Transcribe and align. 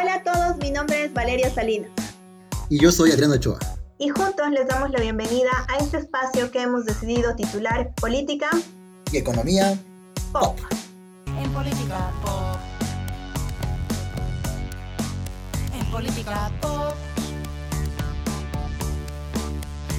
Hola 0.00 0.14
a 0.14 0.22
todos, 0.22 0.56
mi 0.58 0.70
nombre 0.70 1.06
es 1.06 1.12
Valeria 1.12 1.52
Salinas. 1.52 1.90
Y 2.68 2.78
yo 2.78 2.92
soy 2.92 3.10
Adriano 3.10 3.34
Ochoa. 3.34 3.58
Y 3.98 4.10
juntos 4.10 4.48
les 4.52 4.68
damos 4.68 4.90
la 4.90 5.00
bienvenida 5.00 5.50
a 5.66 5.78
este 5.78 5.96
espacio 5.96 6.52
que 6.52 6.62
hemos 6.62 6.84
decidido 6.84 7.34
titular 7.34 7.92
Política 7.96 8.48
y 9.10 9.16
Economía 9.16 9.76
Pop. 10.30 10.56
En 11.42 11.50
política 11.50 12.12
pop. 12.22 12.58
En 15.74 15.90
política 15.90 16.50
pop. 16.60 16.94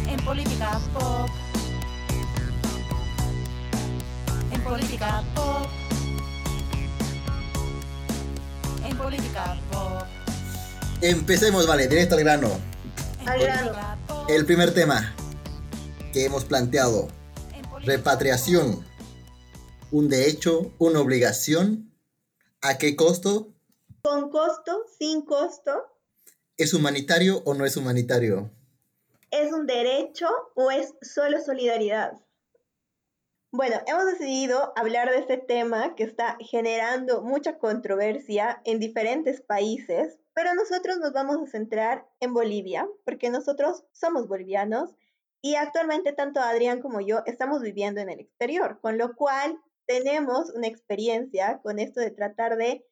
En 0.08 0.24
política 0.24 0.80
pop. 0.94 1.30
En 4.54 4.62
política 4.64 5.24
pop. 5.36 5.89
Política 9.00 9.58
pop. 9.72 10.04
Empecemos, 11.02 11.66
vale, 11.66 11.88
directo 11.88 12.16
al 12.16 12.22
grano. 12.22 12.60
al 13.26 13.40
grano. 13.40 14.28
El 14.28 14.46
primer 14.46 14.74
tema 14.74 15.16
que 16.14 16.26
hemos 16.26 16.46
planteado, 16.46 17.08
repatriación. 17.84 18.86
Un 19.92 20.10
derecho, 20.10 20.72
una 20.78 21.00
obligación. 21.00 21.92
¿A 22.62 22.78
qué 22.78 22.96
costo? 22.96 23.54
Con 24.04 24.30
costo, 24.30 24.84
sin 24.98 25.26
costo, 25.26 25.72
¿Es 26.58 26.74
humanitario 26.74 27.42
o 27.46 27.54
no 27.54 27.66
es 27.66 27.78
humanitario? 27.78 28.52
¿es 29.32 29.52
un 29.54 29.66
derecho 29.66 30.28
o 30.56 30.72
es 30.72 30.94
solo 31.02 31.40
solidaridad? 31.40 32.14
Bueno, 33.52 33.78
hemos 33.88 34.06
decidido 34.06 34.74
hablar 34.76 35.10
de 35.10 35.18
este 35.18 35.38
tema 35.38 35.96
que 35.96 36.04
está 36.04 36.38
generando 36.40 37.24
mucha 37.24 37.58
controversia 37.58 38.62
en 38.64 38.80
diferentes 38.80 39.42
países, 39.42 40.20
pero 40.36 40.54
nosotros 40.54 41.00
nos 41.00 41.14
vamos 41.14 41.38
a 41.42 41.50
centrar 41.50 42.06
en 42.20 42.36
Bolivia, 42.36 42.88
porque 43.06 43.32
nosotros 43.32 43.86
somos 43.92 44.28
bolivianos 44.28 44.94
y 45.42 45.56
actualmente 45.56 46.14
tanto 46.14 46.40
Adrián 46.42 46.80
como 46.80 47.02
yo 47.02 47.24
estamos 47.26 47.64
viviendo 47.64 48.02
en 48.02 48.10
el 48.10 48.20
exterior, 48.20 48.80
con 48.82 49.00
lo 49.00 49.16
cual 49.16 49.58
tenemos 49.88 50.52
una 50.52 50.68
experiencia 50.68 51.60
con 51.64 51.80
esto 51.80 52.02
de 52.02 52.12
tratar 52.12 52.56
de 52.56 52.86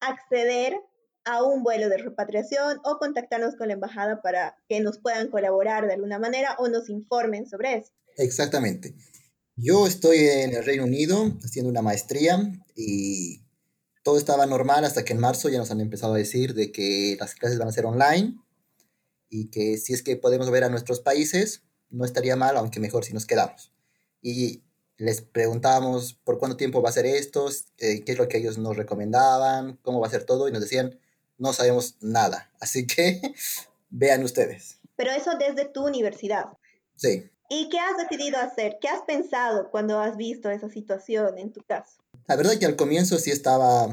acceder 0.00 0.76
a 1.24 1.44
un 1.44 1.62
vuelo 1.62 1.88
de 1.88 1.98
repatriación 1.98 2.80
o 2.82 2.98
contactarnos 2.98 3.54
con 3.54 3.68
la 3.68 3.74
embajada 3.74 4.22
para 4.22 4.56
que 4.68 4.80
nos 4.80 4.98
puedan 4.98 5.30
colaborar 5.30 5.86
de 5.86 5.94
alguna 5.94 6.18
manera 6.18 6.56
o 6.58 6.66
nos 6.66 6.88
informen 6.88 7.46
sobre 7.46 7.74
eso. 7.74 7.92
Exactamente. 8.16 8.92
Yo 9.62 9.86
estoy 9.86 10.20
en 10.20 10.54
el 10.54 10.64
Reino 10.64 10.84
Unido 10.84 11.36
haciendo 11.44 11.70
una 11.70 11.82
maestría 11.82 12.50
y 12.74 13.42
todo 14.02 14.16
estaba 14.16 14.46
normal 14.46 14.86
hasta 14.86 15.04
que 15.04 15.12
en 15.12 15.20
marzo 15.20 15.50
ya 15.50 15.58
nos 15.58 15.70
han 15.70 15.82
empezado 15.82 16.14
a 16.14 16.16
decir 16.16 16.54
de 16.54 16.72
que 16.72 17.18
las 17.20 17.34
clases 17.34 17.58
van 17.58 17.68
a 17.68 17.72
ser 17.72 17.84
online 17.84 18.38
y 19.28 19.50
que 19.50 19.76
si 19.76 19.92
es 19.92 20.02
que 20.02 20.16
podemos 20.16 20.50
ver 20.50 20.64
a 20.64 20.70
nuestros 20.70 21.00
países, 21.00 21.62
no 21.90 22.06
estaría 22.06 22.36
mal, 22.36 22.56
aunque 22.56 22.80
mejor 22.80 23.04
si 23.04 23.12
nos 23.12 23.26
quedamos. 23.26 23.70
Y 24.22 24.62
les 24.96 25.20
preguntábamos 25.20 26.14
por 26.14 26.38
cuánto 26.38 26.56
tiempo 26.56 26.80
va 26.80 26.88
a 26.88 26.92
ser 26.92 27.04
esto, 27.04 27.50
eh, 27.76 28.02
qué 28.02 28.12
es 28.12 28.18
lo 28.18 28.28
que 28.28 28.38
ellos 28.38 28.56
nos 28.56 28.78
recomendaban, 28.78 29.78
cómo 29.82 30.00
va 30.00 30.06
a 30.06 30.10
ser 30.10 30.24
todo 30.24 30.48
y 30.48 30.52
nos 30.52 30.62
decían, 30.62 30.98
no 31.36 31.52
sabemos 31.52 31.96
nada. 32.00 32.50
Así 32.60 32.86
que 32.86 33.20
vean 33.90 34.24
ustedes. 34.24 34.78
Pero 34.96 35.10
eso 35.10 35.32
desde 35.38 35.66
tu 35.66 35.86
universidad. 35.86 36.46
Sí. 36.96 37.29
¿Y 37.52 37.68
qué 37.68 37.80
has 37.80 37.96
decidido 37.96 38.38
hacer? 38.38 38.78
¿Qué 38.80 38.86
has 38.86 39.02
pensado 39.02 39.72
cuando 39.72 39.98
has 39.98 40.16
visto 40.16 40.48
esa 40.50 40.68
situación 40.68 41.36
en 41.36 41.52
tu 41.52 41.60
caso? 41.62 42.00
La 42.28 42.36
verdad 42.36 42.56
que 42.56 42.64
al 42.64 42.76
comienzo 42.76 43.18
sí 43.18 43.32
estaba 43.32 43.86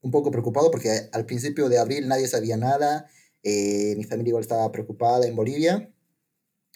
un 0.00 0.10
poco 0.10 0.32
preocupado 0.32 0.72
porque 0.72 1.08
al 1.12 1.26
principio 1.26 1.68
de 1.68 1.78
abril 1.78 2.08
nadie 2.08 2.26
sabía 2.26 2.56
nada. 2.56 3.08
eh, 3.44 3.94
mi 3.96 4.02
familia 4.02 4.30
igual 4.30 4.42
estaba 4.42 4.72
preocupada 4.72 5.28
en 5.28 5.36
Bolivia. 5.36 5.92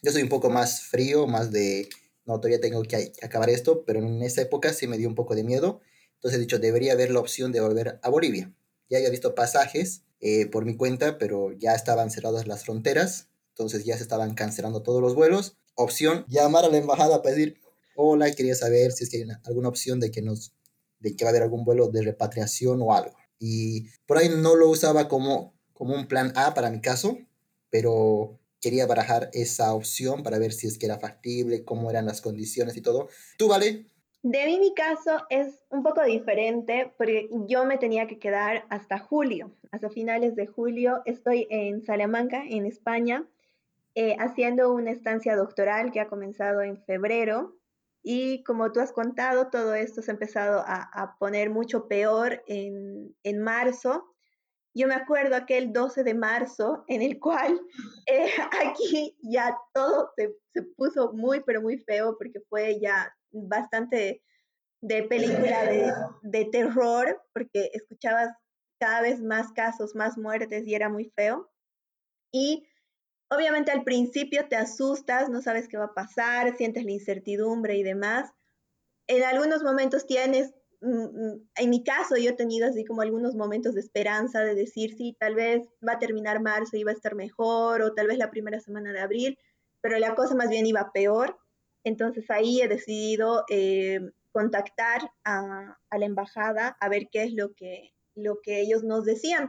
Yo 0.01 0.13
soy 0.13 0.23
un 0.23 0.29
poco 0.29 0.49
más 0.49 0.83
frío, 0.83 1.27
más 1.27 1.51
de, 1.51 1.89
no, 2.25 2.39
todavía 2.39 2.61
tengo 2.61 2.83
que 2.85 3.13
acabar 3.21 3.51
esto, 3.51 3.85
pero 3.85 3.99
en 3.99 4.23
esa 4.23 4.43
época 4.43 4.73
sí 4.73 4.87
me 4.87 4.97
dio 4.97 5.09
un 5.09 5.17
poco 5.17 5.35
de 5.35 5.43
miedo. 5.43 5.81
Entonces 6.15 6.39
he 6.39 6.41
dicho, 6.41 6.61
debería 6.61 6.93
haber 6.93 7.11
la 7.11 7.19
opción 7.19 7.51
de 7.51 7.61
volver 7.61 7.99
a 8.01 8.09
Bolivia. 8.11 8.55
Ya 8.89 8.99
había 8.99 9.11
visto 9.11 9.35
pasajes 9.35 10.05
eh, 10.21 10.47
por 10.47 10.65
mi 10.65 10.77
cuenta, 10.77 11.19
pero 11.19 11.51
ya 11.51 11.75
estaban 11.75 12.13
cerradas 12.13 12.47
las 12.47 12.63
fronteras. 12.63 13.27
Entonces 13.49 13.85
ya 13.85 13.97
se 13.97 14.05
estaban 14.05 14.35
cancelando 14.35 14.85
todos 14.85 15.03
los 15.03 15.17
vuelos. 15.17 15.57
Opción, 15.75 16.25
llamar 16.29 16.65
a 16.65 16.69
la 16.69 16.79
embajada 16.79 17.23
para 17.23 17.35
decir, 17.35 17.59
hola, 17.95 18.31
quería 18.33 18.55
saber 18.55 18.93
si 18.93 19.05
es 19.05 19.11
que 19.11 19.19
hay 19.19 19.23
una- 19.25 19.41
alguna 19.45 19.69
opción 19.69 20.01
de 20.01 20.11
que 20.11 20.23
nos 20.23 20.53
de 20.99 21.17
que 21.17 21.25
va 21.25 21.31
a 21.31 21.33
haber 21.33 21.43
algún 21.45 21.65
vuelo 21.65 21.89
de 21.89 22.03
repatriación 22.03 22.83
o 22.83 22.93
algo. 22.93 23.17
Y 23.39 23.89
por 24.05 24.19
ahí 24.19 24.29
no 24.29 24.55
lo 24.55 24.69
usaba 24.69 25.09
como, 25.09 25.55
como 25.73 25.95
un 25.95 26.07
plan 26.07 26.33
A 26.37 26.53
para 26.53 26.71
mi 26.71 26.83
caso, 26.83 27.17
pero 27.71 28.39
quería 28.61 28.85
barajar 28.87 29.31
esa 29.33 29.73
opción 29.73 30.23
para 30.23 30.39
ver 30.39 30.53
si 30.53 30.67
es 30.67 30.77
que 30.77 30.85
era 30.85 30.99
factible, 30.99 31.65
cómo 31.65 31.89
eran 31.89 32.05
las 32.05 32.21
condiciones 32.21 32.77
y 32.77 32.83
todo. 32.83 33.09
¿Tú, 33.39 33.49
vale? 33.49 33.87
De 34.23 34.45
mí 34.45 34.59
mi 34.59 34.75
caso 34.75 35.23
es 35.31 35.63
un 35.71 35.83
poco 35.83 36.05
diferente 36.05 36.93
porque 36.99 37.31
yo 37.49 37.65
me 37.65 37.79
tenía 37.79 38.07
que 38.07 38.19
quedar 38.19 38.67
hasta 38.69 38.99
julio, 38.99 39.57
hasta 39.71 39.89
finales 39.89 40.37
de 40.37 40.47
julio. 40.47 41.01
Estoy 41.07 41.47
en 41.49 41.83
Salamanca, 41.83 42.45
en 42.47 42.67
España, 42.67 43.27
eh, 43.95 44.17
haciendo 44.19 44.73
una 44.73 44.91
estancia 44.91 45.37
doctoral 45.37 45.91
que 45.91 46.01
ha 46.01 46.09
comenzado 46.09 46.63
en 46.63 46.83
febrero. 46.85 47.57
Y 48.03 48.43
como 48.45 48.73
tú 48.73 48.81
has 48.81 48.93
contado, 48.93 49.51
todo 49.51 49.75
esto 49.75 50.01
se 50.01 50.11
ha 50.11 50.15
empezado 50.15 50.65
a, 50.67 51.17
poner 51.19 51.51
mucho 51.51 51.87
peor 51.89 52.43
en, 52.47 53.15
en 53.25 53.43
marzo. 53.43 54.15
Yo 54.75 54.87
me 54.87 54.95
acuerdo 54.95 55.37
aquel 55.37 55.73
12 55.73 56.05
de 56.05 56.15
marzo 56.15 56.85
en 56.87 57.03
el 57.03 57.19
cual 57.19 57.61
eh, 58.07 58.27
aquí 58.65 59.19
ya 59.23 59.57
todo 59.75 60.11
se, 60.17 60.35
se 60.55 60.63
puso 60.63 61.13
muy, 61.13 61.41
pero 61.41 61.61
muy 61.61 61.79
feo 61.79 62.17
porque 62.17 62.41
fue 62.49 62.81
ya 62.81 63.13
bastante 63.33 64.23
de 64.81 65.03
película 65.03 65.65
de, 65.65 65.93
de 66.23 66.45
terror, 66.47 67.21
porque 67.35 67.71
escuchabas 67.75 68.31
cada 68.79 69.03
vez 69.03 69.21
más 69.21 69.53
casos, 69.53 69.95
más 69.95 70.17
muertes 70.17 70.67
y 70.67 70.75
era 70.75 70.89
muy 70.89 71.13
feo. 71.17 71.51
Y 72.33 72.67
obviamente 73.31 73.71
al 73.71 73.85
principio 73.85 74.47
te 74.49 74.57
asustas, 74.57 75.29
no 75.29 75.41
sabes 75.41 75.69
qué 75.69 75.79
va 75.79 75.87
a 75.87 75.95
pasar, 75.95 76.57
sientes 76.57 76.85
la 76.85 76.91
incertidumbre 76.91 77.77
y 77.77 77.83
demás. 77.83 78.31
En 79.07 79.23
algunos 79.25 79.63
momentos 79.63 80.07
tienes, 80.07 80.53
mm, 80.81 81.05
mm, 81.05 81.49
en 81.57 81.71
mi 81.71 81.83
caso 81.85 82.17
yo 82.17 82.31
he 82.31 82.35
tenido 82.35 82.69
así 82.69 82.85
como 82.85 83.03
algunos 83.03 83.35
momentos 83.35 83.75
de 83.75 83.81
esperanza 83.81 84.41
de 84.41 84.55
decir, 84.55 84.97
sí, 84.97 85.17
tal 85.19 85.35
vez 85.35 85.69
va 85.87 85.95
a 85.95 85.99
terminar 85.99 86.43
marzo 86.43 86.77
y 86.77 86.85
va 86.85 86.91
a 86.91 86.95
estar 86.95 87.15
mejor, 87.15 87.83
o 87.83 87.95
tal 87.95 88.09
vez 88.09 88.19
la 88.19 88.31
primera 88.31 88.61
semana 88.61 88.93
de 88.93 89.01
abril, 89.01 89.39
pero 89.81 89.99
la 89.99 90.15
cosa 90.15 90.35
más 90.35 90.49
bien 90.49 90.67
iba 90.67 90.93
peor. 90.93 91.39
Entonces 91.85 92.31
ahí 92.31 92.61
he 92.61 92.69
decidido 92.69 93.45
eh, 93.49 94.01
contactar 94.33 95.11
a, 95.25 95.79
a, 95.89 95.99
la 95.99 96.07
embajada 96.07 96.77
a 96.81 96.89
ver 96.89 97.09
qué 97.11 97.25
es 97.25 97.33
lo 97.33 97.55
que, 97.55 97.95
lo 98.15 98.41
que 98.43 98.61
ellos 98.61 98.85
nos 98.85 99.05
decían, 99.05 99.49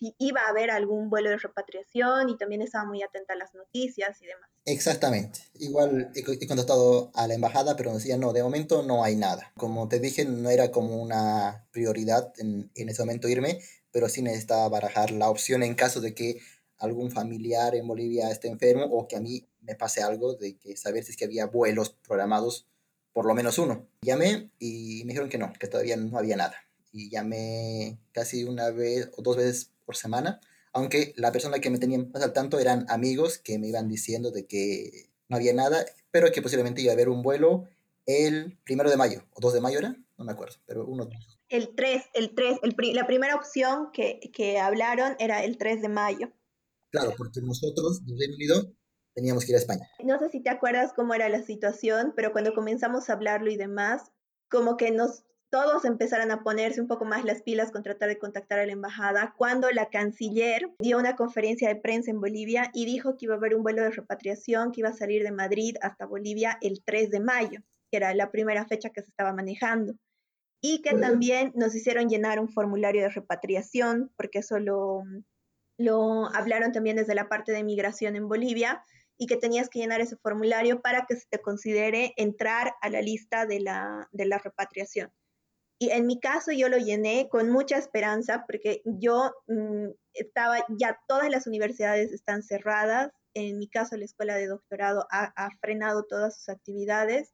si 0.00 0.16
iba 0.18 0.40
a 0.40 0.48
haber 0.48 0.70
algún 0.70 1.10
vuelo 1.10 1.28
de 1.28 1.36
repatriación 1.36 2.30
y 2.30 2.38
también 2.38 2.62
estaba 2.62 2.86
muy 2.86 3.02
atenta 3.02 3.34
a 3.34 3.36
las 3.36 3.54
noticias 3.54 4.20
y 4.22 4.26
demás. 4.26 4.48
Exactamente. 4.64 5.40
Igual 5.58 6.10
he, 6.14 6.46
contactado 6.46 7.10
a 7.14 7.26
la 7.26 7.34
embajada, 7.34 7.76
pero 7.76 7.94
decía, 7.94 8.16
no, 8.16 8.32
de 8.32 8.42
momento 8.42 8.82
no 8.82 9.04
hay 9.04 9.14
nada. 9.14 9.52
Como 9.56 9.88
te 9.88 10.00
dije, 10.00 10.24
no 10.24 10.48
era 10.48 10.70
como 10.70 11.00
una 11.00 11.66
prioridad 11.70 12.32
en, 12.38 12.70
en 12.74 12.88
ese 12.88 13.02
momento 13.02 13.28
irme, 13.28 13.60
pero 13.92 14.08
sí 14.08 14.22
necesitaba 14.22 14.68
barajar 14.70 15.10
la 15.10 15.28
opción 15.28 15.62
en 15.62 15.74
caso 15.74 16.00
de 16.00 16.14
que 16.14 16.40
algún 16.78 17.10
familiar 17.10 17.74
en 17.74 17.86
Bolivia 17.86 18.30
esté 18.30 18.48
enfermo 18.48 18.84
o 18.84 19.06
que 19.06 19.16
a 19.16 19.20
mí 19.20 19.46
me 19.60 19.74
pase 19.74 20.02
algo 20.02 20.34
de 20.34 20.56
que 20.56 20.76
saber 20.78 21.04
si 21.04 21.12
es 21.12 21.16
que 21.18 21.26
había 21.26 21.46
vuelos 21.46 21.90
programados, 21.90 22.66
por 23.12 23.26
lo 23.26 23.34
menos 23.34 23.58
uno. 23.58 23.86
Llamé 24.00 24.50
y 24.58 25.02
me 25.04 25.12
dijeron 25.12 25.28
que 25.28 25.36
no, 25.36 25.52
que 25.52 25.66
todavía 25.66 25.96
no 25.96 26.16
había 26.16 26.36
nada. 26.36 26.56
Y 26.90 27.10
llamé 27.10 27.98
casi 28.12 28.44
una 28.44 28.70
vez 28.70 29.10
o 29.16 29.22
dos 29.22 29.36
veces 29.36 29.70
por 29.90 29.96
semana, 29.96 30.38
aunque 30.72 31.12
la 31.16 31.32
persona 31.32 31.58
que 31.58 31.68
me 31.68 31.78
tenía 31.78 31.98
más 31.98 32.22
al 32.22 32.32
tanto 32.32 32.60
eran 32.60 32.86
amigos 32.88 33.38
que 33.38 33.58
me 33.58 33.66
iban 33.66 33.88
diciendo 33.88 34.30
de 34.30 34.46
que 34.46 35.10
no 35.28 35.34
había 35.34 35.52
nada, 35.52 35.84
pero 36.12 36.30
que 36.30 36.42
posiblemente 36.42 36.80
iba 36.80 36.92
a 36.92 36.94
haber 36.94 37.08
un 37.08 37.22
vuelo 37.22 37.64
el 38.06 38.56
primero 38.62 38.88
de 38.88 38.96
mayo, 38.96 39.24
o 39.34 39.40
2 39.40 39.54
de 39.54 39.60
mayo 39.60 39.80
era, 39.80 39.96
no 40.16 40.24
me 40.24 40.30
acuerdo, 40.30 40.58
pero 40.66 40.86
uno. 40.86 41.08
El 41.48 41.74
3, 41.74 42.04
el 42.14 42.36
3, 42.36 42.60
el 42.62 42.76
pri 42.76 42.92
la 42.92 43.08
primera 43.08 43.34
opción 43.34 43.90
que, 43.92 44.20
que 44.32 44.60
hablaron 44.60 45.16
era 45.18 45.42
el 45.42 45.58
3 45.58 45.82
de 45.82 45.88
mayo. 45.88 46.32
Claro, 46.92 47.14
porque 47.18 47.40
nosotros, 47.40 48.06
del 48.06 48.16
Reino 48.16 48.36
Unido, 48.36 48.72
teníamos 49.12 49.44
que 49.44 49.50
ir 49.50 49.56
a 49.56 49.58
España. 49.58 49.88
No 50.04 50.20
sé 50.20 50.28
si 50.28 50.40
te 50.40 50.50
acuerdas 50.50 50.92
cómo 50.94 51.14
era 51.14 51.28
la 51.28 51.42
situación, 51.42 52.12
pero 52.14 52.30
cuando 52.30 52.54
comenzamos 52.54 53.10
a 53.10 53.14
hablarlo 53.14 53.50
y 53.50 53.56
demás, 53.56 54.12
como 54.48 54.76
que 54.76 54.92
nos 54.92 55.24
todos 55.50 55.84
empezaron 55.84 56.30
a 56.30 56.42
ponerse 56.42 56.80
un 56.80 56.86
poco 56.86 57.04
más 57.04 57.24
las 57.24 57.42
pilas 57.42 57.72
con 57.72 57.82
tratar 57.82 58.08
de 58.08 58.18
contactar 58.18 58.60
a 58.60 58.66
la 58.66 58.72
embajada, 58.72 59.34
cuando 59.36 59.70
la 59.70 59.90
canciller 59.90 60.70
dio 60.78 60.96
una 60.98 61.16
conferencia 61.16 61.68
de 61.68 61.76
prensa 61.76 62.12
en 62.12 62.20
Bolivia 62.20 62.70
y 62.72 62.86
dijo 62.86 63.16
que 63.16 63.26
iba 63.26 63.34
a 63.34 63.38
haber 63.38 63.56
un 63.56 63.64
vuelo 63.64 63.82
de 63.82 63.90
repatriación 63.90 64.70
que 64.70 64.80
iba 64.80 64.90
a 64.90 64.96
salir 64.96 65.24
de 65.24 65.32
Madrid 65.32 65.76
hasta 65.82 66.06
Bolivia 66.06 66.56
el 66.62 66.82
3 66.84 67.10
de 67.10 67.20
mayo, 67.20 67.60
que 67.90 67.96
era 67.96 68.14
la 68.14 68.30
primera 68.30 68.64
fecha 68.66 68.90
que 68.90 69.02
se 69.02 69.08
estaba 69.08 69.32
manejando. 69.32 69.94
y 70.62 70.82
que 70.82 70.94
también 70.94 71.52
nos 71.54 71.74
hicieron 71.74 72.10
llenar 72.10 72.38
un 72.38 72.50
formulario 72.50 73.00
de 73.00 73.08
repatriación, 73.08 74.12
porque 74.16 74.40
eso 74.40 74.58
lo, 74.58 75.04
lo 75.78 76.26
hablaron 76.34 76.72
también 76.72 76.96
desde 76.96 77.14
la 77.14 77.30
parte 77.30 77.50
de 77.52 77.64
migración 77.64 78.14
en 78.14 78.28
Bolivia, 78.28 78.84
y 79.16 79.26
que 79.26 79.38
tenías 79.38 79.70
que 79.70 79.78
llenar 79.78 80.02
ese 80.02 80.16
formulario 80.16 80.82
para 80.82 81.06
que 81.06 81.16
se 81.16 81.26
te 81.30 81.40
considere 81.40 82.12
entrar 82.16 82.74
a 82.82 82.90
la 82.90 83.00
lista 83.00 83.46
de 83.46 83.60
la, 83.60 84.06
de 84.12 84.26
la 84.26 84.36
repatriación. 84.36 85.10
Y 85.82 85.90
en 85.92 86.06
mi 86.06 86.20
caso 86.20 86.52
yo 86.52 86.68
lo 86.68 86.76
llené 86.76 87.30
con 87.30 87.48
mucha 87.48 87.78
esperanza 87.78 88.44
porque 88.46 88.82
yo 88.84 89.32
mm, 89.48 89.86
estaba, 90.12 90.58
ya 90.68 91.00
todas 91.08 91.30
las 91.30 91.46
universidades 91.46 92.12
están 92.12 92.42
cerradas, 92.42 93.10
en 93.32 93.56
mi 93.56 93.66
caso 93.66 93.96
la 93.96 94.04
escuela 94.04 94.34
de 94.34 94.46
doctorado 94.46 95.06
ha, 95.10 95.32
ha 95.36 95.48
frenado 95.58 96.04
todas 96.04 96.36
sus 96.36 96.50
actividades 96.50 97.32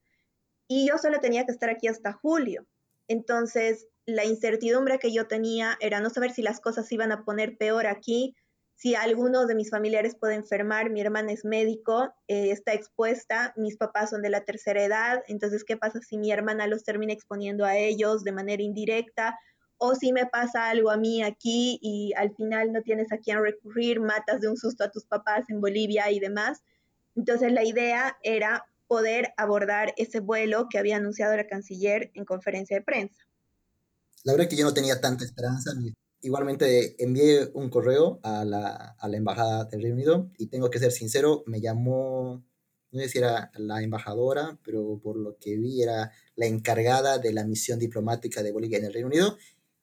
y 0.69 0.89
yo 0.89 0.97
solo 0.97 1.19
tenía 1.19 1.45
que 1.45 1.51
estar 1.51 1.71
aquí 1.71 1.89
hasta 1.89 2.13
julio. 2.13 2.69
Entonces, 3.09 3.89
la 4.05 4.25
incertidumbre 4.25 5.01
que 5.01 5.13
yo 5.13 5.27
tenía 5.27 5.77
era 5.81 5.99
no 6.01 6.11
saber 6.11 6.31
si 6.31 6.43
las 6.43 6.61
cosas 6.61 6.91
iban 6.93 7.11
a 7.11 7.25
poner 7.25 7.57
peor 7.57 7.89
aquí, 7.89 8.37
si 8.77 8.95
alguno 8.95 9.47
de 9.47 9.55
mis 9.55 9.71
familiares 9.71 10.17
puede 10.17 10.35
enfermar, 10.35 10.91
mi 10.91 11.01
hermana 11.01 11.33
es 11.33 11.47
médico, 11.47 12.13
eh, 12.29 12.51
está 12.51 12.75
expuesta, 12.75 13.55
mis 13.57 13.79
papás 13.79 14.11
son 14.11 14.21
de 14.21 14.29
la 14.29 14.45
tercera 14.45 14.85
edad, 14.85 15.23
entonces, 15.29 15.65
¿qué 15.65 15.79
pasa 15.79 16.01
si 16.01 16.19
mi 16.19 16.31
hermana 16.31 16.67
los 16.67 16.85
termina 16.85 17.15
exponiendo 17.15 17.65
a 17.65 17.79
ellos 17.79 18.23
de 18.23 18.33
manera 18.33 18.63
indirecta? 18.63 19.39
O 19.79 19.95
si 19.95 20.13
me 20.13 20.27
pasa 20.27 20.69
algo 20.69 20.91
a 20.91 20.99
mí 20.99 21.23
aquí 21.23 21.79
y 21.81 22.13
al 22.17 22.35
final 22.35 22.73
no 22.73 22.83
tienes 22.83 23.13
a 23.13 23.19
quién 23.19 23.43
recurrir, 23.43 24.01
matas 24.01 24.43
de 24.43 24.49
un 24.49 24.59
susto 24.59 24.85
a 24.85 24.91
tus 24.91 25.07
papás 25.07 25.49
en 25.49 25.61
Bolivia 25.61 26.11
y 26.11 26.21
demás. 26.21 26.63
Entonces, 27.15 27.53
la 27.53 27.65
idea 27.65 28.19
era 28.23 28.67
poder 28.89 29.33
abordar 29.39 29.95
ese 29.97 30.21
vuelo 30.21 30.69
que 30.71 30.79
había 30.79 30.97
anunciado 30.97 31.37
la 31.37 31.47
canciller 31.47 32.11
en 32.15 32.25
conferencia 32.25 32.77
de 32.77 32.85
prensa. 32.85 33.27
La 34.23 34.33
verdad 34.33 34.47
es 34.47 34.51
que 34.51 34.57
yo 34.57 34.65
no 34.65 34.75
tenía 34.75 35.01
tanta 35.01 35.25
esperanza. 35.25 35.73
Igualmente 36.27 36.97
envié 36.99 37.51
un 37.55 37.71
correo 37.71 38.19
a 38.25 38.45
la, 38.45 38.97
a 38.99 39.09
la 39.09 39.17
embajada 39.17 39.67
del 39.67 39.81
Reino 39.81 39.95
Unido 39.95 40.29
y 40.37 40.49
tengo 40.49 40.71
que 40.71 40.81
ser 40.81 40.91
sincero, 40.91 41.45
me 41.47 41.61
llamó, 41.61 42.45
no 42.91 43.01
sé 43.01 43.09
si 43.09 43.19
era 43.19 43.53
la 43.55 43.81
embajadora, 43.81 44.59
pero 44.65 44.99
por 45.01 45.17
lo 45.17 45.39
que 45.39 45.57
vi 45.57 45.85
era 45.85 46.11
la 46.35 46.47
encargada 46.47 47.19
de 47.19 47.33
la 47.33 47.45
misión 47.45 47.79
diplomática 47.79 48.43
de 48.43 48.51
Bolivia 48.51 48.79
en 48.79 48.87
el 48.87 48.93
Reino 48.93 49.07
Unido 49.07 49.39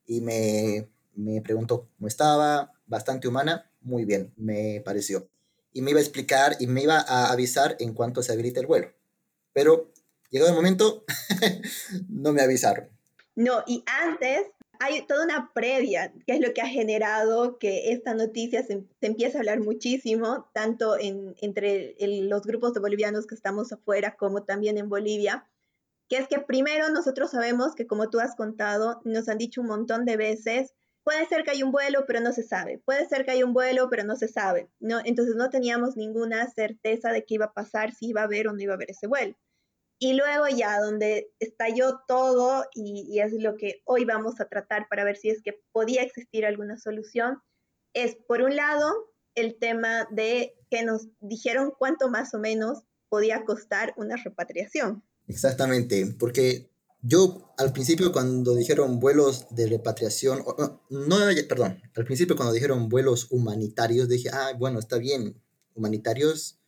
y 0.05 0.19
me, 0.19 0.89
me 1.15 1.41
preguntó 1.41 1.87
cómo 1.95 2.09
estaba, 2.09 2.73
bastante 2.87 3.29
humana, 3.29 3.71
muy 3.79 4.03
bien, 4.03 4.33
me 4.35 4.81
pareció 4.83 5.29
y 5.71 5.81
me 5.81 5.91
iba 5.91 6.01
a 6.01 6.03
explicar 6.03 6.57
y 6.59 6.67
me 6.67 6.83
iba 6.83 6.99
a 6.99 7.31
avisar 7.31 7.77
en 7.79 7.93
cuanto 7.93 8.21
se 8.21 8.33
habilite 8.33 8.59
el 8.59 8.67
vuelo. 8.67 8.91
Pero 9.53 9.93
llegado 10.29 10.49
el 10.49 10.57
momento, 10.57 11.05
no 12.09 12.33
me 12.33 12.41
avisaron. 12.41 12.89
No, 13.33 13.63
y 13.65 13.85
antes 13.87 14.47
hay 14.79 15.05
toda 15.07 15.23
una 15.23 15.51
previa, 15.53 16.13
que 16.25 16.33
es 16.33 16.41
lo 16.41 16.53
que 16.53 16.61
ha 16.61 16.67
generado 16.67 17.57
que 17.57 17.91
esta 17.91 18.13
noticia 18.13 18.63
se, 18.63 18.85
se 18.99 19.07
empiece 19.07 19.37
a 19.37 19.39
hablar 19.41 19.59
muchísimo, 19.59 20.49
tanto 20.53 20.97
en, 20.99 21.35
entre 21.41 21.95
los 21.99 22.43
grupos 22.43 22.73
de 22.73 22.79
bolivianos 22.79 23.27
que 23.27 23.35
estamos 23.35 23.71
afuera 23.71 24.15
como 24.15 24.43
también 24.43 24.77
en 24.77 24.89
Bolivia, 24.89 25.47
que 26.09 26.17
es 26.17 26.27
que 26.27 26.39
primero 26.39 26.89
nosotros 26.89 27.31
sabemos 27.31 27.75
que 27.75 27.87
como 27.87 28.09
tú 28.09 28.19
has 28.19 28.35
contado, 28.35 29.01
nos 29.03 29.29
han 29.29 29.37
dicho 29.37 29.61
un 29.61 29.67
montón 29.67 30.05
de 30.05 30.17
veces, 30.17 30.73
puede 31.03 31.25
ser 31.27 31.43
que 31.43 31.51
hay 31.51 31.63
un 31.63 31.71
vuelo, 31.71 32.05
pero 32.07 32.21
no 32.21 32.31
se 32.31 32.43
sabe. 32.43 32.79
Puede 32.79 33.07
ser 33.07 33.25
que 33.25 33.31
hay 33.31 33.43
un 33.43 33.53
vuelo, 33.53 33.89
pero 33.89 34.03
no 34.03 34.15
se 34.15 34.27
sabe. 34.27 34.69
¿no? 34.79 34.99
Entonces 35.03 35.35
no 35.35 35.49
teníamos 35.49 35.97
ninguna 35.97 36.49
certeza 36.49 37.11
de 37.11 37.25
qué 37.25 37.35
iba 37.35 37.45
a 37.45 37.53
pasar, 37.53 37.93
si 37.93 38.07
iba 38.07 38.21
a 38.21 38.25
haber 38.25 38.47
o 38.47 38.53
no 38.53 38.61
iba 38.61 38.73
a 38.73 38.75
haber 38.75 38.91
ese 38.91 39.07
vuelo. 39.07 39.35
Y 40.03 40.11
luego 40.11 40.49
ya 40.49 40.81
donde 40.81 41.31
estalló 41.39 42.01
todo, 42.09 42.65
y, 42.73 43.21
es 43.21 43.31
lo 43.41 43.55
que 43.55 43.81
hoy 43.85 44.03
vamos 44.03 44.41
a 44.41 44.49
tratar 44.49 44.89
para 44.89 45.05
ver 45.05 45.15
si 45.15 45.29
es 45.29 45.41
que 45.41 45.61
podía 45.71 46.03
existir 46.03 46.45
alguna 46.45 46.77
solución, 46.77 47.37
es 47.93 48.17
por 48.27 48.41
un 48.41 48.53
lado 48.57 48.91
el 49.33 49.57
tema 49.57 50.05
de 50.11 50.55
que 50.69 50.83
nos 50.83 51.07
dijeron 51.21 51.71
cuánto 51.79 52.09
más 52.09 52.33
o 52.33 52.39
menos 52.39 52.79
podía 53.07 53.45
costar 53.45 53.93
una 53.95 54.17
repatriación. 54.17 55.05
Exactamente, 55.29 56.13
porque 56.19 56.69
yo 57.01 57.53
al 57.57 57.71
principio 57.71 58.11
cuando 58.11 58.55
dijeron 58.55 58.99
vuelos 58.99 59.47
de 59.51 59.67
repatriación, 59.67 60.43
no, 60.89 61.15
perdón, 61.47 61.81
al 61.95 62.03
principio 62.03 62.35
cuando 62.35 62.53
dijeron 62.53 62.89
vuelos 62.89 63.31
humanitarios, 63.31 64.09
dije, 64.09 64.29
ah, 64.33 64.51
bueno, 64.59 64.79
está 64.79 64.97
bien, 64.97 65.41
humanitarios 65.75 66.59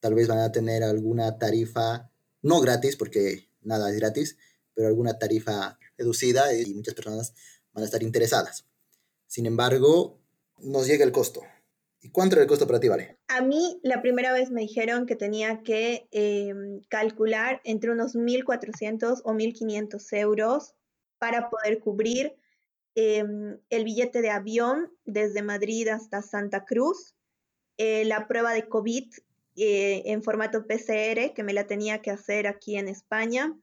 tal 0.00 0.14
vez 0.14 0.28
van 0.28 0.38
a 0.38 0.50
tener 0.50 0.82
alguna 0.82 1.38
tarifa, 1.38 2.09
no 2.42 2.60
gratis, 2.60 2.96
porque 2.96 3.48
nada 3.62 3.90
es 3.90 3.96
gratis, 3.96 4.36
pero 4.74 4.88
alguna 4.88 5.18
tarifa 5.18 5.78
reducida 5.96 6.54
y 6.54 6.74
muchas 6.74 6.94
personas 6.94 7.34
van 7.72 7.82
a 7.82 7.84
estar 7.86 8.02
interesadas. 8.02 8.66
Sin 9.26 9.46
embargo, 9.46 10.20
nos 10.58 10.86
llega 10.86 11.04
el 11.04 11.12
costo. 11.12 11.42
¿Y 12.02 12.10
cuánto 12.10 12.36
era 12.36 12.42
el 12.42 12.48
costo 12.48 12.66
para 12.66 12.80
ti, 12.80 12.88
Vale? 12.88 13.18
A 13.28 13.42
mí 13.42 13.78
la 13.82 14.00
primera 14.00 14.32
vez 14.32 14.50
me 14.50 14.62
dijeron 14.62 15.06
que 15.06 15.16
tenía 15.16 15.62
que 15.62 16.08
eh, 16.12 16.54
calcular 16.88 17.60
entre 17.64 17.90
unos 17.90 18.14
1.400 18.14 19.20
o 19.24 19.32
1.500 19.32 20.18
euros 20.18 20.74
para 21.18 21.50
poder 21.50 21.78
cubrir 21.78 22.34
eh, 22.94 23.22
el 23.68 23.84
billete 23.84 24.22
de 24.22 24.30
avión 24.30 24.90
desde 25.04 25.42
Madrid 25.42 25.88
hasta 25.88 26.22
Santa 26.22 26.64
Cruz, 26.64 27.14
eh, 27.76 28.04
la 28.04 28.26
prueba 28.26 28.52
de 28.52 28.68
COVID 28.68 29.12
eh, 29.62 30.04
en 30.06 30.22
formato 30.22 30.66
PCR, 30.66 31.34
que 31.34 31.42
me 31.44 31.52
la 31.52 31.66
tenía 31.66 32.00
que 32.00 32.10
hacer 32.10 32.46
aquí 32.46 32.76
en 32.76 32.88
España, 32.88 33.54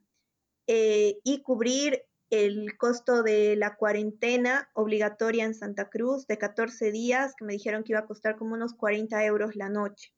eh, 0.68 1.18
y 1.24 1.42
cubrir 1.42 2.04
el 2.30 2.76
costo 2.76 3.24
de 3.24 3.56
la 3.56 3.74
cuarentena 3.74 4.70
obligatoria 4.74 5.44
en 5.44 5.54
Santa 5.54 5.90
Cruz 5.90 6.28
de 6.28 6.38
14 6.38 6.92
días, 6.92 7.34
que 7.36 7.44
me 7.44 7.54
dijeron 7.54 7.82
que 7.82 7.94
iba 7.94 8.00
a 8.00 8.06
costar 8.06 8.36
como 8.36 8.54
unos 8.54 8.74
40 8.74 9.24
euros 9.24 9.56
la 9.56 9.70
noche, 9.70 10.14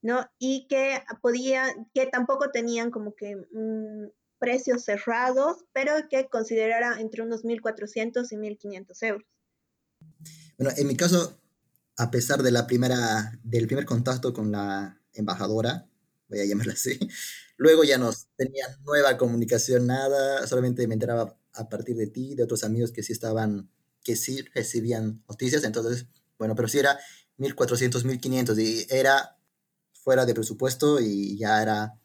¿no? 0.00 0.24
Y 0.38 0.66
que 0.66 1.02
podía, 1.20 1.66
que 1.92 2.06
tampoco 2.06 2.50
tenían 2.50 2.90
como 2.90 3.14
que 3.14 3.36
mmm, 3.36 4.06
precios 4.38 4.84
cerrados, 4.84 5.66
pero 5.74 5.92
que 6.08 6.26
considerara 6.30 6.98
entre 7.00 7.22
unos 7.22 7.44
1.400 7.44 8.32
y 8.32 8.36
1.500 8.36 9.02
euros. 9.02 9.28
Bueno, 10.56 10.72
en 10.74 10.86
mi 10.86 10.96
caso, 10.96 11.38
a 11.98 12.10
pesar 12.10 12.42
de 12.42 12.50
la 12.50 12.66
primera, 12.66 13.38
del 13.42 13.66
primer 13.66 13.84
contacto 13.84 14.32
con 14.32 14.52
la 14.52 15.01
embajadora, 15.14 15.86
voy 16.28 16.40
a 16.40 16.44
llamarla 16.44 16.72
así, 16.74 16.98
Luego 17.62 17.84
ya 17.84 17.96
no 17.96 18.10
tenía 18.36 18.66
nueva 18.84 19.16
comunicación, 19.16 19.86
nada, 19.86 20.44
solamente 20.48 20.84
me 20.88 20.94
enteraba 20.94 21.38
a 21.52 21.68
partir 21.68 21.94
de 21.94 22.08
ti, 22.08 22.34
de 22.34 22.42
otros 22.42 22.64
amigos 22.64 22.90
que 22.90 23.04
sí 23.04 23.12
estaban, 23.12 23.70
que 24.02 24.16
sí 24.16 24.42
recibían 24.52 25.22
noticias, 25.28 25.62
entonces, 25.62 26.06
bueno, 26.38 26.56
pero 26.56 26.66
sí 26.66 26.80
era 26.80 26.98
1400, 27.36 28.04
1500 28.04 28.58
y 28.58 28.84
era 28.90 29.38
fuera 29.92 30.26
de 30.26 30.34
presupuesto 30.34 30.98
y 31.00 31.38
ya 31.38 31.62
era 31.62 32.00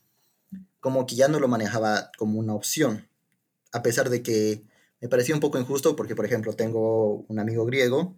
como 0.79 1.07
que 1.07 1.15
ya 1.15 1.27
no 1.27 1.39
lo 1.39 1.47
manejaba 1.47 2.11
como 2.19 2.37
una 2.37 2.53
opción, 2.53 3.09
a 3.71 3.81
pesar 3.81 4.11
de 4.11 4.21
que 4.21 4.63
me 5.01 5.09
parecía 5.09 5.33
un 5.33 5.41
poco 5.41 5.57
injusto 5.57 5.95
porque, 5.95 6.15
por 6.15 6.25
ejemplo, 6.25 6.53
tengo 6.53 7.25
un 7.27 7.39
amigo 7.39 7.65
griego 7.65 8.15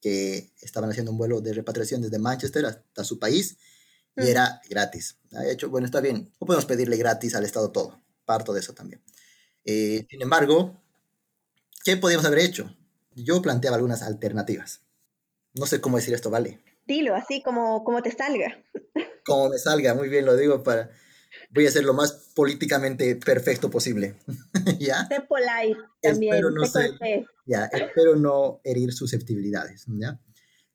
que 0.00 0.52
estaban 0.60 0.88
haciendo 0.90 1.10
un 1.10 1.18
vuelo 1.18 1.40
de 1.40 1.52
repatriación 1.52 2.00
desde 2.00 2.20
Manchester 2.20 2.64
hasta 2.66 3.02
su 3.02 3.18
país 3.18 3.58
y 4.22 4.28
era 4.28 4.60
gratis. 4.68 5.18
De 5.30 5.52
hecho, 5.52 5.70
bueno, 5.70 5.86
está 5.86 6.00
bien, 6.00 6.32
no 6.40 6.46
podemos 6.46 6.66
pedirle 6.66 6.96
gratis 6.96 7.34
al 7.34 7.44
Estado 7.44 7.70
todo, 7.70 8.02
parto 8.24 8.52
de 8.52 8.60
eso 8.60 8.72
también. 8.72 9.02
Eh, 9.64 10.06
sin 10.08 10.22
embargo, 10.22 10.82
¿qué 11.84 11.96
podíamos 11.96 12.26
haber 12.26 12.40
hecho? 12.40 12.74
Yo 13.14 13.42
planteaba 13.42 13.76
algunas 13.76 14.02
alternativas. 14.02 14.82
No 15.54 15.66
sé 15.66 15.80
cómo 15.80 15.96
decir 15.96 16.14
esto, 16.14 16.30
¿vale? 16.30 16.62
Dilo, 16.86 17.14
así 17.14 17.42
como, 17.42 17.84
como 17.84 18.02
te 18.02 18.10
salga. 18.10 18.62
Como 19.24 19.48
me 19.48 19.58
salga, 19.58 19.94
muy 19.94 20.08
bien, 20.08 20.24
lo 20.24 20.36
digo 20.36 20.62
para... 20.62 20.90
Voy 21.50 21.66
a 21.66 21.70
ser 21.70 21.84
lo 21.84 21.94
más 21.94 22.32
políticamente 22.34 23.14
perfecto 23.14 23.70
posible. 23.70 24.16
¿Ya? 24.80 25.06
Sé 25.06 25.20
polite 25.20 25.78
también. 26.00 26.34
Espero 26.34 26.50
no, 26.50 26.66
ser, 26.66 26.90
ya, 27.46 27.66
espero 27.66 28.16
no 28.16 28.60
herir 28.64 28.92
susceptibilidades. 28.92 29.84
¿ya? 29.88 30.20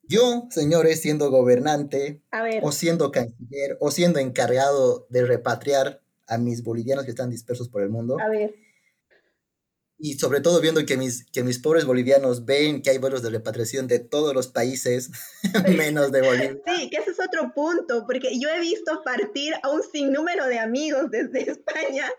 Yo, 0.08 0.46
señores, 0.50 1.00
siendo 1.00 1.30
gobernante, 1.30 2.22
o 2.62 2.72
siendo 2.72 3.10
canciller, 3.10 3.76
o 3.80 3.90
siendo 3.90 4.18
encargado 4.18 5.06
de 5.10 5.26
repatriar 5.26 6.00
a 6.26 6.38
mis 6.38 6.62
bolivianos 6.62 7.04
que 7.04 7.10
están 7.10 7.30
dispersos 7.30 7.68
por 7.68 7.82
el 7.82 7.88
mundo. 7.88 8.16
A 8.20 8.28
ver. 8.28 8.54
Y 9.98 10.14
sobre 10.14 10.40
todo 10.40 10.60
viendo 10.60 10.84
que 10.84 10.98
mis, 10.98 11.24
que 11.30 11.42
mis 11.42 11.58
pobres 11.58 11.86
bolivianos 11.86 12.44
ven 12.44 12.82
que 12.82 12.90
hay 12.90 12.98
vuelos 12.98 13.22
de 13.22 13.30
repatriación 13.30 13.86
de 13.86 13.98
todos 13.98 14.34
los 14.34 14.48
países, 14.48 15.10
menos 15.76 16.12
de 16.12 16.20
Bolivia. 16.20 16.58
Sí, 16.66 16.90
que 16.90 16.98
ese 16.98 17.12
es 17.12 17.20
otro 17.20 17.52
punto, 17.54 18.04
porque 18.06 18.38
yo 18.38 18.50
he 18.50 18.60
visto 18.60 19.02
partir 19.02 19.54
a 19.62 19.70
un 19.70 19.82
sinnúmero 19.82 20.46
de 20.46 20.58
amigos 20.58 21.10
desde 21.10 21.50
España 21.50 22.10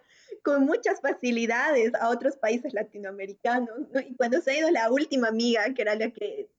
con 0.44 0.65
muchas 0.65 1.01
facilidades 1.01 1.94
a 1.96 2.10
otros 2.10 2.38
países 2.38 2.74
latinoamericanos. 2.74 3.89
¿no? 3.94 4.00
Y 4.00 4.15
cuando 4.15 4.41
se 4.41 4.51
ha 4.51 4.58
ido 4.58 4.72
la 4.72 4.91
última 4.91 5.27
amiga, 5.27 5.74
que 5.75 5.82
era 5.84 5.96
la 5.96 6.10
que 6.12 6.50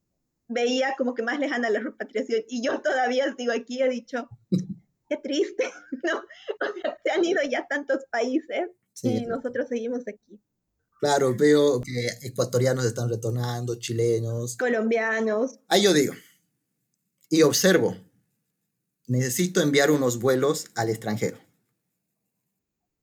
veía 0.48 0.94
como 0.96 1.14
que 1.14 1.22
más 1.22 1.38
lejana 1.38 1.70
la 1.70 1.80
repatriación 1.80 2.42
y 2.48 2.64
yo 2.64 2.80
todavía 2.80 3.34
sigo 3.36 3.52
aquí, 3.52 3.82
he 3.82 3.88
dicho, 3.88 4.28
qué 5.08 5.16
triste, 5.22 5.70
¿no? 6.04 6.18
O 6.18 6.80
sea, 6.80 6.98
se 7.04 7.10
han 7.10 7.24
ido 7.24 7.42
ya 7.42 7.66
tantos 7.68 8.04
países 8.10 8.70
sí, 8.92 9.08
y 9.08 9.26
nosotros 9.26 9.68
seguimos 9.68 10.02
aquí. 10.08 10.40
Claro, 11.00 11.36
veo 11.36 11.80
que 11.80 12.26
ecuatorianos 12.26 12.84
están 12.84 13.08
retornando, 13.08 13.76
chilenos. 13.76 14.56
Colombianos. 14.56 15.60
Ahí 15.68 15.82
yo 15.82 15.92
digo, 15.92 16.14
y 17.28 17.42
observo, 17.42 17.96
necesito 19.06 19.60
enviar 19.60 19.90
unos 19.90 20.18
vuelos 20.18 20.70
al 20.74 20.88
extranjero. 20.88 21.38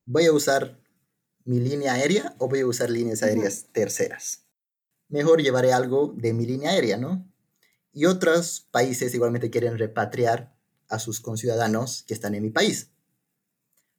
¿Voy 0.04 0.26
a 0.26 0.32
usar 0.32 0.78
mi 1.44 1.58
línea 1.58 1.94
aérea 1.94 2.34
o 2.38 2.48
voy 2.48 2.60
a 2.60 2.66
usar 2.66 2.90
líneas 2.90 3.22
aéreas 3.22 3.66
terceras? 3.72 4.46
Mejor 5.08 5.42
llevaré 5.42 5.72
algo 5.72 6.12
de 6.16 6.34
mi 6.34 6.44
línea 6.44 6.72
aérea, 6.72 6.96
¿no? 6.96 7.32
Y 7.96 8.04
otros 8.04 8.68
países 8.70 9.14
igualmente 9.14 9.48
quieren 9.48 9.78
repatriar 9.78 10.54
a 10.86 10.98
sus 10.98 11.18
conciudadanos 11.18 12.04
que 12.06 12.12
están 12.12 12.34
en 12.34 12.42
mi 12.42 12.50
país. 12.50 12.90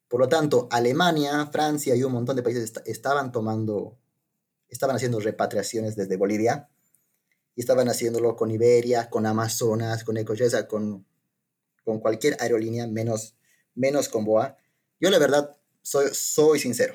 Por 0.08 0.20
lo 0.20 0.30
tanto, 0.30 0.68
Alemania, 0.70 1.48
Francia 1.52 1.96
y 1.96 2.04
un 2.04 2.12
montón 2.12 2.36
de 2.36 2.44
países 2.44 2.74
estaban 2.86 3.32
tomando, 3.32 3.98
estaban 4.70 4.96
haciendo 4.96 5.20
repatriaciones 5.20 5.96
desde 5.96 6.16
Bolivia 6.16 6.70
y 7.56 7.62
estaban 7.62 7.90
haciéndolo 7.90 8.36
con 8.36 8.52
Iberia, 8.52 9.10
con 9.10 9.26
Amazonas, 9.26 10.04
con 10.04 10.18
Ecoyesa, 10.18 10.68
con, 10.68 11.08
con 11.84 12.00
cualquier 12.00 12.38
aerolínea, 12.40 12.86
menos, 12.86 13.36
menos 13.74 14.10
con 14.10 14.26
Boa. 14.26 14.58
Yo 15.00 15.10
la 15.10 15.18
verdad 15.18 15.58
soy, 15.82 16.10
soy 16.14 16.60
sincero. 16.60 16.94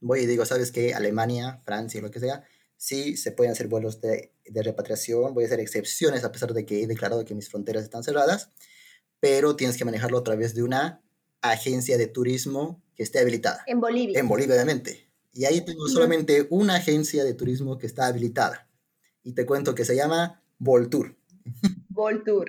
Voy 0.00 0.20
y 0.20 0.26
digo, 0.26 0.44
¿sabes 0.44 0.70
qué? 0.70 0.92
Alemania, 0.92 1.62
Francia, 1.64 2.02
lo 2.02 2.10
que 2.10 2.20
sea, 2.20 2.44
sí 2.80 3.18
se 3.18 3.30
pueden 3.30 3.52
hacer 3.52 3.68
vuelos 3.68 4.00
de, 4.00 4.32
de 4.46 4.62
repatriación, 4.62 5.34
voy 5.34 5.44
a 5.44 5.46
hacer 5.48 5.60
excepciones 5.60 6.24
a 6.24 6.32
pesar 6.32 6.54
de 6.54 6.64
que 6.64 6.82
he 6.82 6.86
declarado 6.86 7.26
que 7.26 7.34
mis 7.34 7.50
fronteras 7.50 7.82
están 7.84 8.02
cerradas, 8.02 8.48
pero 9.20 9.54
tienes 9.54 9.76
que 9.76 9.84
manejarlo 9.84 10.16
a 10.16 10.24
través 10.24 10.54
de 10.54 10.62
una 10.62 11.02
agencia 11.42 11.98
de 11.98 12.06
turismo 12.06 12.82
que 12.96 13.02
esté 13.02 13.18
habilitada. 13.18 13.62
En 13.66 13.80
Bolivia. 13.80 14.18
En 14.18 14.28
Bolivia, 14.28 14.54
obviamente. 14.54 15.10
Y 15.30 15.44
ahí 15.44 15.60
tengo 15.60 15.88
solamente 15.88 16.46
una 16.48 16.76
agencia 16.76 17.22
de 17.22 17.34
turismo 17.34 17.76
que 17.76 17.86
está 17.86 18.06
habilitada. 18.06 18.66
Y 19.22 19.34
te 19.34 19.44
cuento 19.44 19.74
que 19.74 19.84
se 19.84 19.94
llama 19.94 20.42
Voltour. 20.58 21.14
Voltour. 21.90 22.48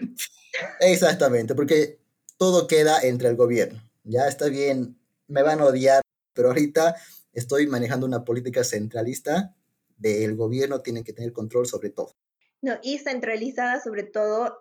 Exactamente, 0.80 1.56
porque 1.56 2.00
todo 2.38 2.68
queda 2.68 3.02
entre 3.02 3.28
el 3.28 3.36
gobierno. 3.36 3.84
Ya 4.06 4.30
está 4.30 4.48
bien, 4.48 4.98
me 5.28 5.44
van 5.44 5.60
a 5.60 5.66
odiar, 5.66 6.02
pero 6.34 6.48
ahorita 6.48 6.96
estoy 7.34 7.68
manejando 7.68 8.06
una 8.06 8.24
política 8.24 8.64
centralista 8.64 9.58
del 10.02 10.36
gobierno, 10.36 10.82
tiene 10.82 11.04
que 11.04 11.14
tener 11.14 11.32
control 11.32 11.66
sobre 11.66 11.90
todo. 11.90 12.16
No, 12.62 12.74
y 12.84 13.00
centralizada 13.00 13.82
sobre 13.82 14.04
todo 14.04 14.58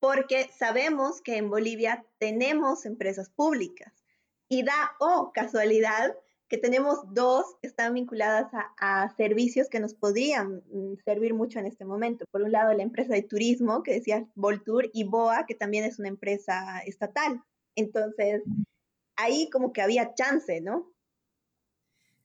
porque 0.00 0.50
sabemos 0.58 1.20
que 1.20 1.36
en 1.36 1.50
Bolivia 1.50 2.04
tenemos 2.18 2.86
empresas 2.86 3.30
públicas 3.30 3.92
y 4.48 4.64
da, 4.64 4.92
oh, 4.98 5.30
casualidad, 5.32 6.16
que 6.48 6.58
tenemos 6.58 6.98
dos 7.12 7.44
que 7.60 7.68
están 7.68 7.94
vinculadas 7.94 8.52
a, 8.52 9.04
a, 9.04 9.14
servicios 9.16 9.68
que 9.68 9.78
nos 9.78 9.94
podrían 9.94 10.64
mm, 10.72 10.96
servir 11.04 11.32
mucho 11.32 11.60
en 11.60 11.66
este 11.66 11.84
momento. 11.84 12.24
Por 12.32 12.42
un 12.42 12.50
lado, 12.50 12.72
la 12.72 12.82
empresa 12.82 13.14
de 13.14 13.22
turismo, 13.22 13.84
que 13.84 13.92
decía 13.92 14.26
Voltour, 14.34 14.90
y 14.92 15.04
BOA, 15.04 15.46
que 15.46 15.54
también 15.54 15.84
es 15.84 16.00
una 16.00 16.08
empresa 16.08 16.80
estatal. 16.80 17.40
Entonces, 17.76 18.42
ahí 19.14 19.48
como 19.50 19.72
que 19.72 19.82
había 19.82 20.14
chance, 20.14 20.60
¿no? 20.60 20.92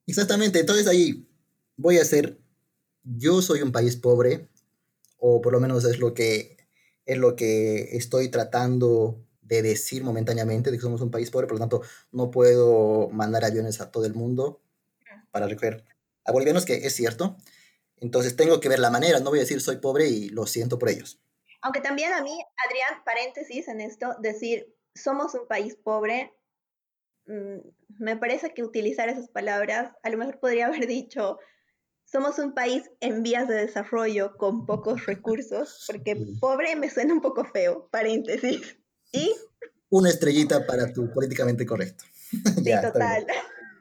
Exactamente, 0.08 0.60
entonces 0.60 0.88
ahí 0.88 1.28
voy 1.77 1.98
a 1.98 2.01
hacer, 2.01 2.39
yo 3.03 3.41
soy 3.41 3.62
un 3.62 3.72
país 3.72 3.98
pobre, 3.98 4.50
o 5.17 5.41
por 5.41 5.53
lo 5.53 5.60
menos 5.60 5.86
es 5.86 6.00
lo 6.00 6.13
que 6.13 6.55
es 7.05 7.17
lo 7.17 7.36
que 7.36 7.96
estoy 7.96 8.29
tratando 8.29 9.24
de 9.41 9.62
decir 9.62 10.03
momentáneamente, 10.03 10.72
de 10.72 10.77
que 10.77 10.82
somos 10.82 11.01
un 11.01 11.12
país 11.12 11.29
pobre, 11.29 11.46
por 11.46 11.55
lo 11.55 11.60
tanto 11.60 11.82
no 12.12 12.32
puedo 12.32 13.10
mandar 13.10 13.46
aviones 13.46 13.79
a 13.79 13.91
todo 13.91 14.05
el 14.05 14.15
mundo 14.15 14.62
para 15.29 15.48
recoger 15.48 15.84
a 16.24 16.32
bolivianos, 16.32 16.65
que 16.65 16.77
es 16.77 16.94
cierto. 16.96 17.38
Entonces 17.98 18.36
tengo 18.36 18.60
que 18.60 18.70
ver 18.70 18.79
la 18.79 18.89
manera, 18.89 19.20
no 19.20 19.29
voy 19.29 19.39
a 19.39 19.44
decir 19.44 19.62
soy 19.62 19.77
pobre 19.77 20.10
y 20.10 20.29
lo 20.29 20.48
siento 20.48 20.79
por 20.79 20.89
ellos. 20.89 21.22
Aunque 21.62 21.82
también 21.82 22.12
a 22.13 22.22
mí, 22.22 22.44
Adrián, 22.65 23.03
paréntesis 23.05 23.67
en 23.67 23.82
esto, 23.82 24.15
decir 24.20 24.74
somos 24.96 25.34
un 25.36 25.48
país 25.48 25.75
pobre, 25.75 26.34
mmm, 27.27 27.60
me 28.00 28.17
parece 28.17 28.53
que 28.53 28.63
utilizar 28.63 29.10
esas 29.10 29.29
palabras, 29.29 29.94
a 30.01 30.10
lo 30.10 30.17
mejor 30.17 30.39
podría 30.39 30.67
haber 30.67 30.88
dicho 30.88 31.38
somos 32.16 32.40
un 32.40 32.54
país 32.54 32.90
en 33.02 33.24
vías 33.24 33.46
de 33.50 33.56
desarrollo 33.56 34.38
con 34.38 34.66
pocos 34.66 35.06
recursos, 35.06 35.84
porque 35.86 36.16
pobre 36.40 36.78
me 36.78 36.90
suena 36.90 37.14
un 37.14 37.20
poco 37.20 37.44
feo, 37.44 37.90
paréntesis. 37.92 38.78
Y... 39.12 39.36
Una 39.90 40.12
estrellita 40.12 40.66
para 40.66 40.94
tu 40.94 41.12
políticamente 41.12 41.66
correcto. 41.66 42.06
Sí, 42.56 42.64
ya, 42.64 42.82
total. 42.82 43.28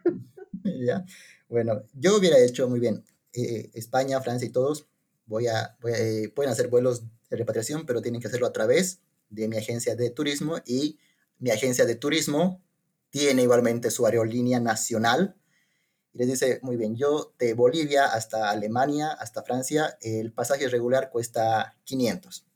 ya. 0.65 1.05
Bueno, 1.49 1.85
yo 1.93 2.17
hubiera 2.17 2.37
hecho 2.39 2.69
muy 2.69 2.81
bien. 2.81 3.05
Eh, 3.33 3.71
España, 3.75 4.21
Francia 4.21 4.49
y 4.49 4.51
todos 4.51 4.89
voy 5.27 5.47
a, 5.47 5.77
voy 5.81 5.93
a 5.93 5.99
eh, 5.99 6.29
pueden 6.35 6.51
hacer 6.51 6.67
vuelos 6.67 7.05
de 7.31 7.37
repatriación, 7.37 7.87
pero 7.87 8.03
tienen 8.03 8.21
que 8.21 8.27
hacerlo 8.27 8.49
a 8.49 8.53
través 8.53 9.01
de 9.31 9.47
mi 9.47 9.59
agencia 9.59 9.95
de 9.95 10.11
turismo 10.11 10.57
y 10.67 10.99
mi 11.39 11.51
agencia 11.51 11.87
de 11.87 11.95
turismo 11.95 12.61
tiene 13.11 13.43
igualmente 13.43 13.93
su 13.93 14.05
aerolínea 14.07 14.59
nacional 14.59 15.37
y 16.15 16.19
les 16.19 16.29
dice, 16.29 16.61
muy 16.63 16.77
bien, 16.77 16.95
yo 16.97 17.35
de 17.41 17.55
Bolivia 17.55 18.07
hasta 18.07 18.51
Alemania, 18.51 19.11
hasta 19.11 19.43
Francia, 19.43 19.99
el 20.01 20.33
pasaje 20.33 20.69
regular 20.69 21.11
cuesta 21.11 21.77
500. 21.83 22.47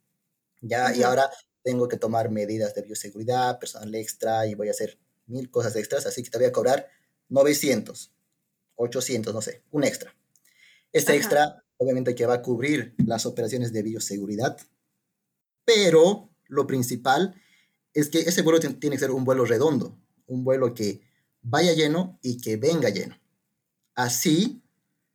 Ya, 0.61 0.85
uh 0.85 0.87
-huh. 0.87 0.97
y 0.97 1.03
ahora 1.03 1.29
tengo 1.61 1.89
que 1.89 1.97
tomar 1.97 2.31
medidas 2.31 2.73
de 2.73 2.83
bioseguridad, 2.83 3.59
personal 3.59 3.93
extra 3.95 4.47
y 4.47 4.55
voy 4.55 4.69
a 4.69 4.71
hacer 4.71 4.97
mil 5.27 5.51
cosas 5.51 5.75
extras, 5.75 6.05
así 6.05 6.23
que 6.23 6.29
te 6.29 6.37
voy 6.37 6.47
a 6.47 6.53
cobrar 6.53 6.87
900, 7.27 8.13
800, 8.75 9.33
no 9.33 9.41
sé, 9.41 9.61
un 9.71 9.83
extra. 9.83 10.15
Este 10.93 11.11
Ajá. 11.11 11.17
extra, 11.19 11.63
obviamente, 11.77 12.15
que 12.15 12.25
va 12.25 12.35
a 12.35 12.41
cubrir 12.41 12.95
las 13.05 13.25
operaciones 13.25 13.73
de 13.73 13.83
bioseguridad, 13.83 14.57
pero 15.65 16.29
lo 16.47 16.65
principal 16.65 17.35
es 17.93 18.09
que 18.09 18.21
ese 18.21 18.41
vuelo 18.41 18.59
tiene 18.59 18.95
que 18.95 18.99
ser 18.99 19.11
un 19.11 19.25
vuelo 19.25 19.43
redondo, 19.43 19.99
un 20.27 20.45
vuelo 20.45 20.73
que 20.73 21.01
vaya 21.41 21.73
lleno 21.73 22.17
y 22.21 22.39
que 22.39 22.55
venga 22.55 22.89
lleno. 22.89 23.19
Así, 23.99 24.63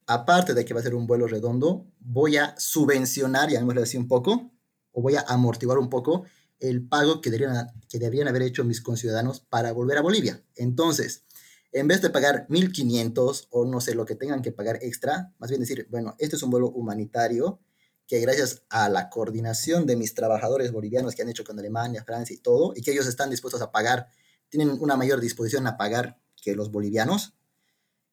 aparte 0.07 0.53
de 0.53 0.67
que 0.67 0.75
va 0.75 0.81
a 0.81 0.83
ser 0.83 0.95
un 0.95 1.07
vuelo 1.07 1.27
redondo, 1.27 1.87
voy 2.01 2.37
a 2.37 2.55
subvencionar, 2.59 3.49
llamémoslo 3.49 3.83
así 3.83 3.97
un 3.97 4.09
poco, 4.09 4.53
o 4.93 5.01
voy 5.01 5.17
a 5.17 5.23
amortiguar 5.23 5.79
un 5.79 5.89
poco 5.89 6.25
el 6.61 6.87
pago 6.87 7.23
que 7.23 7.31
deberían, 7.31 7.69
que 7.89 7.99
deberían 7.99 8.29
haber 8.29 8.43
hecho 8.43 8.63
mis 8.63 8.83
conciudadanos 8.83 9.41
para 9.41 9.73
volver 9.73 9.97
a 9.97 10.03
Bolivia. 10.03 10.45
Entonces, 10.55 11.25
en 11.73 11.89
vez 11.89 12.03
de 12.03 12.11
pagar 12.11 12.47
1.500 12.51 13.47
o 13.49 13.65
no 13.65 13.81
sé 13.81 13.95
lo 13.95 14.05
que 14.05 14.17
tengan 14.17 14.43
que 14.43 14.53
pagar 14.53 14.79
extra, 14.83 15.33
más 15.39 15.49
bien 15.49 15.63
decir, 15.63 15.87
bueno, 15.91 16.15
este 16.19 16.37
es 16.37 16.43
un 16.43 16.51
vuelo 16.51 16.69
humanitario 16.69 17.61
que 18.07 18.21
gracias 18.21 18.65
a 18.69 18.91
la 18.91 19.09
coordinación 19.09 19.87
de 19.87 19.97
mis 19.97 20.13
trabajadores 20.13 20.73
bolivianos 20.73 21.15
que 21.15 21.23
han 21.23 21.31
hecho 21.31 21.45
con 21.45 21.59
Alemania, 21.59 22.05
Francia 22.05 22.35
y 22.35 22.39
todo, 22.39 22.75
y 22.77 22.83
que 22.83 22.93
ellos 22.93 23.07
están 23.07 23.31
dispuestos 23.31 23.63
a 23.63 23.73
pagar, 23.73 24.09
tienen 24.51 24.77
una 24.79 24.95
mayor 24.95 25.23
disposición 25.23 25.67
a 25.67 25.79
pagar 25.79 26.21
que 26.37 26.55
los 26.55 26.71
bolivianos, 26.71 27.33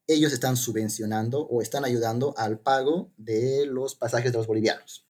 ellos 0.08 0.34
están 0.34 0.58
subvencionando 0.58 1.42
o 1.42 1.62
están 1.62 1.86
ayudando 1.86 2.34
al 2.38 2.60
pago 2.60 3.12
de 3.18 3.66
los 3.66 3.96
pasajes 3.96 4.32
de 4.32 4.38
los 4.38 4.48
bolivianos. 4.48 5.08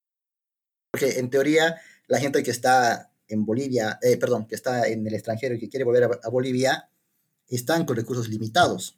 Porque 0.91 1.19
en 1.19 1.29
teoría 1.29 1.79
la 2.07 2.19
gente 2.19 2.43
que 2.43 2.51
está 2.51 3.11
en 3.27 3.45
Bolivia, 3.45 3.97
eh, 4.01 4.17
perdón, 4.17 4.47
que 4.47 4.55
está 4.55 4.87
en 4.87 5.07
el 5.07 5.13
extranjero 5.13 5.55
y 5.55 5.59
que 5.59 5.69
quiere 5.69 5.85
volver 5.85 6.03
a, 6.03 6.19
a 6.23 6.29
Bolivia, 6.29 6.89
están 7.47 7.85
con 7.85 7.95
recursos 7.95 8.27
limitados. 8.29 8.97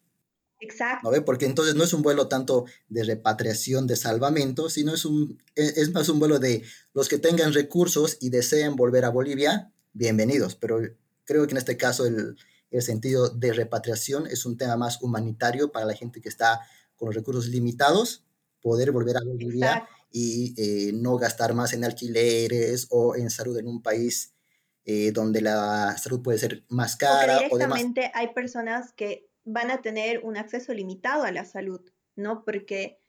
Exacto. 0.59 1.01
¿no 1.03 1.11
ve? 1.11 1.21
Porque 1.21 1.45
entonces 1.45 1.75
no 1.75 1.83
es 1.83 1.93
un 1.93 2.01
vuelo 2.01 2.27
tanto 2.27 2.65
de 2.87 3.03
repatriación, 3.03 3.85
de 3.85 3.95
salvamento, 3.95 4.69
sino 4.69 4.93
es, 4.93 5.05
un, 5.05 5.41
e, 5.55 5.73
es 5.75 5.91
más 5.91 6.09
un 6.09 6.19
vuelo 6.19 6.39
de 6.39 6.63
los 6.93 7.09
que 7.09 7.19
tengan 7.19 7.53
recursos 7.53 8.17
y 8.21 8.29
deseen 8.29 8.75
volver 8.75 9.05
a 9.05 9.09
Bolivia, 9.09 9.71
bienvenidos. 9.91 10.55
Pero 10.55 10.79
creo 11.25 11.45
que 11.45 11.51
en 11.51 11.57
este 11.57 11.77
caso 11.77 12.05
el, 12.05 12.37
el 12.73 12.81
sentido 12.81 13.29
de 13.29 13.53
repatriación 13.53 14.25
es 14.27 14.45
un 14.45 14.57
tema 14.57 14.75
más 14.75 15.01
humanitario 15.01 15.71
para 15.71 15.85
la 15.85 15.93
gente 15.93 16.21
que 16.21 16.29
está 16.29 16.61
con 16.95 17.07
los 17.07 17.15
recursos 17.15 17.47
limitados, 17.47 18.25
poder 18.61 18.91
volver 18.91 19.17
a 19.17 19.23
Bolivia 19.23 19.67
Exacto. 19.67 19.93
y 20.11 20.53
eh, 20.57 20.91
no 20.93 21.17
gastar 21.17 21.53
más 21.53 21.73
en 21.73 21.85
alquileres 21.85 22.87
o 22.89 23.15
en 23.15 23.29
salud 23.29 23.57
en 23.57 23.67
un 23.67 23.81
país 23.81 24.33
eh, 24.85 25.11
donde 25.11 25.41
la 25.41 25.95
salud 25.97 26.21
puede 26.23 26.39
ser 26.39 26.65
más 26.67 26.95
cara. 26.95 27.37
Directamente 27.37 28.01
o 28.01 28.03
demás. 28.03 28.11
hay 28.15 28.33
personas 28.33 28.91
que 28.93 29.29
van 29.45 29.69
a 29.69 29.81
tener 29.81 30.21
un 30.23 30.35
acceso 30.35 30.73
limitado 30.73 31.23
a 31.23 31.31
la 31.31 31.45
salud, 31.45 31.81
¿no? 32.15 32.43
Porque 32.43 33.02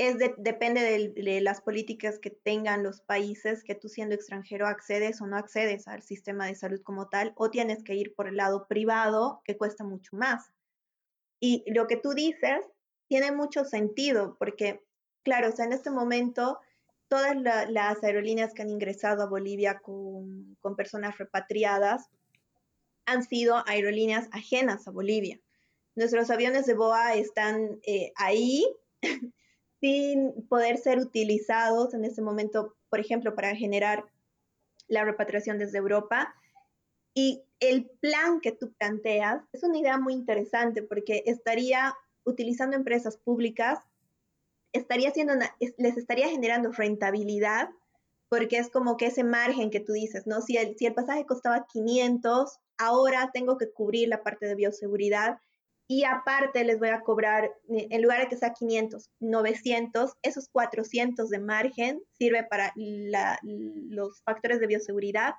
es 0.00 0.16
de, 0.16 0.34
depende 0.38 0.80
de, 0.80 1.22
de, 1.22 1.40
las 1.42 1.60
políticas 1.60 2.18
que 2.18 2.30
tengan 2.30 2.82
los 2.82 3.02
países 3.02 3.62
que 3.62 3.74
tú 3.74 3.88
siendo 3.90 4.14
extranjero 4.14 4.66
accedes 4.66 5.20
o 5.20 5.26
no 5.26 5.36
accedes 5.36 5.86
al 5.88 6.02
sistema 6.02 6.46
de 6.46 6.54
salud 6.54 6.80
como 6.82 7.08
tal, 7.08 7.34
o 7.36 7.50
tienes 7.50 7.84
que 7.84 7.94
ir 7.94 8.14
por 8.14 8.26
el 8.26 8.36
lado 8.36 8.66
privado 8.66 9.42
que 9.44 9.58
cuesta 9.58 9.84
mucho 9.84 10.16
más. 10.16 10.50
Y 11.38 11.64
lo 11.70 11.86
que 11.86 11.96
tú 11.96 12.14
dices 12.14 12.64
tiene 13.08 13.30
mucho 13.30 13.66
sentido 13.66 14.36
porque, 14.38 14.82
claro, 15.22 15.50
o 15.50 15.52
sea, 15.52 15.66
en 15.66 15.74
este 15.74 15.90
momento 15.90 16.58
todas 17.08 17.36
la, 17.36 17.68
las 17.68 18.02
aerolíneas 18.02 18.54
que 18.54 18.62
han 18.62 18.70
ingresado 18.70 19.22
a 19.22 19.28
Bolivia 19.28 19.80
con, 19.80 20.56
con 20.60 20.76
personas 20.76 21.18
repatriadas 21.18 22.08
han 23.04 23.22
sido 23.22 23.62
aerolíneas 23.66 24.28
ajenas 24.32 24.88
a 24.88 24.92
Bolivia. 24.92 25.40
nuestros 25.94 26.30
aviones 26.30 26.64
de 26.64 26.74
BOA 26.74 27.16
están 27.16 27.80
eh, 27.82 28.12
ahí 28.16 28.64
sin 29.80 30.46
poder 30.48 30.76
ser 30.76 30.98
utilizados 30.98 31.94
en 31.94 32.04
este 32.04 32.22
momento, 32.22 32.76
por 32.88 33.00
ejemplo, 33.00 33.34
para 33.34 33.54
generar 33.54 34.04
la 34.88 35.04
repatriación 35.04 35.58
desde 35.58 35.78
Europa. 35.78 36.34
Y 37.14 37.42
el 37.60 37.86
plan 38.00 38.40
que 38.40 38.52
tú 38.52 38.72
planteas 38.72 39.42
es 39.52 39.62
una 39.62 39.78
idea 39.78 39.98
muy 39.98 40.12
interesante 40.12 40.82
porque 40.82 41.22
estaría 41.26 41.94
utilizando 42.24 42.76
empresas 42.76 43.16
públicas, 43.16 43.78
estaría 44.72 45.08
haciendo 45.08 45.34
les 45.78 45.96
estaría 45.96 46.28
generando 46.28 46.70
rentabilidad 46.70 47.70
porque 48.28 48.58
es 48.58 48.70
como 48.70 48.96
que 48.96 49.06
ese 49.06 49.24
margen 49.24 49.70
que 49.70 49.80
tú 49.80 49.92
dices, 49.92 50.26
¿no? 50.26 50.40
Si 50.40 50.56
el, 50.56 50.76
si 50.76 50.86
el 50.86 50.94
pasaje 50.94 51.26
costaba 51.26 51.66
500, 51.66 52.60
ahora 52.78 53.30
tengo 53.34 53.58
que 53.58 53.72
cubrir 53.72 54.08
la 54.08 54.22
parte 54.22 54.46
de 54.46 54.54
bioseguridad 54.54 55.40
y 55.90 56.04
aparte 56.04 56.62
les 56.62 56.78
voy 56.78 56.90
a 56.90 57.00
cobrar, 57.00 57.46
eh, 57.68 57.88
en 57.90 58.02
lugar 58.02 58.20
de 58.20 58.28
que 58.28 58.36
sea 58.36 58.52
500, 58.52 59.10
900, 59.18 60.12
esos 60.22 60.48
400 60.48 61.28
de 61.28 61.40
margen 61.40 62.00
sirve 62.16 62.44
para 62.44 62.72
los 62.76 64.22
factores 64.22 64.60
de 64.60 64.68
bioseguridad 64.68 65.34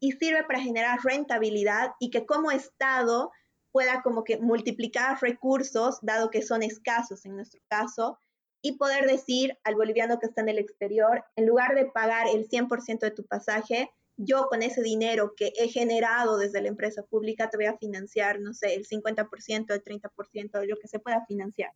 y 0.00 0.10
sirve 0.10 0.42
para 0.42 0.58
generar 0.58 0.98
rentabilidad 1.04 1.92
y 2.00 2.10
que 2.10 2.26
como 2.26 2.50
Estado 2.50 3.30
pueda 3.70 4.02
como 4.02 4.24
que 4.24 4.38
multiplicar 4.38 5.22
recursos, 5.22 6.00
dado 6.02 6.30
que 6.30 6.42
son 6.42 6.64
escasos 6.64 7.24
en 7.24 7.36
nuestro 7.36 7.60
caso, 7.68 8.18
y 8.60 8.78
poder 8.78 9.06
decir 9.06 9.56
al 9.62 9.76
boliviano 9.76 10.18
que 10.18 10.26
está 10.26 10.40
en 10.40 10.48
el 10.48 10.58
exterior, 10.58 11.24
en 11.36 11.46
lugar 11.46 11.76
de 11.76 11.86
pagar 11.86 12.26
el 12.26 12.48
100% 12.48 12.98
de 12.98 13.12
tu 13.12 13.24
pasaje, 13.24 13.88
yo 14.24 14.46
con 14.48 14.62
ese 14.62 14.82
dinero 14.82 15.34
que 15.36 15.52
he 15.56 15.68
generado 15.68 16.38
desde 16.38 16.62
la 16.62 16.68
empresa 16.68 17.02
pública 17.02 17.50
te 17.50 17.56
voy 17.56 17.66
a 17.66 17.78
financiar, 17.78 18.40
no 18.40 18.54
sé, 18.54 18.74
el 18.74 18.86
50%, 18.86 19.74
el 19.74 19.84
30% 19.84 20.60
de 20.60 20.66
lo 20.66 20.76
que 20.76 20.88
se 20.88 20.98
pueda 20.98 21.24
financiar. 21.26 21.72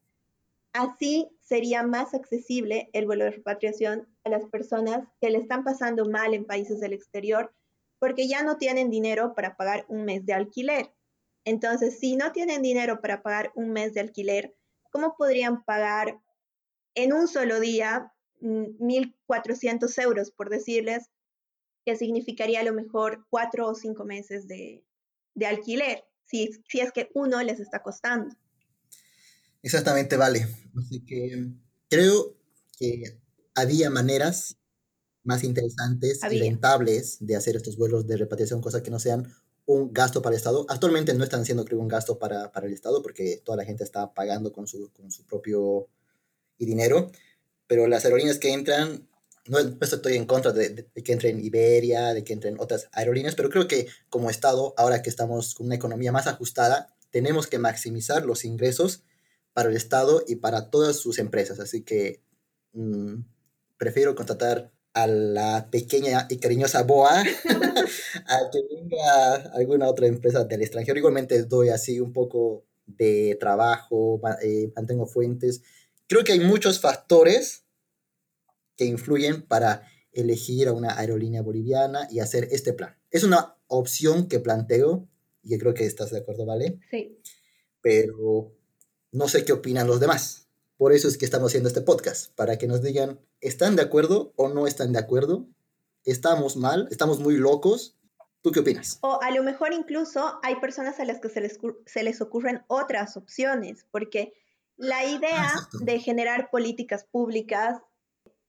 Así 0.73 1.29
sería 1.41 1.83
más 1.83 2.15
accesible 2.15 2.91
el 2.93 3.07
vuelo 3.07 3.25
de 3.25 3.31
repatriación 3.31 4.07
a 4.25 4.29
las 4.29 4.45
personas 4.47 5.09
que 5.21 5.31
le 5.31 5.39
están 5.39 5.65
pasando 5.65 6.05
mal 6.05 6.35
en 6.35 6.45
países 6.45 6.81
del 6.81 6.93
exterior 6.93 7.53
porque 7.99 8.29
ya 8.29 8.43
no 8.43 8.59
tienen 8.59 8.91
dinero 8.91 9.35
para 9.35 9.57
pagar 9.57 9.87
un 9.89 10.05
mes 10.05 10.27
de 10.27 10.35
alquiler. 10.35 10.93
Entonces, 11.45 11.99
si 11.99 12.17
no 12.17 12.33
tienen 12.33 12.61
dinero 12.61 13.01
para 13.01 13.23
pagar 13.23 13.53
un 13.55 13.71
mes 13.71 13.95
de 13.95 14.01
alquiler, 14.01 14.55
¿cómo 14.91 15.17
podrían 15.17 15.65
pagar 15.65 16.21
en 16.95 17.13
un 17.13 17.29
solo 17.29 17.59
día 17.61 18.13
1.400 18.41 19.99
mm, 19.99 20.01
euros, 20.03 20.31
por 20.31 20.51
decirles, 20.51 21.11
que 21.87 21.97
significaría 21.97 22.61
a 22.61 22.65
lo 22.65 22.75
mejor 22.75 23.25
cuatro 23.31 23.69
o 23.69 23.75
cinco 23.75 24.05
meses 24.05 24.49
de, 24.49 24.85
alquiler, 25.47 26.05
si, 26.27 26.51
si, 26.69 26.81
es 26.81 26.91
que 26.91 27.11
uno 27.15 27.41
les 27.45 27.61
está 27.61 27.81
costando. 27.81 28.35
Exactamente, 29.63 30.17
vale. 30.17 30.49
Así 30.77 31.05
que 31.07 31.47
creo 31.89 32.37
que 32.77 33.21
había 33.55 33.89
maneras 33.89 34.57
más 35.23 35.45
interesantes 35.45 36.21
y 36.29 36.39
rentables 36.41 37.19
de 37.21 37.37
hacer 37.37 37.55
estos 37.55 37.77
vuelos 37.77 38.07
de 38.07 38.17
repatriación, 38.17 38.61
cosas 38.61 38.83
que 38.83 38.91
no 38.91 38.99
sean 38.99 39.33
un 39.65 39.93
gasto 39.93 40.23
para 40.23 40.35
el 40.35 40.39
Estado. 40.39 40.67
Actualmente 40.69 41.15
no 41.15 41.23
están 41.23 41.45
siendo, 41.45 41.65
creo, 41.65 41.79
un 41.79 41.89
gasto 41.89 42.19
para, 42.19 42.51
para 42.51 42.67
el 42.67 42.73
Estado 42.73 43.01
porque 43.01 43.41
toda 43.45 43.57
la 43.57 43.65
gente 43.65 43.85
está 43.85 44.13
pagando 44.13 44.53
con 44.53 44.67
su, 44.67 44.91
con 44.93 45.13
su 45.13 45.25
propio 45.25 45.89
dinero, 46.59 47.13
pero 47.69 47.87
las 47.87 48.05
aerolíneas 48.05 48.39
que 48.39 48.53
entran, 48.53 49.09
no, 49.49 49.59
estoy 49.59 50.17
en 50.17 50.27
contra 50.27 50.53
de, 50.53 50.87
que 51.05 51.13
entren 51.13 51.45
Iberia, 51.45 52.15
de 52.15 52.25
que 52.25 52.33
entren 52.33 52.57
otras 52.59 52.89
aerolíneas, 52.93 53.35
pero 53.35 53.51
creo 53.51 53.69
que 53.69 53.87
como 54.09 54.31
Estado, 54.31 54.75
ahora 54.77 55.03
que 55.03 55.11
estamos 55.11 55.55
con 55.55 55.67
una 55.67 55.77
economía 55.77 56.13
más 56.13 56.27
ajustada, 56.27 56.95
tenemos 57.11 57.47
que 57.47 57.59
maximizar 57.59 58.25
los 58.25 58.45
ingresos 58.45 59.05
para 59.53 59.69
el 59.69 59.77
Estado 59.77 60.23
y 60.27 60.37
para 60.37 60.71
todas 60.71 60.97
sus 60.97 61.19
empresas. 61.19 61.61
Así 61.61 61.83
que 61.83 62.21
mm, 62.73 63.21
prefiero 63.79 64.15
contratar 64.15 64.73
a 64.93 65.07
la 65.07 65.69
pequeña 65.71 66.27
y 66.31 66.39
cariñosa 66.39 66.83
BOA 66.83 67.21
a 68.27 68.51
que 68.51 68.61
venga 68.75 69.35
alguna 69.55 69.89
otra 69.89 70.07
empresa 70.07 70.45
del 70.45 70.63
extranjero. 70.63 70.99
Igualmente 70.99 71.43
doy 71.45 71.69
así 71.69 72.01
un 72.01 72.13
poco 72.13 72.65
de 72.87 73.37
trabajo, 73.41 74.21
eh, 74.43 74.71
mantengo 74.75 75.07
fuentes 75.07 75.63
Creo 76.09 76.23
que 76.23 76.33
hay 76.33 76.41
muchos 76.41 76.81
factores 76.81 77.65
que 78.77 78.85
influyen 78.85 79.43
para 79.43 79.89
elegir 80.13 80.69
a 80.69 80.73
una 80.73 80.99
aerolínea 80.99 81.43
boliviana 81.43 82.09
y 82.11 82.21
hacer 82.21 82.49
este 82.51 82.73
plan. 82.73 82.97
Es 83.11 83.25
una 83.25 83.57
opción 83.69 84.29
que 84.29 84.41
planteo 84.41 85.09
y 85.43 85.57
creo 85.59 85.75
que 85.75 85.85
estás 85.85 86.11
de 86.11 86.19
acuerdo, 86.19 86.47
¿vale? 86.47 86.79
Sí. 86.91 87.19
Pero 87.81 88.53
no 89.13 89.29
sé 89.29 89.45
qué 89.45 89.53
opinan 89.53 89.87
los 89.87 90.01
demás. 90.01 90.49
Por 90.77 90.93
eso 90.93 91.09
es 91.09 91.17
que 91.17 91.25
estamos 91.25 91.51
haciendo 91.51 91.69
este 91.69 91.81
podcast, 91.81 92.35
para 92.35 92.59
que 92.59 92.67
nos 92.67 92.83
digan, 92.83 93.21
¿están 93.41 93.77
de 93.77 93.83
acuerdo 93.83 94.33
o 94.37 94.49
no 94.49 94.67
están 94.67 94.93
de 94.93 94.99
acuerdo? 94.99 95.47
¿Estamos 96.05 96.57
mal? 96.57 96.89
¿Estamos 96.91 97.19
muy 97.19 97.37
locos? 97.37 97.97
¿Tú 98.43 98.53
qué 98.53 98.61
opinas? 98.61 98.99
O 99.01 99.19
a 99.23 99.31
lo 99.31 99.43
mejor 99.43 99.73
incluso 99.73 100.39
hay 100.43 100.57
personas 100.57 101.01
a 101.01 101.05
las 101.05 101.21
que 101.21 101.29
se 101.29 101.41
les, 101.41 101.59
se 101.87 102.03
les 102.03 102.21
ocurren 102.21 102.63
otras 102.69 103.17
opciones, 103.17 103.87
porque 103.91 104.35
la 104.77 105.05
idea 105.07 105.51
de 105.81 105.99
generar 105.99 106.51
políticas 106.51 107.05
públicas, 107.05 107.79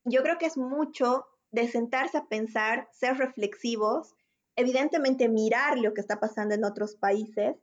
yo 0.09 0.23
creo 0.23 0.37
que 0.37 0.45
es 0.45 0.57
mucho 0.57 1.25
de 1.51 1.67
sentarse 1.67 2.17
a 2.17 2.25
pensar, 2.25 2.87
ser 2.91 3.17
reflexivos, 3.17 4.15
evidentemente 4.55 5.29
mirar 5.29 5.77
lo 5.77 5.93
que 5.93 6.01
está 6.01 6.19
pasando 6.19 6.55
en 6.55 6.63
otros 6.63 6.95
países 6.95 7.55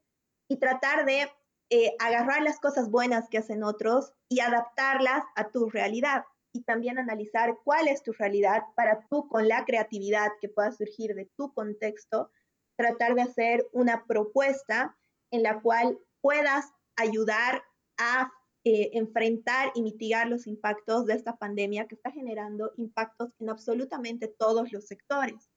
y 0.48 0.59
tratar 0.59 1.04
de 1.07 1.30
eh, 1.70 1.96
agarrar 1.98 2.42
las 2.42 2.61
cosas 2.61 2.90
buenas 2.90 3.28
que 3.28 3.38
hacen 3.38 3.64
otros 3.64 4.12
y 4.28 4.40
adaptarlas 4.40 5.24
a 5.35 5.48
tu 5.50 5.70
realidad 5.70 6.24
y 6.52 6.62
también 6.62 6.98
analizar 6.98 7.57
cuál 7.64 7.88
es 7.88 8.02
tu 8.02 8.12
realidad 8.12 8.62
para 8.76 9.07
tú 9.09 9.28
con 9.28 9.48
la 9.48 9.64
creatividad 9.64 10.28
que 10.40 10.48
pueda 10.48 10.70
surgir 10.70 11.14
de 11.14 11.28
tu 11.37 11.52
contexto, 11.52 12.30
tratar 12.76 13.14
de 13.14 13.22
hacer 13.22 13.66
una 13.72 14.04
propuesta 14.07 14.96
en 15.30 15.42
la 15.42 15.61
cual 15.61 15.98
puedas 16.20 16.72
ayudar 16.96 17.64
a 17.98 18.30
eh, 18.66 18.90
enfrentar 18.94 19.72
y 19.74 19.83
mitigar 19.83 20.27
los 20.29 20.46
impactos 20.46 21.05
de 21.05 21.12
esta 21.12 21.37
pandemia 21.37 21.87
que 21.87 21.96
está 21.96 22.11
generando 22.11 22.72
impactos 22.79 23.31
en 23.38 23.50
absolutamente 23.50 24.27
todos 24.27 24.72
los 24.72 24.87
sectores. 24.87 25.50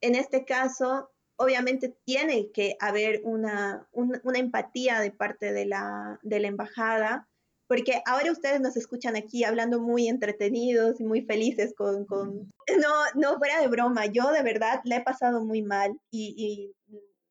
En 0.00 0.14
este 0.14 0.46
caso, 0.46 1.10
obviamente 1.36 1.94
tiene 2.04 2.50
que 2.50 2.76
haber 2.80 3.20
una, 3.24 3.86
una, 3.92 4.38
empatía 4.38 5.00
de 5.00 5.10
parte 5.10 5.52
de 5.52 5.66
la, 5.66 6.18
de 6.22 6.40
la 6.40 6.48
embajada, 6.48 7.28
porque 7.66 8.02
ahora 8.06 8.32
ustedes 8.32 8.60
nos 8.60 8.76
escuchan 8.76 9.16
aquí 9.16 9.44
hablando 9.44 9.78
muy 9.78 10.08
entretenidos 10.08 10.98
y 10.98 11.04
muy 11.04 11.22
felices 11.22 11.74
con, 11.76 12.06
con... 12.06 12.50
No, 12.80 12.92
no 13.14 13.38
fuera 13.38 13.60
de 13.60 13.68
broma, 13.68 14.06
yo 14.06 14.30
de 14.32 14.42
verdad 14.42 14.80
la 14.84 14.96
he 14.96 15.02
pasado 15.02 15.44
muy 15.44 15.60
mal 15.60 15.98
y, 16.10 16.72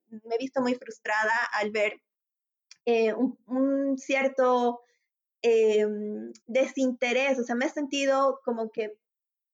me 0.10 0.36
he 0.36 0.38
visto 0.38 0.62
muy 0.62 0.76
frustrada 0.76 1.34
al 1.54 1.72
ver 1.72 2.00
eh, 2.86 3.13
un, 3.13 3.98
cierto 3.98 4.82
Em, 5.41 6.34
desinterés, 6.47 7.39
o 7.39 7.43
sea, 7.43 7.56
me 7.56 7.65
he 7.65 7.69
sentido 7.69 8.41
como 8.43 8.71
que 8.71 8.97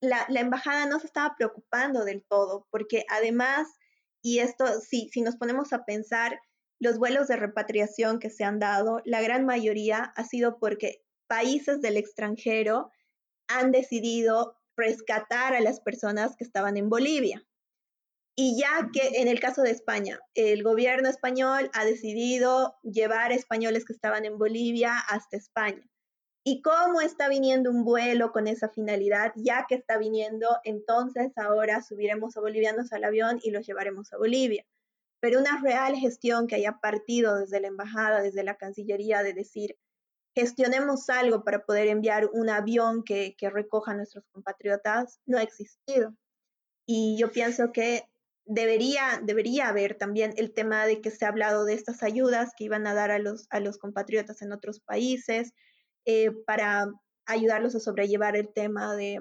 la, 0.01 0.25
embajada 0.29 0.85
no 0.87 0.99
se 0.99 1.07
estaba 1.07 1.35
preocupando 1.37 2.05
del 2.05 2.23
todo, 2.23 2.67
porque 2.71 3.05
además, 3.09 3.67
y 4.21 4.39
esto, 4.39 4.65
si, 4.81 5.09
si 5.09 5.21
nos 5.21 5.37
ponemos 5.37 5.73
a 5.73 5.85
pensar, 5.85 6.39
los 6.79 6.97
vuelos 6.97 7.27
de 7.27 7.37
repatriación 7.37 8.19
que 8.19 8.29
se 8.29 8.43
han 8.43 8.59
dado, 8.59 9.01
la 9.05 9.21
gran 9.21 9.45
mayoría 9.45 10.13
ha 10.15 10.23
sido 10.23 10.59
porque 10.59 11.03
países 11.27 11.81
del 11.81 11.97
extranjero 11.97 12.91
han 13.47 13.71
decidido 13.71 14.57
rescatar 14.75 15.53
a 15.55 15.61
las 15.61 15.79
personas 15.79 16.35
que 16.35 16.43
estaban 16.43 16.77
en 16.77 16.89
Bolivia. 16.89 17.45
Y 18.37 18.59
ya 18.59 18.89
que 18.91 19.21
en 19.21 19.29
el 19.29 19.39
caso 19.39 19.61
de 19.61 19.71
España, 19.71 20.19
el 20.33 20.61
gobierno 20.61 21.07
español 21.07 21.69
ha 21.73 21.85
decidido 21.85 22.75
llevar 22.83 23.31
españoles 23.31 23.85
que 23.85 23.93
estaban 23.93 24.25
en 24.25 24.37
Bolivia 24.37 24.99
hasta 25.07 25.37
España. 25.37 25.89
¿Y 26.43 26.61
cómo 26.61 27.01
está 27.01 27.29
viniendo 27.29 27.71
un 27.71 27.85
vuelo 27.85 28.33
con 28.33 28.47
esa 28.47 28.69
finalidad? 28.69 29.31
Ya 29.35 29.65
que 29.67 29.75
está 29.75 29.97
viniendo, 29.97 30.59
entonces 30.63 31.31
ahora 31.37 31.81
subiremos 31.81 32.35
a 32.35 32.41
bolivianos 32.41 32.91
al 32.91 33.05
avión 33.05 33.39
y 33.41 33.51
los 33.51 33.65
llevaremos 33.65 34.11
a 34.11 34.17
Bolivia. 34.17 34.65
Pero 35.21 35.39
una 35.39 35.59
real 35.61 35.95
gestión 35.95 36.45
que 36.45 36.55
haya 36.55 36.79
partido 36.79 37.39
desde 37.39 37.61
la 37.61 37.67
embajada, 37.67 38.21
desde 38.21 38.43
la 38.43 38.57
Cancillería, 38.57 39.23
de 39.23 39.33
decir, 39.33 39.77
gestionemos 40.35 41.09
algo 41.09 41.43
para 41.43 41.65
poder 41.65 41.87
enviar 41.87 42.29
un 42.31 42.49
avión 42.49 43.03
que, 43.03 43.35
que 43.37 43.49
recoja 43.49 43.93
a 43.93 43.95
nuestros 43.95 44.25
compatriotas, 44.31 45.19
no 45.25 45.37
ha 45.37 45.41
existido. 45.41 46.13
Y 46.85 47.17
yo 47.17 47.31
pienso 47.31 47.71
que 47.71 48.03
debería, 48.45 49.21
debería 49.23 49.69
haber 49.69 49.95
también 49.95 50.33
el 50.37 50.53
tema 50.53 50.85
de 50.85 51.01
que 51.01 51.11
se 51.11 51.25
ha 51.25 51.29
hablado 51.29 51.65
de 51.65 51.73
estas 51.73 52.03
ayudas 52.03 52.51
que 52.57 52.65
iban 52.65 52.87
a 52.87 52.93
dar 52.93 53.11
a 53.11 53.19
los, 53.19 53.47
a 53.49 53.59
los 53.59 53.77
compatriotas 53.77 54.41
en 54.41 54.51
otros 54.51 54.79
países 54.79 55.53
eh, 56.05 56.31
para 56.45 56.91
ayudarlos 57.25 57.75
a 57.75 57.79
sobrellevar 57.79 58.35
el 58.35 58.53
tema 58.53 58.95
de, 58.95 59.19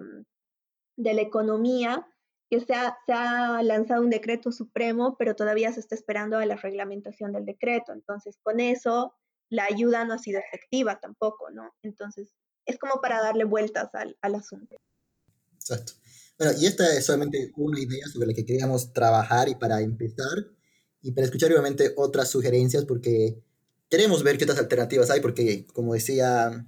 de 0.96 1.14
la 1.14 1.22
economía, 1.22 2.06
que 2.50 2.60
se 2.60 2.74
ha, 2.74 2.96
se 3.06 3.12
ha, 3.14 3.62
lanzado 3.62 4.02
un 4.02 4.10
decreto 4.10 4.52
supremo, 4.52 5.16
pero 5.18 5.34
todavía 5.34 5.72
se 5.72 5.80
está 5.80 5.94
esperando 5.94 6.36
a 6.36 6.44
la 6.44 6.56
reglamentación 6.56 7.32
del 7.32 7.46
decreto. 7.46 7.92
Entonces, 7.92 8.38
con 8.42 8.60
eso, 8.60 9.14
la 9.48 9.64
ayuda 9.64 10.04
no 10.04 10.14
ha 10.14 10.18
sido 10.18 10.40
efectiva 10.40 11.00
tampoco, 11.00 11.50
¿no? 11.50 11.74
Entonces, 11.82 12.34
es 12.66 12.78
como 12.78 13.00
para 13.00 13.22
darle 13.22 13.44
vueltas 13.44 13.94
al, 13.94 14.16
al 14.20 14.34
asunto. 14.34 14.76
Exacto. 15.54 15.94
Bueno, 16.38 16.52
y 16.58 16.66
esta 16.66 16.96
es 16.96 17.06
solamente 17.06 17.52
una 17.56 17.78
idea 17.80 18.06
sobre 18.08 18.26
la 18.26 18.34
que 18.34 18.44
queríamos 18.44 18.92
trabajar 18.92 19.48
y 19.48 19.54
para 19.54 19.80
empezar, 19.80 20.48
y 21.00 21.12
para 21.12 21.26
escuchar 21.26 21.52
obviamente 21.52 21.92
otras 21.96 22.28
sugerencias, 22.28 22.84
porque 22.84 23.38
queremos 23.88 24.24
ver 24.24 24.36
qué 24.36 24.44
otras 24.44 24.58
alternativas 24.58 25.10
hay, 25.10 25.20
porque 25.20 25.64
como 25.72 25.94
decía, 25.94 26.66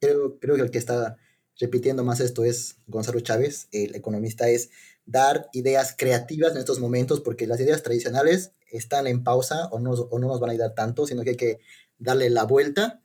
creo, 0.00 0.38
creo 0.38 0.56
que 0.56 0.62
el 0.62 0.70
que 0.70 0.78
está 0.78 1.16
repitiendo 1.58 2.04
más 2.04 2.20
esto 2.20 2.44
es 2.44 2.76
Gonzalo 2.86 3.20
Chávez, 3.20 3.68
el 3.72 3.94
economista, 3.94 4.50
es 4.50 4.68
dar 5.06 5.48
ideas 5.52 5.94
creativas 5.96 6.52
en 6.52 6.58
estos 6.58 6.78
momentos, 6.78 7.20
porque 7.22 7.46
las 7.46 7.60
ideas 7.60 7.82
tradicionales 7.82 8.52
están 8.70 9.06
en 9.06 9.24
pausa 9.24 9.68
o 9.68 9.78
no, 9.80 9.92
o 9.92 10.18
no 10.18 10.28
nos 10.28 10.40
van 10.40 10.50
a 10.50 10.52
ayudar 10.52 10.74
tanto, 10.74 11.06
sino 11.06 11.22
que 11.22 11.30
hay 11.30 11.36
que 11.36 11.60
darle 11.98 12.28
la 12.28 12.44
vuelta 12.44 13.02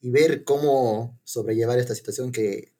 y 0.00 0.08
ver 0.10 0.44
cómo 0.44 1.20
sobrellevar 1.24 1.78
esta 1.78 1.94
situación 1.94 2.32
que 2.32 2.72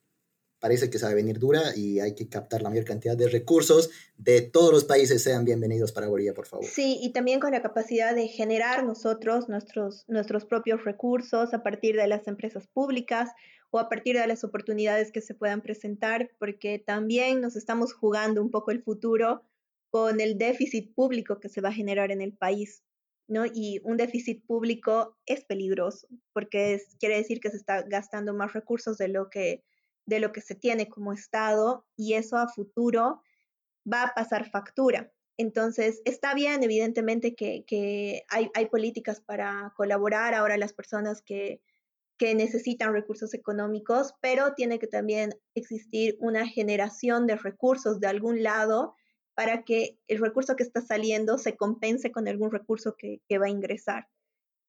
parece 0.60 0.90
que 0.90 1.04
a 1.04 1.14
venir 1.14 1.38
dura 1.38 1.74
y 1.74 2.00
hay 2.00 2.14
que 2.14 2.28
captar 2.28 2.62
la 2.62 2.68
mayor 2.68 2.84
cantidad 2.84 3.16
de 3.16 3.28
recursos 3.28 3.90
de 4.16 4.42
todos 4.42 4.72
los 4.72 4.84
países. 4.84 5.22
Sean 5.22 5.44
bienvenidos 5.44 5.90
para 5.92 6.06
Bolivia, 6.06 6.34
por 6.34 6.46
favor. 6.46 6.66
Sí, 6.66 6.98
y 7.00 7.12
también 7.12 7.40
con 7.40 7.52
la 7.52 7.62
capacidad 7.62 8.14
de 8.14 8.28
generar 8.28 8.84
nosotros 8.84 9.48
nuestros, 9.48 10.04
nuestros 10.06 10.44
propios 10.44 10.84
recursos 10.84 11.54
a 11.54 11.62
partir 11.62 11.96
de 11.96 12.06
las 12.06 12.28
empresas 12.28 12.66
públicas 12.68 13.30
o 13.70 13.78
a 13.78 13.88
partir 13.88 14.18
de 14.18 14.26
las 14.26 14.44
oportunidades 14.44 15.12
que 15.12 15.22
se 15.22 15.34
puedan 15.34 15.62
presentar, 15.62 16.30
porque 16.38 16.78
también 16.78 17.40
nos 17.40 17.56
estamos 17.56 17.94
jugando 17.94 18.42
un 18.42 18.50
poco 18.50 18.70
el 18.70 18.82
futuro 18.82 19.42
con 19.90 20.20
el 20.20 20.36
déficit 20.36 20.94
público 20.94 21.40
que 21.40 21.48
se 21.48 21.60
va 21.60 21.70
a 21.70 21.74
generar 21.74 22.12
en 22.12 22.20
el 22.20 22.36
país. 22.36 22.82
¿no? 23.28 23.46
Y 23.46 23.80
un 23.84 23.96
déficit 23.96 24.44
público 24.44 25.16
es 25.24 25.44
peligroso 25.44 26.08
porque 26.32 26.82
quiere 26.98 27.16
decir 27.16 27.38
que 27.40 27.50
se 27.50 27.56
está 27.56 27.82
gastando 27.82 28.34
más 28.34 28.52
recursos 28.52 28.98
de 28.98 29.06
lo 29.06 29.30
que 29.30 29.62
de 30.10 30.20
lo 30.20 30.32
que 30.32 30.40
se 30.40 30.56
tiene 30.56 30.88
como 30.88 31.12
Estado 31.12 31.86
y 31.96 32.14
eso 32.14 32.36
a 32.36 32.48
futuro 32.48 33.22
va 33.90 34.02
a 34.02 34.14
pasar 34.14 34.50
factura. 34.50 35.12
Entonces, 35.38 36.02
está 36.04 36.34
bien, 36.34 36.62
evidentemente, 36.62 37.34
que, 37.34 38.24
hay, 38.28 38.50
hay, 38.54 38.66
políticas 38.66 39.20
para 39.20 39.72
colaborar 39.76 40.34
ahora 40.34 40.58
las 40.58 40.74
personas 40.74 41.22
que, 41.22 41.62
que 42.18 42.34
necesitan 42.34 42.92
recursos 42.92 43.32
económicos, 43.32 44.14
pero 44.20 44.52
tiene 44.54 44.78
que 44.80 44.88
también 44.88 45.30
existir 45.54 46.16
una 46.18 46.46
generación 46.46 47.26
de 47.26 47.36
recursos 47.36 48.00
de 48.00 48.08
algún 48.08 48.42
lado 48.42 48.96
para 49.34 49.62
que 49.62 49.98
el 50.08 50.18
recurso 50.18 50.56
que 50.56 50.64
está 50.64 50.82
saliendo 50.82 51.38
se 51.38 51.56
compense 51.56 52.10
con 52.10 52.26
algún 52.26 52.50
recurso 52.50 52.96
que, 52.98 53.22
que 53.28 53.38
va 53.38 53.46
a 53.46 53.50
ingresar. 53.50 54.08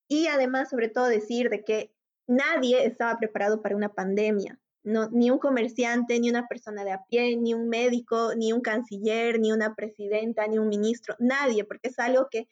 Y 0.08 0.28
además, 0.28 0.70
sobre 0.70 0.88
todo, 0.88 1.08
decir 1.08 1.50
de 1.50 1.64
que 1.64 1.92
nadie 2.28 2.86
estaba 2.86 3.18
preparado 3.18 3.62
para 3.62 3.76
una 3.76 3.94
pandemia 3.94 4.62
ni 4.84 5.30
un 5.30 5.38
comerciante, 5.38 6.20
ni 6.20 6.30
una 6.30 6.48
persona 6.48 6.84
de 6.84 6.92
a 6.92 7.04
pie, 7.06 7.38
ni 7.38 7.54
un 7.54 7.70
médico, 7.70 8.34
ni 8.36 8.52
un 8.52 8.62
canciller, 8.62 9.40
ni 9.40 9.52
una 9.52 9.76
presidenta, 9.76 10.48
ni 10.48 10.58
un 10.58 10.68
ministro, 10.68 11.16
nadie, 11.20 11.64
porque 11.64 11.90
es 11.90 12.00
algo 12.00 12.28
que 12.30 12.48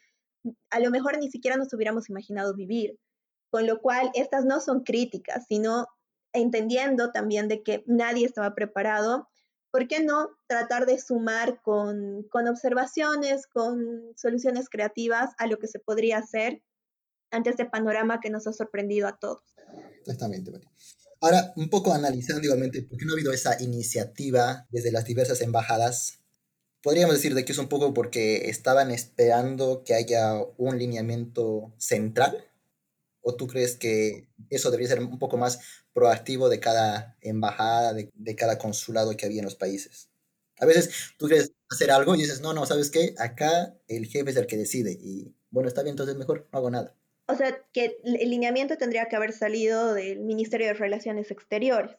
a 0.70 0.80
lo 0.80 0.92
mejor 0.92 1.18
ni 1.18 1.30
siquiera 1.30 1.58
nos 1.58 1.74
hubiéramos 1.74 2.10
imaginado 2.10 2.54
vivir. 2.56 2.98
Con 3.50 3.66
lo 3.66 3.82
cual, 3.82 4.12
estas 4.14 4.46
no 4.46 4.60
son 4.60 4.84
críticas, 4.84 5.46
sino 5.48 5.88
entendiendo 6.34 7.12
también 7.12 7.48
de 7.48 7.64
que 7.64 7.84
nadie 7.88 8.26
estaba 8.26 8.54
preparado. 8.54 9.28
¿Por 9.72 9.88
qué 9.88 10.04
no 10.04 10.30
tratar 10.48 10.86
de 10.86 11.00
sumar 11.00 11.62
con, 11.62 12.24
con 12.30 12.48
observaciones, 12.48 13.48
con 13.48 14.14
soluciones 14.16 14.70
creativas 14.70 15.32
a 15.40 15.48
lo 15.48 15.58
que 15.58 15.68
se 15.68 15.80
podría 15.80 16.20
hacer 16.20 16.62
ante 17.32 17.50
este 17.50 17.66
panorama 17.66 18.20
que 18.20 18.30
nos 18.30 18.46
ha 18.48 18.54
sorprendido 18.54 19.08
a 19.08 19.18
todos? 19.18 19.44
Exactamente, 20.00 20.52
María. 20.52 20.70
Ahora, 21.22 21.52
un 21.58 21.70
poco 21.70 21.94
analizando 21.94 22.44
igualmente 22.46 22.82
por 22.84 22.98
qué 22.98 23.06
no 23.06 23.12
ha 23.12 23.16
habido 23.16 23.34
esa 23.34 23.62
iniciativa 23.62 24.68
desde 24.72 24.92
las 24.92 25.06
diversas 25.06 25.42
embajadas, 25.42 26.20
podríamos 26.84 27.16
decir 27.16 27.36
de 27.36 27.46
que 27.46 27.54
es 27.54 27.58
un 27.60 27.70
poco 27.70 27.94
porque 27.94 28.50
estaban 28.50 28.92
esperando 28.92 29.84
que 29.86 29.96
haya 29.96 30.36
un 30.58 30.80
lineamiento 30.80 31.74
central. 31.80 32.46
¿O 33.22 33.36
tú 33.36 33.48
crees 33.48 33.78
que 33.78 34.30
eso 34.50 34.72
debería 34.72 34.90
ser 34.90 35.02
un 35.02 35.20
poco 35.20 35.38
más 35.38 35.60
proactivo 35.94 36.50
de 36.50 36.60
cada 36.62 37.18
embajada, 37.22 37.94
de, 37.94 38.12
de 38.16 38.36
cada 38.36 38.58
consulado 38.60 39.18
que 39.18 39.26
había 39.28 39.40
en 39.40 39.46
los 39.46 39.56
países? 39.56 40.10
A 40.60 40.66
veces 40.68 40.92
tú 41.20 41.28
quieres 41.28 41.54
hacer 41.70 41.92
algo 41.92 42.16
y 42.16 42.20
dices, 42.22 42.42
no, 42.42 42.54
no, 42.54 42.66
¿sabes 42.68 42.92
qué? 42.92 43.16
Acá 43.20 43.76
el 43.88 44.08
jefe 44.08 44.32
es 44.32 44.38
el 44.38 44.48
que 44.48 44.58
decide 44.58 44.94
y 44.94 45.36
bueno, 45.52 45.70
está 45.70 45.84
bien, 45.84 45.94
entonces 45.94 46.18
mejor 46.18 46.50
no 46.54 46.60
hago 46.60 46.72
nada 46.72 46.96
o 47.30 47.36
sea, 47.36 47.62
que 47.74 47.98
el 48.04 48.30
lineamiento 48.30 48.76
tendría 48.78 49.06
que 49.06 49.16
haber 49.16 49.34
salido 49.34 49.94
del 49.94 50.20
Ministerio 50.22 50.66
de 50.66 50.74
Relaciones 50.74 51.30
Exteriores. 51.30 51.96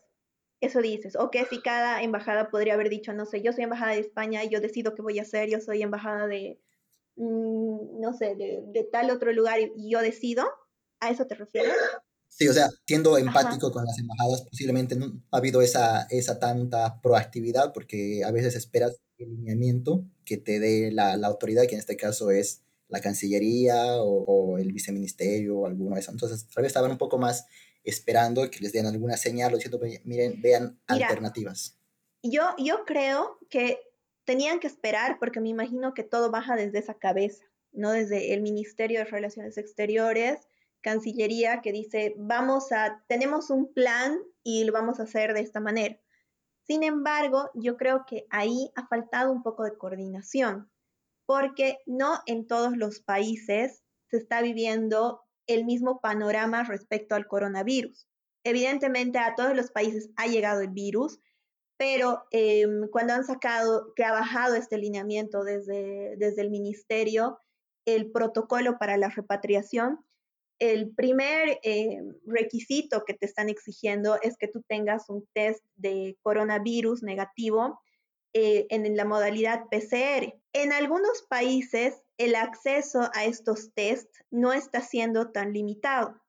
Eso 0.61 0.83
dices. 0.83 1.15
O 1.17 1.31
que 1.31 1.45
si 1.47 1.63
cada 1.63 2.03
embajada 2.03 2.51
podría 2.51 2.75
haber 2.75 2.91
dicho, 2.91 3.13
no 3.13 3.27
sé, 3.27 3.41
yo 3.41 3.53
soy 3.53 3.65
embajada 3.65 3.93
de 3.93 4.01
España 4.01 4.45
y 4.45 4.49
yo 4.49 4.61
decido 4.61 4.95
qué 4.95 5.03
voy 5.03 5.21
a 5.21 5.23
hacer, 5.23 5.49
yo 5.49 5.61
soy 5.61 5.83
embajada 5.83 6.27
de, 6.27 6.61
mm, 7.15 8.01
no 8.01 8.13
sé, 8.13 8.35
de, 8.35 8.89
tal 8.91 9.11
otro 9.11 9.33
lugar 9.33 9.61
y, 9.61 9.89
yo 9.89 10.01
decido. 10.01 10.45
¿A 10.99 11.11
eso 11.11 11.27
te 11.27 11.37
refieres? 11.37 11.73
Sí, 12.29 12.49
o 12.49 12.53
sea, 12.53 12.69
siendo 12.87 13.17
empático 13.17 13.71
con 13.71 13.85
las 13.85 13.99
embajadas, 13.99 14.43
posiblemente 14.43 14.97
no 14.97 15.23
ha 15.31 15.39
habido 15.39 15.63
esa, 15.63 16.07
esa 16.11 16.39
tanta 16.39 17.01
proactividad 17.01 17.73
porque 17.73 18.23
a 18.25 18.33
veces 18.33 18.55
esperas 18.57 19.01
el 19.19 19.31
lineamiento 19.31 20.05
que 20.25 20.37
te 20.37 20.59
dé 20.61 20.91
la, 20.91 21.17
la 21.17 21.29
autoridad, 21.29 21.67
que 21.67 21.75
en 21.75 21.81
este 21.81 21.97
caso 21.97 22.31
es 22.31 22.63
la 22.91 23.01
Cancillería 23.01 23.97
o, 24.03 24.59
el 24.59 24.73
viceministerio 24.73 25.59
o 25.59 25.67
alguno 25.67 25.95
de 25.95 26.01
esos. 26.01 26.15
Entonces, 26.15 26.47
tal 26.53 26.63
vez 26.63 26.71
estaban 26.71 26.91
un 26.91 26.99
poco 26.99 27.19
más 27.19 27.47
esperando 27.85 28.49
que 28.51 28.61
les 28.61 28.73
den 28.73 28.87
alguna 28.87 29.17
señal 29.17 29.53
o 29.53 29.57
diciendo, 29.57 29.81
miren, 30.05 30.41
vean 30.43 30.79
alternativas. 30.87 31.79
Yo, 32.23 32.43
yo 32.59 32.85
creo 32.85 33.39
que 33.49 33.79
tenían 34.25 34.61
que 34.61 34.67
esperar 34.67 35.19
porque 35.19 35.41
me 35.41 35.49
imagino 35.49 35.95
que 35.95 36.03
todo 36.03 36.31
baja 36.31 36.57
desde 36.57 36.79
esa 36.79 36.95
cabeza, 36.95 37.45
¿no? 37.73 37.93
Desde 37.93 38.35
el 38.35 38.43
Ministerio 38.43 38.99
de 38.99 39.07
Relaciones 39.07 39.57
Exteriores, 39.57 40.41
Cancillería, 40.83 41.61
que 41.63 41.73
dice, 41.73 42.15
vamos 42.19 42.73
a, 42.73 43.03
tenemos 43.07 43.51
un 43.51 43.73
plan 43.73 44.19
y 44.43 44.65
lo 44.65 44.73
vamos 44.73 45.01
a 45.01 45.05
hacer 45.05 45.33
de 45.35 45.41
esta 45.41 45.61
manera. 45.61 45.99
Sin 46.67 46.83
embargo, 46.83 47.51
yo 47.55 47.77
creo 47.77 48.05
que 48.07 48.27
ahí 48.31 48.71
ha 48.77 48.87
faltado 48.87 49.33
un 49.33 49.43
poco 49.43 49.65
de 49.65 49.77
coordinación 49.77 50.71
porque 51.31 51.79
no 51.87 52.19
en 52.27 52.49
todos 52.49 52.77
los 52.77 52.99
países 52.99 53.85
se 54.09 54.17
está 54.17 54.43
viviendo 54.43 55.21
el 55.47 55.65
mismo 55.65 56.01
panorama 56.01 56.65
respecto 56.65 57.15
al 57.15 57.29
coronavirus. 57.29 58.09
Evidentemente 58.43 59.21
a 59.21 59.37
todos 59.37 59.55
los 59.55 59.71
países 59.71 60.11
ha 60.17 60.27
llegado 60.27 60.61
el 60.61 60.71
virus, 60.71 61.21
pero 61.77 62.25
em, 62.33 62.89
cuando 62.91 63.13
han 63.13 63.25
sacado, 63.25 63.93
que 63.95 64.03
ha 64.03 64.11
bajado 64.11 64.57
este 64.57 64.77
lineamiento 64.77 65.45
desde, 65.45 66.17
desde 66.17 66.43
el 66.43 66.51
ministerio, 66.51 67.39
el 67.85 68.11
protocolo 68.11 68.77
para 68.77 68.97
la 68.97 69.11
repatriación, 69.11 70.05
el 70.59 70.93
primer 70.97 71.61
em, 71.63 72.13
requisito 72.27 73.05
que 73.05 73.15
te 73.15 73.27
están 73.27 73.49
exigiendo 73.49 74.19
es 74.21 74.37
que 74.37 74.49
tú 74.49 74.65
tengas 74.67 75.09
un 75.09 75.29
test 75.33 75.65
de 75.77 76.19
coronavirus 76.23 77.05
negativo 77.05 77.79
eh, 78.33 78.67
en 78.71 78.97
la 78.97 79.05
modalidad 79.05 79.65
PCR. 79.71 80.39
En 80.53 80.73
algunos 80.73 81.23
países 81.29 82.03
el 82.17 82.35
acceso 82.35 83.11
a 83.15 83.25
estos 83.25 83.73
tests 83.73 84.23
no 84.31 84.53
está 84.53 84.83
siendo 84.83 85.31
tan 85.31 85.53
limitado. 85.53 86.21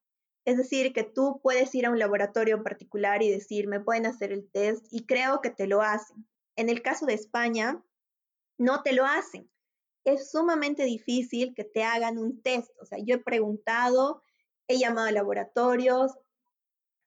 Es 0.46 0.58
decir, 0.58 0.94
que 0.94 1.04
tú 1.04 1.40
puedes 1.44 1.76
ir 1.76 1.86
a 1.86 1.92
un 1.92 2.00
laboratorio 2.00 2.64
particular 2.64 3.22
y 3.22 3.30
decir, 3.30 3.68
me 3.68 3.80
pueden 3.80 4.06
hacer 4.06 4.32
el 4.32 4.50
test 4.50 4.86
y 4.90 5.06
creo 5.06 5.42
que 5.42 5.52
te 5.52 5.68
lo 5.68 5.82
hacen. 5.82 6.26
En 6.56 6.70
el 6.70 6.82
caso 6.82 7.06
de 7.06 7.14
España, 7.14 7.84
no 8.58 8.82
te 8.84 8.94
lo 8.94 9.06
hacen. 9.06 9.52
Es 10.04 10.32
sumamente 10.32 10.84
difícil 10.86 11.54
que 11.54 11.64
te 11.64 11.84
hagan 11.84 12.18
un 12.18 12.42
test. 12.42 12.72
O 12.82 12.86
sea, 12.86 12.98
yo 13.04 13.16
he 13.16 13.20
preguntado, 13.20 14.24
he 14.68 14.80
llamado 14.80 15.08
a 15.08 15.12
laboratorios, 15.12 16.18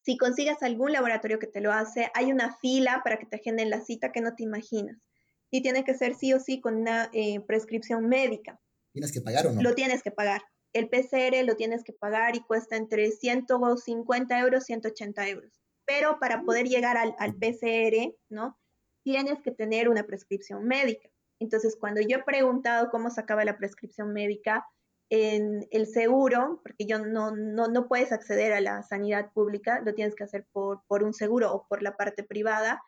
si 0.05 0.19
consigues 0.19 0.63
algún 0.63 0.93
laboratorio 0.93 1.39
que 1.39 1.47
te 1.47 1.63
lo 1.63 1.73
hace, 1.73 2.11
hay 2.15 2.31
una 2.31 2.55
fila 2.59 3.01
para 3.03 3.19
que 3.19 3.25
te 3.25 3.37
agenden 3.37 3.71
la 3.71 3.81
cita 3.81 4.13
que 4.13 4.21
no 4.21 4.35
te 4.35 4.43
imaginas. 4.43 4.99
Y 5.51 5.63
tiene 5.63 5.83
que 5.83 5.95
ser 5.95 6.15
sí 6.15 6.33
o 6.35 6.41
sí 6.41 6.61
con 6.61 6.77
una 6.77 7.09
eh, 7.15 7.41
prescripción 7.41 8.07
médica. 8.07 8.61
¿Tienes 8.93 9.13
que 9.13 9.23
pagar 9.23 9.47
o 9.47 9.53
no? 9.53 9.63
Lo 9.63 9.75
tienes 9.75 10.03
que 10.03 10.11
pagar. 10.11 10.43
El 10.75 10.91
PCR 10.91 11.43
lo 11.45 11.57
tienes 11.57 11.85
que 11.85 11.95
pagar 11.95 12.37
y 12.37 12.41
cuesta 12.41 12.77
entre 12.77 13.11
150 13.13 14.39
euros 14.41 14.65
y 14.65 14.67
180 14.67 15.29
euros. 15.29 15.63
Pero 15.87 16.19
para 16.19 16.43
poder 16.43 16.67
llegar 16.67 16.99
al, 16.99 17.15
al 17.19 17.35
PCR, 17.37 18.15
¿no? 18.29 18.59
Tienes 19.05 19.41
que 19.41 19.53
tener 19.53 19.89
una 19.89 20.05
prescripción 20.05 20.65
médica. 20.65 21.09
Entonces, 21.39 21.77
cuando 21.79 22.03
yo 22.03 22.19
he 22.19 22.25
preguntado 22.25 22.91
cómo 22.91 23.11
sacaba 23.11 23.45
la 23.45 23.57
prescripción 23.57 24.13
médica, 24.13 24.67
en 25.15 25.69
el 25.71 25.87
seguro, 25.87 26.61
porque 26.65 26.87
yo 26.87 26.99
no, 26.99 27.31
no, 27.31 27.69
no, 27.69 27.87
puedes 27.87 28.11
acceder 28.11 28.53
a 28.53 28.61
la 28.61 28.83
sanidad 28.83 29.31
pública, 29.33 29.81
lo 29.85 29.95
tienes 29.95 30.17
que 30.17 30.25
hacer 30.25 30.45
por, 30.51 30.83
por 30.89 31.05
un 31.05 31.15
seguro 31.15 31.53
o 31.53 31.69
por 31.69 31.85
la 31.85 31.97
parte 31.97 32.25
privada, 32.25 32.83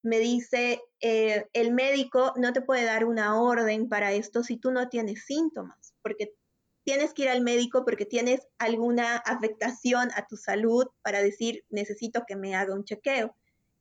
me 0.00 0.20
dice, 0.20 0.80
eh, 1.00 1.48
el 1.52 1.72
médico 1.72 2.34
no 2.36 2.52
te 2.52 2.60
puede 2.60 2.84
dar 2.84 3.04
una 3.04 3.40
orden 3.40 3.88
para 3.88 4.12
esto 4.12 4.44
si 4.44 4.58
tú 4.58 4.70
no 4.70 4.88
tienes 4.90 5.24
síntomas, 5.24 5.92
porque 6.02 6.36
tienes 6.84 7.14
que 7.14 7.22
ir 7.22 7.30
al 7.30 7.40
médico 7.40 7.84
porque 7.84 8.06
tienes 8.06 8.46
alguna 8.58 9.16
afectación 9.16 10.10
a 10.14 10.28
tu 10.28 10.36
salud 10.36 10.86
para 11.02 11.20
decir, 11.20 11.64
necesito 11.68 12.22
que 12.28 12.36
me 12.36 12.54
haga 12.54 12.74
un 12.74 12.84
chequeo. 12.84 13.34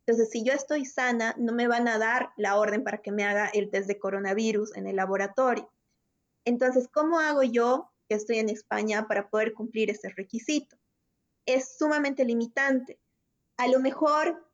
Entonces, 0.07 0.31
si 0.31 0.43
yo 0.43 0.53
estoy 0.53 0.85
sana, 0.85 1.35
no 1.37 1.53
me 1.53 1.67
van 1.67 1.87
a 1.87 1.99
dar 1.99 2.31
la 2.35 2.57
orden 2.57 2.83
para 2.83 2.97
que 2.97 3.11
me 3.11 3.25
haga 3.25 3.47
el 3.53 3.69
test 3.69 3.87
de 3.87 3.99
coronavirus 3.99 4.75
en 4.75 4.87
el 4.87 4.95
laboratorio. 4.95 5.71
Entonces, 6.45 6.87
¿cómo 6.91 7.19
hago 7.19 7.43
yo 7.43 7.90
que 8.11 8.17
estoy 8.17 8.39
en 8.39 8.49
España 8.49 9.07
para 9.07 9.29
poder 9.29 9.53
cumplir 9.53 9.89
ese 9.89 10.09
requisito? 10.09 10.75
Es 11.45 11.77
sumamente 11.77 12.25
limitante. 12.25 12.99
A 13.55 13.69
lo 13.69 13.79
mejor, 13.79 14.45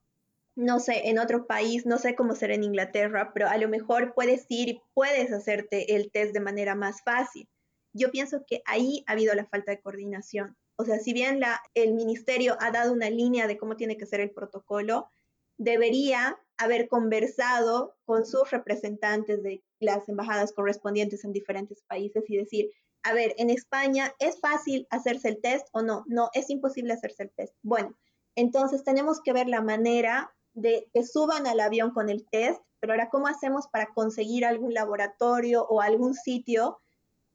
no 0.55 0.79
sé, 0.79 1.09
en 1.09 1.17
otro 1.17 1.47
país, 1.47 1.87
no 1.87 1.97
sé 1.97 2.13
cómo 2.13 2.35
será 2.35 2.53
en 2.53 2.63
Inglaterra, 2.63 3.31
pero 3.33 3.47
a 3.47 3.57
lo 3.57 3.67
mejor 3.67 4.13
puedes 4.13 4.45
ir 4.49 4.69
y 4.69 4.81
puedes 4.93 5.31
hacerte 5.33 5.95
el 5.95 6.11
test 6.11 6.35
de 6.35 6.39
manera 6.39 6.75
más 6.75 7.01
fácil. 7.01 7.49
Yo 7.93 8.11
pienso 8.11 8.45
que 8.45 8.61
ahí 8.65 9.03
ha 9.07 9.13
habido 9.13 9.33
la 9.33 9.47
falta 9.47 9.71
de 9.71 9.81
coordinación. 9.81 10.55
O 10.75 10.85
sea, 10.85 10.99
si 10.99 11.13
bien 11.13 11.41
el 11.73 11.95
ministerio 11.95 12.57
ha 12.59 12.69
dado 12.69 12.93
una 12.93 13.09
línea 13.09 13.47
de 13.47 13.57
cómo 13.57 13.75
tiene 13.75 13.97
que 13.97 14.05
ser 14.05 14.19
el 14.19 14.29
protocolo, 14.29 15.09
debería 15.57 16.37
haber 16.57 16.87
conversado 16.87 17.95
con 18.05 18.23
sus 18.23 18.51
representantes 18.51 19.41
de 19.41 19.63
las 19.79 20.07
embajadas 20.09 20.53
correspondientes 20.53 21.23
en 21.23 21.33
diferentes 21.33 21.81
países 21.81 22.23
y 22.27 22.37
decir, 22.37 22.69
a 23.03 23.13
ver, 23.13 23.33
en 23.37 23.49
España 23.49 24.13
es 24.19 24.39
fácil 24.39 24.87
hacerse 24.89 25.29
el 25.29 25.41
test 25.41 25.67
o 25.71 25.81
no, 25.81 26.03
no, 26.07 26.29
es 26.33 26.49
imposible 26.49 26.93
hacerse 26.93 27.23
el 27.23 27.31
test. 27.31 27.53
Bueno, 27.63 27.97
entonces 28.35 28.83
tenemos 28.83 29.21
que 29.21 29.33
ver 29.33 29.47
la 29.47 29.61
manera 29.61 30.33
de 30.53 30.89
que 30.93 31.03
suban 31.03 31.47
al 31.47 31.59
avión 31.59 31.91
con 31.91 32.09
el 32.09 32.25
test, 32.29 32.61
pero 32.79 32.93
ahora, 32.93 33.09
¿cómo 33.09 33.27
hacemos 33.27 33.67
para 33.67 33.87
conseguir 33.93 34.45
algún 34.45 34.73
laboratorio 34.73 35.65
o 35.67 35.81
algún 35.81 36.13
sitio 36.13 36.79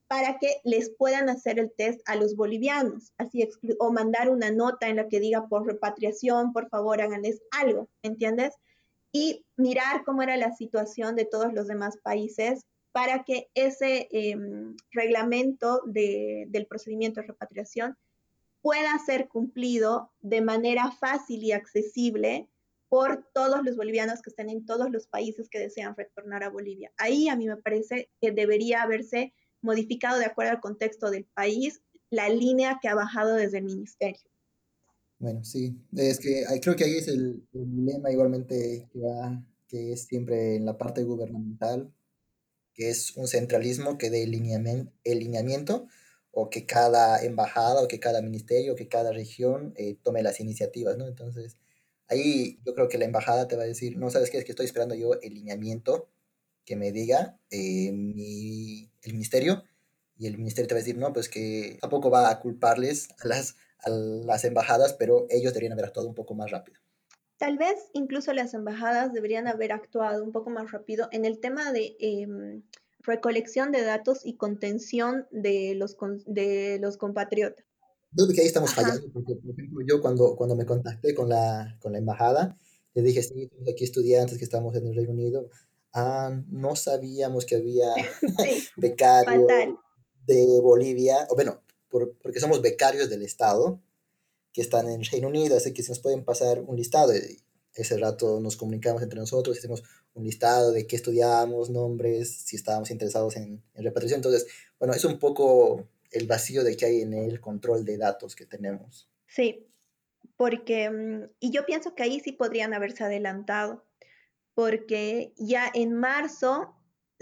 para 0.08 0.38
que 0.38 0.60
les 0.64 0.90
puedan 0.90 1.28
hacer 1.28 1.58
el 1.58 1.72
test 1.72 2.00
a 2.06 2.16
los 2.16 2.36
bolivianos? 2.36 3.12
Así, 3.18 3.48
o 3.78 3.92
mandar 3.92 4.30
una 4.30 4.50
nota 4.50 4.88
en 4.88 4.96
la 4.96 5.08
que 5.08 5.20
diga 5.20 5.48
por 5.48 5.66
repatriación, 5.66 6.52
por 6.52 6.68
favor, 6.68 7.00
háganles 7.00 7.42
algo, 7.50 7.88
¿entiendes? 8.02 8.54
y 9.12 9.44
mirar 9.56 10.04
cómo 10.04 10.22
era 10.22 10.36
la 10.36 10.52
situación 10.52 11.14
de 11.14 11.26
todos 11.26 11.52
los 11.52 11.68
demás 11.68 11.98
países 12.02 12.64
para 12.92 13.24
que 13.24 13.48
ese 13.54 14.08
em, 14.12 14.76
reglamento 14.92 15.82
del 15.86 16.66
procedimiento 16.66 17.20
de 17.20 17.26
repatriación 17.28 17.96
pueda 18.60 18.96
ser 19.04 19.28
cumplido 19.28 20.12
de 20.20 20.40
manera 20.40 20.92
fácil 20.92 21.42
y 21.42 21.52
accesible 21.52 22.48
por 22.88 23.26
todos 23.32 23.64
los 23.64 23.76
bolivianos 23.76 24.20
que 24.20 24.30
estén 24.30 24.50
en 24.50 24.66
todos 24.66 24.90
los 24.90 25.06
países 25.06 25.48
que 25.48 25.58
desean 25.58 25.96
retornar 25.96 26.44
a 26.44 26.50
Bolivia. 26.50 26.92
Ahí 26.98 27.28
a 27.28 27.36
mí 27.36 27.46
me 27.46 27.56
parece 27.56 28.10
que 28.20 28.30
debería 28.30 28.82
haberse 28.82 29.32
modificado 29.62 30.18
de 30.18 30.26
acuerdo 30.26 30.52
al 30.52 30.60
contexto 30.60 31.10
del 31.10 31.24
país 31.24 31.80
la 32.10 32.28
línea 32.28 32.78
que 32.82 32.88
ha 32.88 32.94
bajado 32.94 33.34
desde 33.34 33.58
el 33.58 33.64
ministerio. 33.64 34.20
Bueno, 35.18 35.42
sí, 35.44 35.74
es 35.96 36.18
que 36.18 36.44
creo 36.60 36.76
que 36.76 36.84
ahí 36.84 36.96
es 36.98 37.08
el, 37.08 37.42
dilema 37.52 38.10
igualmente 38.10 38.88
que, 38.92 39.00
va, 39.00 39.42
que 39.68 39.92
es 39.92 40.02
siempre 40.04 40.56
en 40.56 40.66
la 40.66 40.76
parte 40.76 41.02
gubernamental, 41.04 41.90
que 42.74 42.90
es 42.90 43.16
un 43.16 43.28
centralismo 43.28 43.98
que 43.98 44.10
dé 44.10 44.26
lineamiento, 44.26 45.88
o 46.32 46.48
que 46.50 46.66
cada 46.66 47.22
embajada 47.22 47.82
o 47.82 47.88
que 47.88 48.00
cada 48.00 48.22
ministerio 48.22 48.72
o 48.72 48.76
que 48.76 48.88
cada 48.88 49.12
región 49.12 49.74
eh, 49.76 49.96
tome 50.02 50.22
las 50.22 50.40
iniciativas, 50.40 50.96
¿no? 50.96 51.06
Entonces, 51.06 51.58
ahí 52.08 52.58
yo 52.64 52.74
creo 52.74 52.88
que 52.88 52.98
la 52.98 53.04
embajada 53.04 53.48
te 53.48 53.56
va 53.56 53.64
a 53.64 53.66
decir, 53.66 53.98
no, 53.98 54.10
¿sabes 54.10 54.30
qué? 54.30 54.38
Es 54.38 54.44
que 54.44 54.52
estoy 54.52 54.66
esperando 54.66 54.94
yo 54.94 55.20
el 55.20 55.34
lineamiento 55.34 56.08
que 56.64 56.76
me 56.76 56.90
diga 56.90 57.38
eh, 57.50 57.92
mi, 57.92 58.90
el 59.02 59.12
ministerio 59.12 59.64
y 60.16 60.26
el 60.26 60.38
ministerio 60.38 60.68
te 60.68 60.74
va 60.74 60.78
a 60.78 60.82
decir, 60.82 60.96
no, 60.96 61.12
pues 61.12 61.28
que 61.28 61.78
tampoco 61.80 62.10
va 62.10 62.30
a 62.30 62.40
culparles 62.40 63.08
a 63.20 63.28
las 63.28 63.56
a 63.84 63.90
las 63.90 64.44
embajadas, 64.44 64.94
pero 64.94 65.26
ellos 65.28 65.52
deberían 65.52 65.72
haber 65.72 65.86
actuado 65.86 66.08
un 66.08 66.14
poco 66.14 66.34
más 66.34 66.50
rápido. 66.50 66.81
Tal 67.42 67.58
vez 67.58 67.74
incluso 67.92 68.32
las 68.32 68.54
embajadas 68.54 69.12
deberían 69.12 69.48
haber 69.48 69.72
actuado 69.72 70.22
un 70.22 70.30
poco 70.30 70.48
más 70.48 70.70
rápido 70.70 71.08
en 71.10 71.24
el 71.24 71.40
tema 71.40 71.72
de 71.72 71.96
em, 71.98 72.62
recolección 73.00 73.72
de 73.72 73.82
datos 73.82 74.20
y 74.22 74.36
contención 74.36 75.26
de 75.32 75.74
los, 75.74 75.96
de 76.26 76.78
los 76.80 76.96
compatriotas. 76.98 77.66
Yo 78.12 78.26
creo 78.26 78.36
que 78.36 78.40
ahí 78.42 78.46
estamos 78.46 78.72
fallando, 78.72 79.10
porque 79.12 79.34
por 79.34 79.50
ejemplo 79.50 79.84
yo 79.84 80.00
cuando, 80.00 80.36
cuando 80.36 80.54
me 80.54 80.64
contacté 80.64 81.16
con 81.16 81.28
la, 81.28 81.76
con 81.80 81.90
la 81.90 81.98
embajada, 81.98 82.56
le 82.94 83.02
dije, 83.02 83.24
sí, 83.24 83.50
aquí 83.68 83.82
estudiantes 83.82 84.38
que 84.38 84.44
estamos 84.44 84.76
en 84.76 84.86
el 84.86 84.94
Reino 84.94 85.10
Unido, 85.10 85.48
ah, 85.94 86.30
no 86.48 86.76
sabíamos 86.76 87.44
que 87.44 87.56
había 87.56 87.88
becarios 88.76 89.48
de 90.28 90.60
Bolivia, 90.62 91.26
o 91.28 91.34
bueno, 91.34 91.60
porque 91.90 92.38
somos 92.38 92.62
becarios 92.62 93.10
del 93.10 93.22
Estado 93.22 93.80
que 94.52 94.60
están 94.60 94.88
en 94.88 95.04
Reino 95.04 95.28
Unido, 95.28 95.56
así 95.56 95.72
que 95.72 95.82
se 95.82 95.90
nos 95.90 96.00
pueden 96.00 96.24
pasar 96.24 96.60
un 96.60 96.76
listado. 96.76 97.12
Ese 97.74 97.96
rato 97.96 98.38
nos 98.40 98.56
comunicamos 98.56 99.02
entre 99.02 99.18
nosotros, 99.18 99.56
hacemos 99.56 99.82
un 100.14 100.24
listado 100.24 100.72
de 100.72 100.86
qué 100.86 100.96
estudiamos, 100.96 101.70
nombres, 101.70 102.30
si 102.44 102.56
estábamos 102.56 102.90
interesados 102.90 103.36
en, 103.36 103.62
en 103.74 103.84
repatriación. 103.84 104.18
Entonces, 104.18 104.46
bueno, 104.78 104.94
es 104.94 105.04
un 105.04 105.18
poco 105.18 105.88
el 106.10 106.26
vacío 106.26 106.64
de 106.64 106.76
que 106.76 106.84
hay 106.84 107.00
en 107.00 107.14
el 107.14 107.40
control 107.40 107.84
de 107.84 107.96
datos 107.96 108.36
que 108.36 108.44
tenemos. 108.44 109.08
Sí, 109.26 109.66
porque, 110.36 110.90
mm, 110.90 111.30
y 111.40 111.50
yo 111.50 111.64
pienso 111.64 111.94
que 111.94 112.02
ahí 112.02 112.20
sí 112.20 112.32
podrían 112.32 112.74
haberse 112.74 113.04
adelantado, 113.04 113.84
porque 114.54 115.32
ya 115.36 115.70
en 115.72 115.94
marzo 115.94 116.74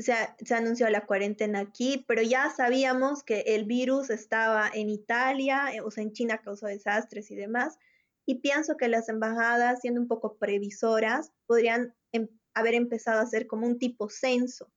se, 0.02 0.54
anunció 0.54 0.88
la 0.90 1.06
cuarentena 1.06 1.60
aquí, 1.60 2.04
pero 2.06 2.22
ya 2.22 2.50
sabíamos 2.50 3.22
que 3.22 3.40
el 3.40 3.64
virus 3.64 4.10
estaba 4.10 4.70
en 4.72 4.90
Italia, 4.90 5.74
eh, 5.74 5.80
o 5.80 5.90
sea, 5.90 6.02
en 6.02 6.12
China 6.12 6.38
causó 6.38 6.66
desastres 6.66 7.30
y 7.30 7.36
demás. 7.36 7.78
Y 8.26 8.36
pienso 8.36 8.76
que 8.76 8.88
las 8.88 9.08
embajadas, 9.08 9.80
siendo 9.80 10.00
un 10.00 10.08
poco 10.08 10.36
previsoras, 10.38 11.32
podrían 11.46 11.94
em, 12.12 12.28
haber 12.54 12.74
empezado 12.74 13.20
a 13.20 13.22
hacer 13.22 13.46
como 13.46 13.66
un 13.66 13.78
tipo 13.78 14.08
censo, 14.08 14.70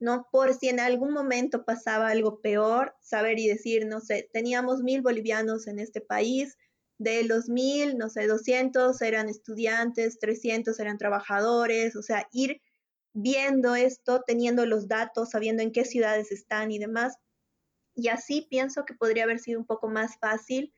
¿no? 0.00 0.28
Por 0.30 0.54
si 0.54 0.68
en 0.68 0.80
algún 0.80 1.12
momento 1.12 1.64
pasaba 1.64 2.08
algo 2.08 2.40
peor, 2.40 2.94
saber 3.00 3.38
y 3.38 3.48
decir, 3.48 3.86
no 3.86 4.00
sé, 4.00 4.28
teníamos 4.32 4.82
mil 4.82 5.02
bolivianos 5.02 5.66
en 5.68 5.78
este 5.78 6.00
país, 6.00 6.58
de 6.98 7.24
los 7.24 7.48
mil, 7.48 7.98
no 7.98 8.08
sé, 8.08 8.26
200 8.26 9.00
eran 9.02 9.28
estudiantes, 9.28 10.18
300 10.18 10.78
eran 10.78 10.98
trabajadores, 10.98 11.96
o 11.96 12.02
sea, 12.02 12.28
ir 12.32 12.60
viendo 13.12 13.74
esto, 13.74 14.22
teniendo 14.26 14.66
los 14.66 14.88
datos, 14.88 15.30
sabiendo 15.30 15.62
en 15.62 15.72
qué 15.72 15.84
ciudades 15.84 16.32
están 16.32 16.70
y 16.70 16.78
demás. 16.78 17.16
Y 17.94 18.08
así 18.08 18.46
pienso 18.48 18.84
que 18.84 18.94
podría 18.94 19.24
haber 19.24 19.38
sido 19.38 19.58
un 19.60 19.66
poco 19.66 19.88
más 19.88 20.18
fácil 20.18 20.72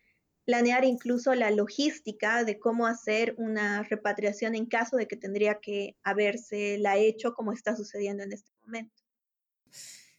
planear 0.45 0.85
incluso 0.85 1.35
la 1.35 1.51
logística 1.51 2.45
de 2.45 2.59
cómo 2.59 2.87
hacer 2.87 3.35
una 3.39 3.83
repatriación 3.83 4.55
en 4.55 4.67
caso 4.67 4.97
de 4.97 5.09
que 5.09 5.17
tendría 5.17 5.59
que 5.61 5.97
haberse 6.03 6.77
la 6.79 6.99
hecho 6.99 7.35
como 7.35 7.53
está 7.53 7.77
sucediendo 7.77 8.23
en 8.23 8.33
este 8.33 8.51
momento. 8.63 9.03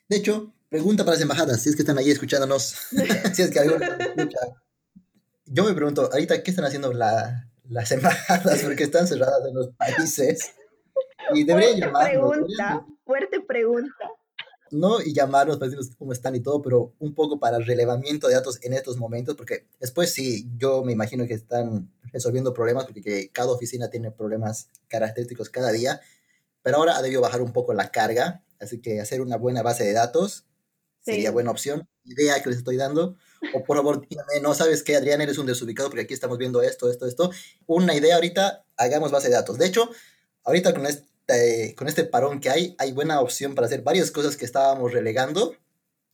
De 0.09 0.17
hecho, 0.17 0.53
pregunta 0.69 1.03
para 1.03 1.15
las 1.15 1.21
embajadas, 1.21 1.61
si 1.61 1.69
es 1.69 1.75
que 1.75 1.83
están 1.83 1.97
ahí 1.97 2.09
escuchándonos, 2.11 2.75
si 3.33 3.41
es 3.41 3.51
que 3.51 3.59
Yo 5.45 5.63
me 5.63 5.73
pregunto, 5.73 6.09
ahorita, 6.11 6.41
¿qué 6.41 6.51
están 6.51 6.65
haciendo 6.65 6.91
las 6.91 7.91
embajadas? 7.91 8.63
Porque 8.63 8.83
están 8.83 9.07
cerradas 9.07 9.45
en 9.47 9.55
los 9.55 9.69
países. 9.75 10.53
Y 11.33 11.43
debería 11.43 11.87
llamarnos. 11.87 12.09
Pregunta, 12.09 12.85
fuerte 13.05 13.41
pregunta. 13.41 13.95
No, 14.71 15.01
y 15.01 15.13
llamarnos 15.13 15.57
para 15.57 15.69
decirnos 15.69 15.95
cómo 15.95 16.11
están 16.11 16.35
y 16.35 16.41
todo, 16.41 16.61
pero 16.61 16.93
un 16.99 17.13
poco 17.13 17.39
para 17.39 17.57
el 17.57 17.65
relevamiento 17.65 18.27
de 18.27 18.33
datos 18.33 18.59
en 18.63 18.73
estos 18.73 18.97
momentos, 18.97 19.35
porque 19.35 19.67
después 19.79 20.11
sí, 20.11 20.49
yo 20.57 20.83
me 20.83 20.91
imagino 20.91 21.27
que 21.27 21.35
están 21.35 21.91
resolviendo 22.11 22.53
problemas, 22.53 22.85
porque 22.85 23.29
cada 23.31 23.51
oficina 23.51 23.89
tiene 23.89 24.11
problemas 24.11 24.69
característicos 24.87 25.49
cada 25.49 25.71
día, 25.71 26.01
pero 26.61 26.77
ahora 26.77 26.97
ha 26.97 27.01
debido 27.01 27.21
bajar 27.21 27.41
un 27.41 27.53
poco 27.53 27.73
la 27.73 27.91
carga, 27.91 28.43
así 28.59 28.81
que 28.81 28.99
hacer 28.99 29.21
una 29.21 29.37
buena 29.37 29.61
base 29.61 29.83
de 29.83 29.93
datos 29.93 30.45
sería 31.05 31.31
buena 31.31 31.51
opción. 31.51 31.87
Idea 32.03 32.41
que 32.41 32.49
les 32.49 32.59
estoy 32.59 32.77
dando. 32.77 33.15
O 33.53 33.63
por 33.63 33.77
favor, 33.77 34.05
dígame, 34.07 34.39
no 34.41 34.55
sabes 34.55 34.81
qué, 34.83 34.95
Adrián, 34.95 35.21
eres 35.21 35.37
un 35.37 35.45
desubicado 35.45 35.89
porque 35.89 36.03
aquí 36.03 36.13
estamos 36.13 36.37
viendo 36.37 36.61
esto, 36.63 36.89
esto, 36.89 37.05
esto. 37.05 37.29
Una 37.67 37.95
idea 37.95 38.15
ahorita, 38.15 38.65
hagamos 38.75 39.11
base 39.11 39.29
de 39.29 39.35
datos. 39.35 39.57
De 39.57 39.67
hecho, 39.67 39.89
ahorita 40.43 40.73
con 40.73 40.85
este 40.87 41.05
con 41.75 41.87
este 41.87 42.03
parón 42.05 42.39
que 42.39 42.49
hay, 42.49 42.75
hay 42.77 42.91
buena 42.91 43.19
opción 43.19 43.55
para 43.55 43.67
hacer 43.67 43.81
varias 43.81 44.11
cosas 44.11 44.37
que 44.37 44.45
estábamos 44.45 44.93
relegando 44.93 45.55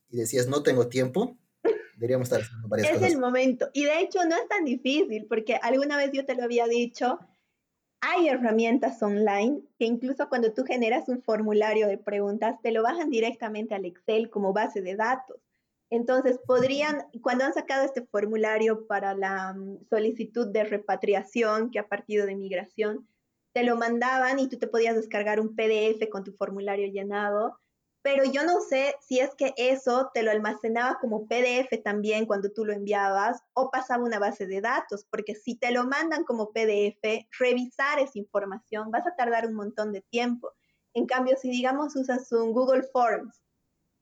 y 0.08 0.18
decías, 0.18 0.46
no 0.46 0.62
tengo 0.62 0.88
tiempo, 0.88 1.36
deberíamos 1.96 2.26
estar 2.26 2.42
haciendo 2.42 2.68
varias 2.68 2.88
es 2.88 2.94
cosas. 2.94 3.08
Es 3.08 3.14
el 3.14 3.20
momento. 3.20 3.70
Y 3.72 3.84
de 3.84 4.00
hecho 4.00 4.24
no 4.24 4.36
es 4.36 4.48
tan 4.48 4.64
difícil, 4.64 5.26
porque 5.28 5.56
alguna 5.56 5.96
vez 5.96 6.10
yo 6.12 6.24
te 6.24 6.34
lo 6.34 6.44
había 6.44 6.66
dicho, 6.66 7.18
hay 8.00 8.28
herramientas 8.28 9.02
online 9.02 9.62
que 9.78 9.84
incluso 9.84 10.28
cuando 10.28 10.52
tú 10.52 10.64
generas 10.64 11.08
un 11.08 11.22
formulario 11.22 11.86
de 11.86 11.98
preguntas, 11.98 12.56
te 12.62 12.72
lo 12.72 12.82
bajan 12.82 13.10
directamente 13.10 13.74
al 13.74 13.84
Excel 13.84 14.30
como 14.30 14.52
base 14.52 14.82
de 14.82 14.96
datos. 14.96 15.36
Entonces, 15.88 16.38
podrían, 16.46 17.06
cuando 17.20 17.44
han 17.44 17.52
sacado 17.52 17.84
este 17.84 18.00
formulario 18.02 18.86
para 18.86 19.14
la 19.14 19.52
mm, 19.52 19.84
solicitud 19.90 20.48
de 20.48 20.64
repatriación 20.64 21.70
que 21.70 21.78
ha 21.78 21.86
partido 21.86 22.26
de 22.26 22.34
migración, 22.34 23.06
te 23.52 23.64
lo 23.64 23.76
mandaban 23.76 24.38
y 24.38 24.48
tú 24.48 24.58
te 24.58 24.66
podías 24.66 24.96
descargar 24.96 25.40
un 25.40 25.54
PDF 25.54 26.08
con 26.10 26.24
tu 26.24 26.32
formulario 26.32 26.86
llenado 26.88 27.58
pero 28.02 28.24
yo 28.24 28.42
no 28.42 28.60
sé 28.60 28.96
si 29.00 29.20
es 29.20 29.34
que 29.36 29.54
eso 29.56 30.10
te 30.12 30.24
lo 30.24 30.32
almacenaba 30.32 30.98
como 31.00 31.28
PDF 31.28 31.82
también 31.84 32.26
cuando 32.26 32.50
tú 32.50 32.64
lo 32.64 32.72
enviabas 32.72 33.40
o 33.54 33.70
pasaba 33.70 34.02
una 34.02 34.18
base 34.18 34.46
de 34.46 34.60
datos, 34.60 35.06
porque 35.08 35.36
si 35.36 35.54
te 35.54 35.70
lo 35.70 35.86
mandan 35.86 36.24
como 36.24 36.52
PDF, 36.52 37.26
revisar 37.38 38.00
esa 38.00 38.18
información 38.18 38.90
vas 38.90 39.06
a 39.06 39.14
tardar 39.14 39.46
un 39.46 39.54
montón 39.54 39.92
de 39.92 40.00
tiempo. 40.00 40.50
En 40.94 41.06
cambio, 41.06 41.36
si 41.40 41.48
digamos 41.48 41.94
usas 41.94 42.30
un 42.32 42.52
Google 42.52 42.82
Forms 42.82 43.40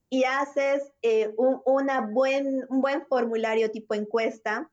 y 0.09 0.25
haces 0.25 0.93
eh, 1.03 1.33
un, 1.37 1.61
una 1.67 2.01
buen, 2.01 2.65
un 2.71 2.81
buen 2.81 3.07
formulario 3.07 3.71
tipo 3.71 3.95
encuesta, 3.95 4.71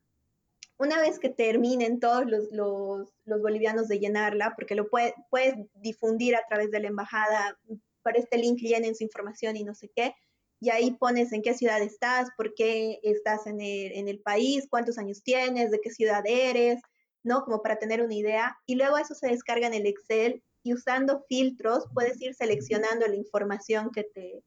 una 0.78 1.00
vez 1.00 1.18
que 1.18 1.28
terminen 1.28 2.00
todos 2.00 2.24
los, 2.26 2.50
los, 2.52 3.08
los 3.24 3.42
bolivianos 3.42 3.88
de 3.88 3.98
llenarla, 3.98 4.54
porque 4.56 4.74
lo 4.74 4.88
puede, 4.88 5.14
puedes 5.28 5.54
difundir 5.74 6.36
a 6.36 6.46
través 6.48 6.70
de 6.70 6.80
la 6.80 6.88
embajada 6.88 7.58
por 8.02 8.16
este 8.16 8.38
link 8.38 8.60
llenen 8.60 8.94
su 8.94 9.04
información 9.04 9.56
y 9.56 9.64
no 9.64 9.74
sé 9.74 9.90
qué. 9.94 10.14
Y 10.60 10.70
ahí 10.70 10.92
pones 10.92 11.32
en 11.32 11.42
qué 11.42 11.54
ciudad 11.54 11.82
estás, 11.82 12.28
por 12.36 12.54
qué 12.54 13.00
estás 13.02 13.46
en 13.46 13.60
el, 13.60 13.92
en 13.92 14.08
el 14.08 14.20
país, 14.20 14.66
cuántos 14.70 14.98
años 14.98 15.22
tienes, 15.22 15.70
de 15.70 15.80
qué 15.80 15.90
ciudad 15.90 16.24
eres, 16.26 16.80
¿no? 17.22 17.44
Como 17.44 17.62
para 17.62 17.78
tener 17.78 18.02
una 18.02 18.14
idea. 18.14 18.56
Y 18.66 18.76
luego 18.76 18.98
eso 18.98 19.14
se 19.14 19.28
descarga 19.28 19.66
en 19.66 19.74
el 19.74 19.86
Excel 19.86 20.42
y 20.62 20.74
usando 20.74 21.24
filtros 21.28 21.86
puedes 21.94 22.20
ir 22.20 22.34
seleccionando 22.34 23.06
la 23.06 23.14
información 23.14 23.90
que 23.92 24.04
te, 24.04 24.42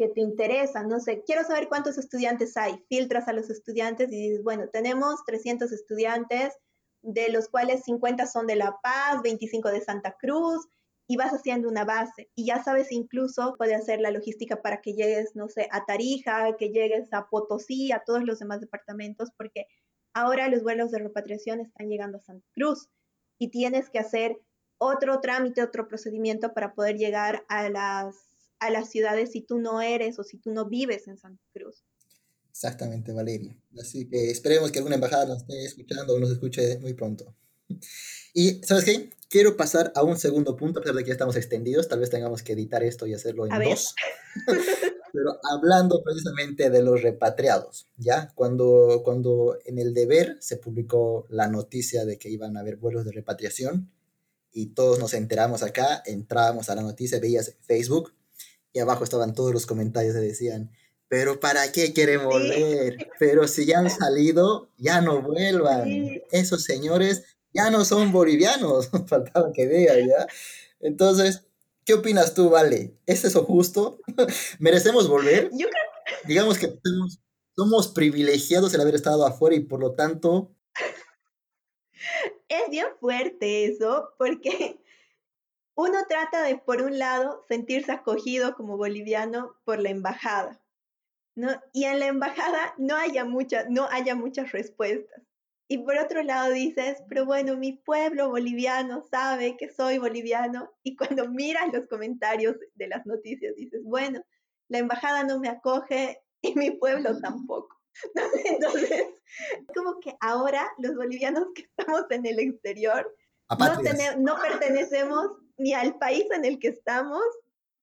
que 0.00 0.08
te 0.08 0.22
interesa. 0.22 0.82
No 0.82 0.98
sé, 0.98 1.22
quiero 1.26 1.44
saber 1.44 1.68
cuántos 1.68 1.98
estudiantes 1.98 2.56
hay. 2.56 2.82
Filtras 2.88 3.28
a 3.28 3.34
los 3.34 3.50
estudiantes 3.50 4.10
y 4.10 4.16
dices, 4.16 4.42
bueno, 4.42 4.66
tenemos 4.72 5.22
300 5.26 5.70
estudiantes, 5.72 6.54
de 7.02 7.28
los 7.28 7.48
cuales 7.48 7.84
50 7.84 8.26
son 8.26 8.46
de 8.46 8.56
La 8.56 8.78
Paz, 8.82 9.20
25 9.22 9.70
de 9.70 9.82
Santa 9.82 10.16
Cruz, 10.18 10.66
y 11.06 11.16
vas 11.16 11.32
haciendo 11.32 11.68
una 11.68 11.84
base 11.84 12.30
y 12.34 12.46
ya 12.46 12.62
sabes 12.62 12.92
incluso 12.92 13.56
puede 13.58 13.74
hacer 13.74 14.00
la 14.00 14.10
logística 14.10 14.62
para 14.62 14.80
que 14.80 14.92
llegues, 14.94 15.34
no 15.34 15.48
sé, 15.48 15.68
a 15.70 15.84
Tarija, 15.84 16.56
que 16.56 16.70
llegues 16.70 17.12
a 17.12 17.26
Potosí, 17.28 17.92
a 17.92 18.02
todos 18.06 18.22
los 18.24 18.38
demás 18.38 18.60
departamentos, 18.60 19.30
porque 19.36 19.66
ahora 20.14 20.48
los 20.48 20.62
vuelos 20.62 20.92
de 20.92 21.00
repatriación 21.00 21.60
están 21.60 21.88
llegando 21.88 22.18
a 22.18 22.22
Santa 22.22 22.46
Cruz 22.54 22.88
y 23.38 23.48
tienes 23.48 23.90
que 23.90 23.98
hacer 23.98 24.40
otro 24.78 25.20
trámite, 25.20 25.62
otro 25.62 25.88
procedimiento 25.88 26.54
para 26.54 26.74
poder 26.74 26.96
llegar 26.96 27.44
a 27.48 27.68
las, 27.68 28.29
a 28.60 28.70
las 28.70 28.90
ciudades 28.90 29.32
si 29.32 29.40
tú 29.40 29.58
no 29.58 29.80
eres 29.80 30.18
o 30.18 30.24
si 30.24 30.38
tú 30.38 30.52
no 30.52 30.68
vives 30.68 31.08
en 31.08 31.18
Santa 31.18 31.42
Cruz. 31.52 31.82
Exactamente, 32.50 33.12
Valeria. 33.12 33.56
Así 33.80 34.08
que 34.08 34.30
esperemos 34.30 34.70
que 34.70 34.78
alguna 34.78 34.96
embajada 34.96 35.26
nos 35.26 35.38
esté 35.38 35.64
escuchando 35.64 36.14
o 36.14 36.20
nos 36.20 36.30
escuche 36.30 36.78
muy 36.78 36.94
pronto. 36.94 37.34
Y, 38.34 38.60
¿sabes 38.62 38.84
qué? 38.84 39.10
Quiero 39.28 39.56
pasar 39.56 39.92
a 39.94 40.02
un 40.02 40.18
segundo 40.18 40.56
punto, 40.56 40.80
a 40.80 40.82
pesar 40.82 40.96
de 40.96 41.04
que 41.04 41.08
ya 41.08 41.14
estamos 41.14 41.36
extendidos, 41.36 41.88
tal 41.88 42.00
vez 42.00 42.10
tengamos 42.10 42.42
que 42.42 42.52
editar 42.52 42.82
esto 42.82 43.06
y 43.06 43.14
hacerlo 43.14 43.46
en 43.46 43.52
dos. 43.62 43.94
Pero 45.12 45.38
hablando 45.50 46.02
precisamente 46.04 46.70
de 46.70 46.82
los 46.82 47.02
repatriados, 47.02 47.86
¿ya? 47.96 48.30
Cuando, 48.34 49.02
cuando 49.04 49.58
en 49.64 49.78
el 49.78 49.92
deber 49.92 50.36
se 50.40 50.56
publicó 50.56 51.26
la 51.30 51.48
noticia 51.48 52.04
de 52.04 52.18
que 52.18 52.28
iban 52.28 52.56
a 52.56 52.60
haber 52.60 52.76
vuelos 52.76 53.04
de 53.04 53.12
repatriación 53.12 53.90
y 54.52 54.66
todos 54.66 54.98
nos 54.98 55.14
enteramos 55.14 55.62
acá, 55.62 56.02
entrábamos 56.06 56.70
a 56.70 56.74
la 56.74 56.82
noticia, 56.82 57.18
veías 57.18 57.48
en 57.48 57.54
Facebook 57.62 58.12
y 58.72 58.80
abajo 58.80 59.04
estaban 59.04 59.34
todos 59.34 59.52
los 59.52 59.66
comentarios 59.66 60.14
que 60.14 60.20
decían, 60.20 60.70
pero 61.08 61.40
¿para 61.40 61.72
qué 61.72 61.92
quieren 61.92 62.24
volver? 62.24 63.10
Pero 63.18 63.48
si 63.48 63.66
ya 63.66 63.80
han 63.80 63.90
salido, 63.90 64.70
ya 64.78 65.00
no 65.00 65.20
vuelvan. 65.22 65.88
Esos 66.30 66.62
señores 66.62 67.24
ya 67.52 67.68
no 67.70 67.84
son 67.84 68.12
bolivianos, 68.12 68.90
faltaba 69.08 69.52
que 69.52 69.66
diga, 69.66 69.94
¿ya? 69.98 70.26
Entonces, 70.78 71.44
¿qué 71.84 71.94
opinas 71.94 72.34
tú, 72.34 72.48
Vale? 72.48 72.94
¿Es 73.06 73.24
eso 73.24 73.44
justo? 73.44 73.98
¿Merecemos 74.60 75.08
volver? 75.08 75.50
Yo 75.52 75.66
creo... 75.68 76.20
Digamos 76.26 76.58
que 76.58 76.78
somos, 76.84 77.20
somos 77.56 77.88
privilegiados 77.88 78.72
el 78.74 78.80
haber 78.80 78.94
estado 78.94 79.26
afuera 79.26 79.56
y 79.56 79.60
por 79.60 79.80
lo 79.80 79.92
tanto... 79.94 80.54
Es 82.48 82.70
bien 82.70 82.86
fuerte 83.00 83.64
eso, 83.64 84.10
porque 84.16 84.80
uno 85.80 86.04
trata 86.06 86.42
de, 86.42 86.58
por 86.58 86.82
un 86.82 86.98
lado, 86.98 87.42
sentirse 87.48 87.90
acogido 87.90 88.54
como 88.54 88.76
boliviano 88.76 89.56
por 89.64 89.80
la 89.80 89.88
embajada, 89.88 90.60
¿no? 91.34 91.48
Y 91.72 91.84
en 91.84 92.00
la 92.00 92.06
embajada 92.06 92.74
no 92.76 92.96
haya, 92.96 93.24
mucha, 93.24 93.64
no 93.70 93.88
haya 93.90 94.14
muchas 94.14 94.52
respuestas. 94.52 95.22
Y 95.68 95.78
por 95.78 95.96
otro 95.96 96.22
lado 96.22 96.52
dices, 96.52 97.02
pero 97.08 97.24
bueno, 97.24 97.56
mi 97.56 97.72
pueblo 97.72 98.28
boliviano 98.28 99.04
sabe 99.10 99.56
que 99.56 99.70
soy 99.70 99.96
boliviano. 99.96 100.70
Y 100.82 100.96
cuando 100.96 101.30
miras 101.30 101.72
los 101.72 101.86
comentarios 101.86 102.56
de 102.74 102.88
las 102.88 103.06
noticias 103.06 103.54
dices, 103.56 103.80
bueno, 103.82 104.22
la 104.68 104.78
embajada 104.78 105.24
no 105.24 105.38
me 105.40 105.48
acoge 105.48 106.20
y 106.42 106.54
mi 106.56 106.72
pueblo 106.72 107.18
tampoco. 107.20 107.80
Entonces, 108.44 109.06
como 109.74 109.98
que 110.00 110.14
ahora 110.20 110.70
los 110.78 110.94
bolivianos 110.94 111.46
que 111.54 111.62
estamos 111.62 112.04
en 112.10 112.26
el 112.26 112.38
exterior 112.38 113.10
no, 113.58 114.16
no 114.18 114.40
pertenecemos 114.40 115.39
ni 115.60 115.74
al 115.74 115.98
país 115.98 116.24
en 116.30 116.46
el 116.46 116.58
que 116.58 116.68
estamos 116.68 117.22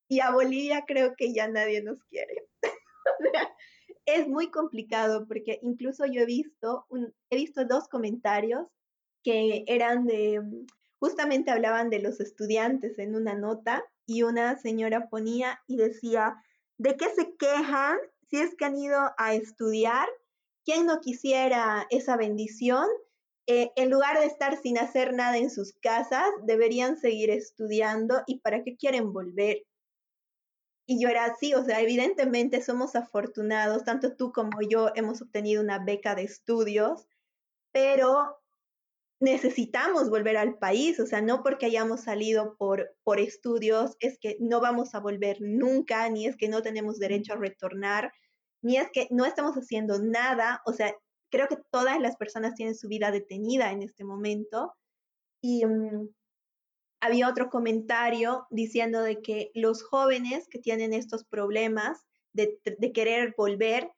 y 0.09 0.19
a 0.19 0.31
Bolivia 0.31 0.83
creo 0.87 1.15
que 1.15 1.31
ya 1.33 1.47
nadie 1.47 1.83
nos 1.83 2.03
quiere. 2.05 2.47
es 4.07 4.27
muy 4.27 4.49
complicado 4.49 5.27
porque 5.27 5.59
incluso 5.61 6.05
yo 6.07 6.21
he 6.21 6.25
visto, 6.25 6.87
he 7.29 7.35
visto 7.35 7.65
dos 7.65 7.87
comentarios 7.87 8.65
que 9.23 9.63
eran 9.67 10.07
de, 10.07 10.39
mm, 10.39 10.65
justamente 10.99 11.51
hablaban 11.51 11.91
de 11.91 11.99
los 11.99 12.19
estudiantes 12.19 12.97
en 12.97 13.15
una 13.15 13.35
nota 13.35 13.83
y 14.07 14.23
una 14.23 14.57
señora 14.57 15.07
ponía 15.09 15.59
y 15.67 15.77
decía, 15.77 16.41
¿de 16.77 16.97
qué 16.97 17.09
se 17.09 17.35
quejan 17.37 17.97
si 18.27 18.37
es 18.37 18.55
que 18.55 18.65
han 18.65 18.77
ido 18.77 18.99
a 19.17 19.35
estudiar? 19.35 20.07
¿Quién 20.65 20.87
no 20.87 20.99
quisiera 20.99 21.85
esa 21.91 22.17
bendición? 22.17 22.87
Eh, 23.49 23.71
en 23.77 23.89
lugar 23.89 24.19
de 24.19 24.25
estar 24.25 24.61
sin 24.61 24.77
hacer 24.77 25.13
nada 25.13 25.37
en 25.37 25.49
sus 25.49 25.73
casas, 25.73 26.27
deberían 26.43 26.97
seguir 26.97 27.29
estudiando 27.29 28.21
y 28.27 28.39
para 28.39 28.61
qué 28.63 28.75
quieren 28.75 29.13
volver. 29.13 29.63
Y 30.85 31.01
yo 31.01 31.09
era 31.09 31.25
así, 31.25 31.53
o 31.53 31.63
sea, 31.63 31.81
evidentemente 31.81 32.61
somos 32.61 32.95
afortunados, 32.95 33.85
tanto 33.85 34.15
tú 34.15 34.31
como 34.33 34.61
yo 34.61 34.91
hemos 34.95 35.21
obtenido 35.21 35.61
una 35.61 35.83
beca 35.83 36.13
de 36.15 36.23
estudios, 36.23 37.07
pero 37.71 38.37
necesitamos 39.21 40.09
volver 40.09 40.37
al 40.37 40.57
país, 40.57 40.99
o 40.99 41.05
sea, 41.05 41.21
no 41.21 41.41
porque 41.41 41.65
hayamos 41.67 42.01
salido 42.01 42.55
por, 42.57 42.95
por 43.03 43.19
estudios, 43.19 43.95
es 43.99 44.19
que 44.19 44.37
no 44.39 44.59
vamos 44.61 44.93
a 44.93 44.99
volver 44.99 45.37
nunca, 45.41 46.09
ni 46.09 46.27
es 46.27 46.35
que 46.37 46.49
no 46.49 46.61
tenemos 46.61 46.99
derecho 46.99 47.33
a 47.33 47.37
retornar, 47.37 48.11
ni 48.61 48.77
es 48.77 48.89
que 48.91 49.07
no 49.09 49.25
estamos 49.25 49.55
haciendo 49.55 49.99
nada, 49.99 50.61
o 50.65 50.73
sea, 50.73 50.93
creo 51.29 51.47
que 51.47 51.57
todas 51.71 51.99
las 51.99 52.15
personas 52.17 52.55
tienen 52.55 52.75
su 52.75 52.87
vida 52.87 53.11
detenida 53.11 53.71
en 53.71 53.83
este 53.83 54.03
momento. 54.03 54.73
Y, 55.41 55.65
mm, 55.65 56.09
había 56.99 57.29
otro 57.29 57.49
comentario 57.49 58.47
diciendo 58.49 59.01
de 59.01 59.21
que 59.21 59.51
los 59.53 59.83
jóvenes 59.83 60.47
que 60.49 60.59
tienen 60.59 60.93
estos 60.93 61.25
problemas 61.25 62.05
de, 62.33 62.59
querer 62.93 63.33
volver, 63.37 63.91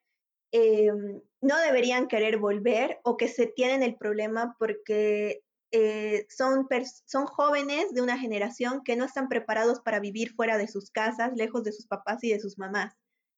em, 0.52 1.20
no 1.40 1.58
deberían 1.58 2.08
querer 2.08 2.38
volver 2.38 3.00
o 3.04 3.16
que 3.16 3.28
se 3.28 3.46
tienen 3.46 3.82
el 3.82 3.96
problema 3.96 4.56
porque 4.58 5.42
eh, 5.72 6.26
son, 6.28 6.66
son 7.06 7.26
jóvenes 7.26 7.92
de 7.92 8.02
una 8.02 8.18
generación 8.18 8.82
que 8.82 8.96
no 8.96 9.04
están 9.04 9.28
preparados 9.28 9.80
para 9.80 10.00
vivir 10.00 10.32
fuera 10.34 10.58
de 10.58 10.68
sus 10.68 10.90
casas, 10.90 11.32
lejos 11.36 11.62
de 11.64 11.72
sus 11.72 11.86
papás 11.86 12.24
y 12.24 12.32
de 12.32 12.40
sus 12.40 12.58
mamás, 12.58 12.94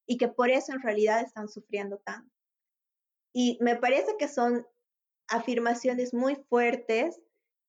y 0.07 0.17
que 0.17 0.29
por 0.29 0.51
eso 0.51 0.73
en 0.73 0.83
realidad 0.83 1.21
están 1.21 1.49
sufriendo 1.49 1.99
tanto. 1.99 2.33
Y 3.33 3.59
me 3.61 3.77
parece 3.77 4.17
que 4.19 4.29
son 4.29 4.67
afirmaciones 5.29 6.13
muy 6.13 6.37
fuertes 6.49 7.21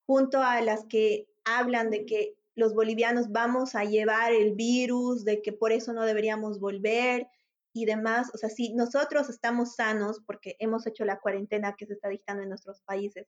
junto 0.05 0.41
a 0.41 0.61
las 0.61 0.85
que 0.85 1.27
hablan 1.45 1.89
de 1.89 2.05
que 2.05 2.35
los 2.55 2.73
bolivianos 2.73 3.31
vamos 3.31 3.75
a 3.75 3.83
llevar 3.83 4.33
el 4.33 4.53
virus, 4.53 5.25
de 5.25 5.41
que 5.41 5.53
por 5.53 5.71
eso 5.71 5.93
no 5.93 6.03
deberíamos 6.03 6.59
volver 6.59 7.27
y 7.73 7.85
demás. 7.85 8.29
O 8.33 8.37
sea, 8.37 8.49
si 8.49 8.73
nosotros 8.73 9.29
estamos 9.29 9.75
sanos 9.75 10.21
porque 10.25 10.55
hemos 10.59 10.85
hecho 10.85 11.05
la 11.05 11.19
cuarentena 11.19 11.75
que 11.77 11.87
se 11.87 11.93
está 11.93 12.09
dictando 12.09 12.43
en 12.43 12.49
nuestros 12.49 12.81
países, 12.81 13.27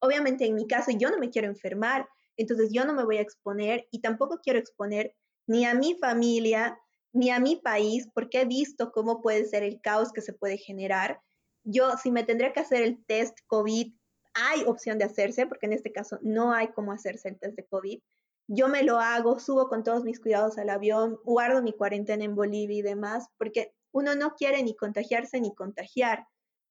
obviamente 0.00 0.46
en 0.46 0.54
mi 0.54 0.66
caso 0.66 0.92
yo 0.96 1.10
no 1.10 1.18
me 1.18 1.30
quiero 1.30 1.48
enfermar, 1.48 2.08
entonces 2.36 2.70
yo 2.72 2.84
no 2.84 2.94
me 2.94 3.04
voy 3.04 3.18
a 3.18 3.22
exponer 3.22 3.86
y 3.90 4.00
tampoco 4.00 4.40
quiero 4.42 4.58
exponer 4.58 5.14
ni 5.46 5.64
a 5.64 5.74
mi 5.74 5.94
familia 5.94 6.78
ni 7.12 7.30
a 7.30 7.40
mi 7.40 7.56
país 7.56 8.08
porque 8.14 8.42
he 8.42 8.44
visto 8.44 8.92
cómo 8.92 9.20
puede 9.20 9.44
ser 9.44 9.64
el 9.64 9.80
caos 9.80 10.12
que 10.12 10.20
se 10.20 10.32
puede 10.32 10.58
generar. 10.58 11.20
Yo, 11.64 11.96
si 11.96 12.10
me 12.10 12.24
tendría 12.24 12.52
que 12.52 12.60
hacer 12.60 12.82
el 12.82 13.04
test 13.04 13.38
COVID 13.46 13.92
hay 14.34 14.62
opción 14.64 14.98
de 14.98 15.04
hacerse, 15.04 15.46
porque 15.46 15.66
en 15.66 15.72
este 15.72 15.92
caso 15.92 16.18
no 16.22 16.52
hay 16.52 16.68
cómo 16.68 16.92
hacerse 16.92 17.28
el 17.28 17.38
test 17.38 17.56
de 17.56 17.66
COVID. 17.66 18.00
Yo 18.48 18.68
me 18.68 18.82
lo 18.82 18.98
hago, 18.98 19.38
subo 19.38 19.68
con 19.68 19.84
todos 19.84 20.04
mis 20.04 20.20
cuidados 20.20 20.58
al 20.58 20.70
avión, 20.70 21.18
guardo 21.24 21.62
mi 21.62 21.72
cuarentena 21.72 22.24
en 22.24 22.34
Bolivia 22.34 22.78
y 22.78 22.82
demás, 22.82 23.28
porque 23.38 23.72
uno 23.92 24.14
no 24.14 24.34
quiere 24.34 24.62
ni 24.62 24.74
contagiarse 24.74 25.40
ni 25.40 25.54
contagiar, 25.54 26.26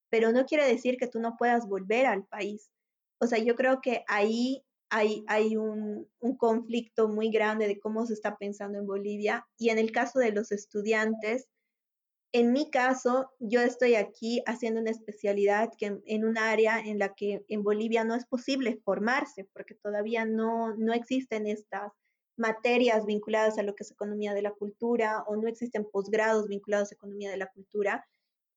pero 0.10 0.32
no 0.32 0.46
quiere 0.46 0.68
decir 0.68 0.98
que 0.98 1.08
tú 1.08 1.20
no 1.20 1.36
puedas 1.38 1.68
volver 1.68 2.06
al 2.06 2.26
país. 2.26 2.70
O 3.20 3.28
sea, 3.28 3.40
yo 3.40 3.56
creo 3.56 3.82
que 3.82 4.04
ahí 4.08 4.64
hay, 4.90 5.24
hay 5.28 5.56
un, 5.56 6.10
un, 6.20 6.36
conflicto 6.36 7.08
muy 7.08 7.30
grande 7.30 7.68
de 7.68 7.80
cómo 7.80 8.06
se 8.08 8.14
está 8.14 8.38
pensando 8.38 8.80
en 8.80 8.88
Bolivia. 8.88 9.48
Y 9.58 9.70
en 9.70 9.78
el 9.78 9.92
caso 9.92 10.18
de 10.18 10.32
los 10.32 10.52
estudiantes, 10.52 11.48
en 12.32 12.54
mi 12.54 12.70
caso, 12.70 13.32
yo 13.40 13.62
estoy 13.62 13.96
aquí 13.96 14.44
haciendo 14.46 14.82
una 14.82 14.92
especialidad 14.92 15.72
que 15.78 16.00
en 16.06 16.26
un 16.26 16.38
área 16.38 16.80
en 16.80 17.00
la 17.00 17.16
que 17.16 17.44
en 17.48 17.64
Bolivia 17.64 18.04
no 18.04 18.14
es 18.14 18.26
posible 18.26 18.80
formarse, 18.84 19.46
porque 19.54 19.74
todavía 19.74 20.26
no, 20.26 20.76
no 20.76 20.94
existen 20.94 21.48
estas 21.48 21.92
materias 22.38 23.06
vinculadas 23.06 23.58
a 23.58 23.64
lo 23.64 23.76
que 23.76 23.84
es 23.84 23.92
economía 23.92 24.34
de 24.34 24.44
la 24.44 24.52
cultura 24.52 25.24
o 25.28 25.36
no 25.36 25.48
existen 25.48 25.86
posgrados 25.92 26.48
vinculados 26.48 26.92
a 26.92 26.96
economía 26.96 27.32
de 27.32 27.38
la 27.38 27.48
cultura. 27.48 28.08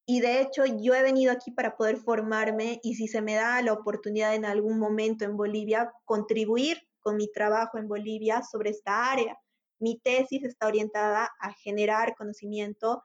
Y 0.07 0.21
de 0.21 0.41
hecho, 0.41 0.65
yo 0.67 0.95
he 0.95 1.03
venido 1.03 1.33
aquí 1.33 1.51
para 1.51 1.77
poder 1.77 1.97
formarme 1.97 2.79
y 2.83 2.95
si 2.97 3.09
se 3.09 3.23
me 3.23 3.35
da 3.35 3.63
la 3.63 3.73
oportunidad 3.73 4.35
en 4.35 4.45
algún 4.45 4.79
momento 4.79 5.25
en 5.25 5.37
Bolivia, 5.37 5.93
contribuir 6.05 6.79
con 7.01 7.17
mi 7.17 7.31
trabajo 7.33 7.79
en 7.79 7.89
Bolivia 7.89 8.43
sobre 8.43 8.71
esta 8.71 9.11
área. 9.11 9.39
Mi 9.81 9.99
tesis 9.99 10.45
está 10.45 10.67
orientada 10.67 11.31
a 11.41 11.53
generar 11.55 12.15
conocimiento 12.17 13.03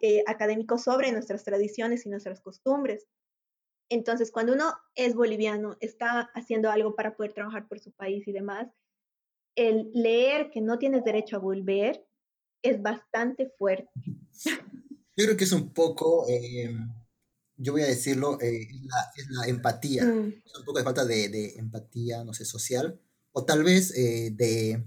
eh, 0.00 0.22
académico 0.26 0.78
sobre 0.78 1.12
nuestras 1.12 1.44
tradiciones 1.44 2.06
y 2.06 2.08
nuestras 2.08 2.40
costumbres. 2.40 3.06
Entonces, 3.90 4.30
cuando 4.30 4.52
uno 4.54 4.72
es 4.94 5.14
boliviano, 5.14 5.76
está 5.80 6.30
haciendo 6.34 6.70
algo 6.70 6.94
para 6.94 7.16
poder 7.16 7.32
trabajar 7.32 7.68
por 7.68 7.80
su 7.80 7.92
país 7.92 8.26
y 8.26 8.32
demás, 8.32 8.68
el 9.56 9.90
leer 9.92 10.50
que 10.50 10.60
no 10.60 10.78
tienes 10.78 11.04
derecho 11.04 11.36
a 11.36 11.40
volver 11.40 12.04
es 12.62 12.80
bastante 12.80 13.52
fuerte. 13.58 13.90
Yo 15.16 15.26
creo 15.26 15.36
que 15.36 15.44
es 15.44 15.52
un 15.52 15.72
poco, 15.72 16.26
eh, 16.28 16.74
yo 17.56 17.72
voy 17.72 17.82
a 17.82 17.86
decirlo, 17.86 18.40
eh, 18.40 18.66
es, 19.16 19.26
la, 19.28 19.46
empatía. 19.46 20.04
Mm. 20.04 20.42
Es 20.44 20.58
un 20.58 20.64
poco 20.64 20.78
de 20.78 20.84
falta 20.84 21.04
de, 21.04 21.28
de, 21.28 21.54
empatía, 21.56 22.24
no 22.24 22.34
sé, 22.34 22.44
social. 22.44 23.00
O 23.32 23.44
tal 23.44 23.62
vez 23.62 23.96
eh, 23.96 24.30
de, 24.32 24.84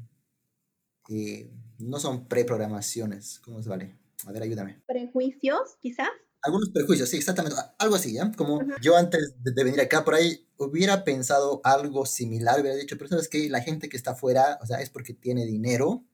no 1.80 2.00
son 2.00 2.28
preprogramaciones, 2.28 3.40
¿cómo 3.40 3.62
se 3.62 3.70
vale? 3.70 3.96
A 4.26 4.32
ver, 4.32 4.44
ayúdame. 4.44 4.82
¿Prejuicios, 4.88 5.78
quizás? 5.80 6.10
Algunos 6.42 6.70
prejuicios, 6.70 7.10
sí, 7.10 7.18
exactamente. 7.18 7.58
Algo 7.80 7.96
así, 7.96 8.14
¿ya? 8.14 8.32
Como 8.32 8.62
yo 8.82 8.96
antes 8.96 9.36
de, 9.44 9.64
venir 9.64 9.82
acá 9.82 10.04
por 10.04 10.16
ahí 10.16 10.48
hubiera 10.58 11.04
pensado 11.04 11.62
algo 11.64 12.06
similar, 12.06 12.62
hubiera 12.62 12.78
dicho, 12.78 12.98
pero 12.98 13.10
sabes 13.10 13.28
que 13.28 13.50
la 13.50 13.62
gente 13.62 13.90
que 13.90 13.98
está 13.98 14.12
afuera, 14.12 14.60
o 14.62 14.66
sea, 14.66 14.82
es 14.82 14.90
porque 14.90 15.14
tiene 15.14 15.46
dinero, 15.46 16.06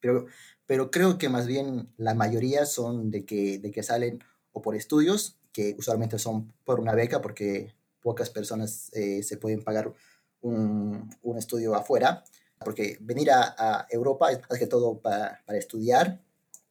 pero 0.00 0.26
pero 0.66 0.90
creo 0.90 1.16
que 1.16 1.28
más 1.28 1.46
bien 1.46 1.92
la 1.96 2.14
mayoría 2.14 2.66
son 2.66 3.10
de 3.10 3.24
que, 3.24 3.58
de 3.58 3.70
que 3.70 3.82
salen 3.82 4.22
o 4.52 4.62
por 4.62 4.74
estudios, 4.74 5.38
que 5.52 5.76
usualmente 5.78 6.18
son 6.18 6.52
por 6.64 6.80
una 6.80 6.94
beca, 6.94 7.22
porque 7.22 7.74
pocas 8.00 8.30
personas 8.30 8.90
eh, 8.92 9.22
se 9.22 9.36
pueden 9.36 9.62
pagar 9.62 9.92
un, 10.40 11.08
un, 11.22 11.38
estudio 11.38 11.74
afuera, 11.74 12.24
porque 12.64 12.98
venir 13.00 13.30
a, 13.30 13.54
a 13.56 13.86
Europa 13.90 14.30
es 14.32 14.40
más 14.48 14.58
que 14.58 14.66
todo 14.66 15.00
para, 15.00 15.42
para, 15.46 15.58
estudiar 15.58 16.20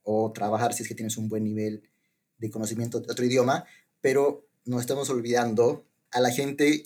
o 0.06 0.32
trabajar 0.32 0.74
si 0.74 0.84
es 0.84 0.89
que 0.89 0.95
tienes 0.95 1.18
un 1.18 1.28
buen 1.28 1.43
nivel 1.43 1.89
de 2.38 2.49
conocimiento 2.49 3.01
de 3.01 3.12
otro 3.12 3.26
idioma, 3.26 3.66
pero 4.01 4.47
no 4.64 4.80
estamos 4.80 5.10
olvidando 5.10 5.86
a 6.12 6.20
la 6.22 6.32
gente 6.32 6.84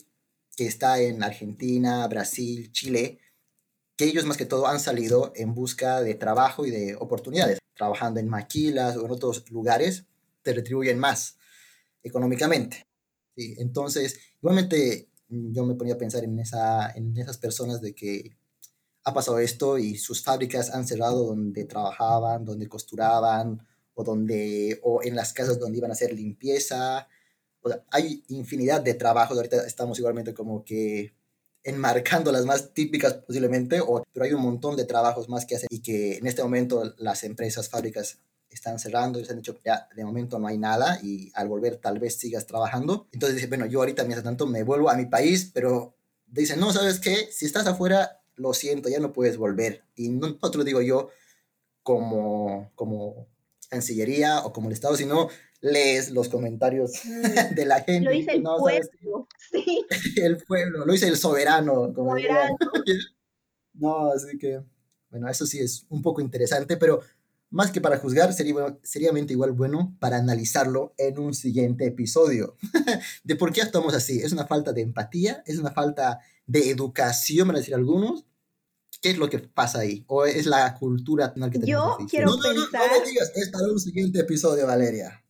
que 0.55 0.65
está 0.65 0.99
en 1.01 1.21
Argentina, 1.23 2.07
Brasil, 2.07 2.71
Chile, 2.71 3.19
que 3.95 4.05
ellos 4.05 4.25
más 4.25 4.37
que 4.37 4.45
todo 4.45 4.67
han 4.67 4.79
salido 4.79 5.33
en 5.35 5.53
busca 5.53 6.01
de 6.01 6.15
trabajo 6.15 6.65
y 6.65 6.71
de 6.71 6.95
oportunidades. 6.95 7.59
Trabajando 7.75 8.19
en 8.19 8.27
maquilas 8.27 8.97
o 8.97 9.05
en 9.05 9.11
otros 9.11 9.49
lugares, 9.51 10.05
te 10.41 10.53
retribuyen 10.53 10.97
más 10.99 11.37
económicamente. 12.03 12.87
¿sí? 13.35 13.55
Entonces, 13.57 14.19
igualmente 14.41 15.09
yo 15.27 15.65
me 15.65 15.75
ponía 15.75 15.95
a 15.95 15.97
pensar 15.97 16.23
en, 16.23 16.39
esa, 16.39 16.91
en 16.91 17.15
esas 17.17 17.37
personas 17.37 17.81
de 17.81 17.93
que 17.93 18.37
ha 19.03 19.13
pasado 19.13 19.39
esto 19.39 19.77
y 19.77 19.97
sus 19.97 20.23
fábricas 20.23 20.71
han 20.71 20.87
cerrado 20.87 21.25
donde 21.25 21.65
trabajaban, 21.65 22.45
donde 22.45 22.67
costuraban 22.67 23.65
o, 23.93 24.03
donde, 24.03 24.79
o 24.83 25.01
en 25.03 25.15
las 25.15 25.33
casas 25.33 25.59
donde 25.59 25.77
iban 25.77 25.91
a 25.91 25.93
hacer 25.93 26.13
limpieza. 26.13 27.07
O 27.61 27.69
sea, 27.69 27.83
hay 27.91 28.23
infinidad 28.27 28.81
de 28.81 28.93
trabajos, 28.93 29.37
ahorita 29.37 29.65
estamos 29.65 29.99
igualmente 29.99 30.33
como 30.33 30.63
que 30.63 31.13
enmarcando 31.63 32.31
las 32.31 32.45
más 32.45 32.73
típicas 32.73 33.13
posiblemente, 33.15 33.81
o, 33.81 34.03
pero 34.13 34.25
hay 34.25 34.33
un 34.33 34.41
montón 34.41 34.75
de 34.75 34.85
trabajos 34.85 35.27
más 35.29 35.45
que 35.45 35.55
hacer 35.55 35.67
y 35.69 35.81
que 35.81 36.17
en 36.17 36.27
este 36.27 36.41
momento 36.41 36.93
las 36.97 37.23
empresas, 37.23 37.69
fábricas 37.69 38.19
están 38.49 38.79
cerrando 38.79 39.23
se 39.23 39.31
han 39.31 39.37
dicho, 39.37 39.59
ya 39.63 39.87
de 39.95 40.03
momento 40.03 40.39
no 40.39 40.47
hay 40.47 40.57
nada 40.57 40.99
y 41.03 41.31
al 41.35 41.47
volver 41.47 41.77
tal 41.77 41.99
vez 41.99 42.17
sigas 42.17 42.47
trabajando. 42.47 43.07
Entonces 43.11 43.35
dice, 43.35 43.47
bueno, 43.47 43.65
yo 43.65 43.79
ahorita 43.79 44.03
mientras 44.03 44.23
tanto 44.23 44.47
me 44.47 44.63
vuelvo 44.63 44.89
a 44.89 44.95
mi 44.95 45.05
país, 45.05 45.51
pero 45.53 45.95
dicen, 46.25 46.59
no, 46.59 46.71
¿sabes 46.73 46.99
qué? 46.99 47.29
Si 47.31 47.45
estás 47.45 47.67
afuera, 47.67 48.18
lo 48.39 48.53
siento, 48.53 48.89
ya 48.89 48.99
no 48.99 49.13
puedes 49.13 49.37
volver. 49.37 49.83
Y 49.95 50.09
no, 50.09 50.37
no 50.41 50.51
te 50.51 50.57
lo 50.57 50.63
digo 50.63 50.81
yo 50.81 51.09
como, 51.83 52.71
como 52.75 53.27
Cancillería 53.69 54.39
o 54.45 54.53
como 54.53 54.69
el 54.69 54.73
Estado, 54.73 54.95
sino 54.95 55.29
lees 55.61 56.11
los 56.11 56.29
comentarios 56.29 56.93
mm. 57.05 57.53
de 57.55 57.65
la 57.65 57.81
gente. 57.81 58.05
Lo 58.05 58.11
dice 58.11 58.31
el 58.31 58.43
pueblo, 58.43 59.27
sí. 59.51 59.85
El 60.15 60.37
pueblo, 60.37 60.85
lo 60.85 60.93
dice 60.93 61.07
el 61.07 61.17
soberano. 61.17 61.93
Como 61.93 62.11
soberano. 62.11 62.57
no, 63.73 64.11
así 64.11 64.37
que, 64.37 64.61
bueno, 65.09 65.29
eso 65.29 65.45
sí 65.45 65.59
es 65.59 65.85
un 65.89 66.01
poco 66.01 66.21
interesante, 66.21 66.77
pero 66.77 67.01
más 67.51 67.71
que 67.71 67.81
para 67.81 67.97
juzgar, 67.97 68.31
sería 68.33 68.77
seriamente 68.83 69.33
igual 69.33 69.53
bueno 69.53 69.95
para 69.99 70.17
analizarlo 70.17 70.93
en 70.97 71.17
un 71.17 71.33
siguiente 71.33 71.85
episodio. 71.87 72.55
de 73.23 73.35
por 73.35 73.51
qué 73.51 73.63
actuamos 73.63 73.95
así. 73.95 74.21
¿Es 74.21 74.31
una 74.31 74.45
falta 74.45 74.71
de 74.71 74.81
empatía? 74.81 75.41
¿Es 75.47 75.57
una 75.57 75.71
falta 75.71 76.19
de 76.45 76.69
educación, 76.69 77.47
van 77.47 77.55
a 77.55 77.59
decir 77.59 77.73
algunos? 77.73 78.25
¿Qué 79.01 79.11
es 79.11 79.17
lo 79.17 79.29
que 79.29 79.39
pasa 79.39 79.79
ahí? 79.79 80.03
¿O 80.07 80.25
es 80.25 80.45
la 80.45 80.75
cultura 80.77 81.33
que 81.33 81.59
tenemos? 81.59 81.67
Yo 81.67 81.97
quiero 82.09 82.31
pensar... 82.33 82.81
No, 82.81 82.87
no, 82.87 82.99
no, 82.99 83.05
digas, 83.05 83.31
es 83.35 83.49
para 83.49 83.65
un 83.65 83.79
siguiente 83.79 84.19
episodio, 84.19 84.67
Valeria. 84.67 85.23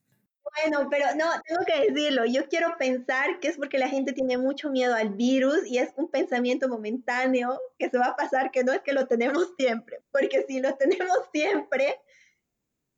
Bueno, 0.63 0.88
pero 0.89 1.05
no, 1.15 1.26
tengo 1.45 1.61
que 1.65 1.91
decirlo. 1.91 2.26
Yo 2.26 2.47
quiero 2.49 2.76
pensar 2.78 3.39
que 3.39 3.47
es 3.47 3.57
porque 3.57 3.78
la 3.78 3.88
gente 3.88 4.13
tiene 4.13 4.38
mucho 4.38 4.70
miedo 4.72 4.95
al 4.95 5.09
virus 5.09 5.65
y 5.67 5.78
es 5.78 5.91
un 5.95 6.09
pensamiento 6.09 6.67
momentáneo 6.67 7.59
que 7.78 7.89
se 7.89 7.97
va 7.97 8.07
a 8.07 8.15
pasar, 8.15 8.51
que 8.51 8.63
no 8.63 8.74
es 8.74 8.82
que 8.82 8.93
lo 8.93 9.07
tenemos 9.07 9.53
siempre, 9.57 10.01
porque 10.11 10.45
si 10.47 10.59
lo 10.59 10.76
tenemos 10.76 11.17
siempre, 11.32 11.99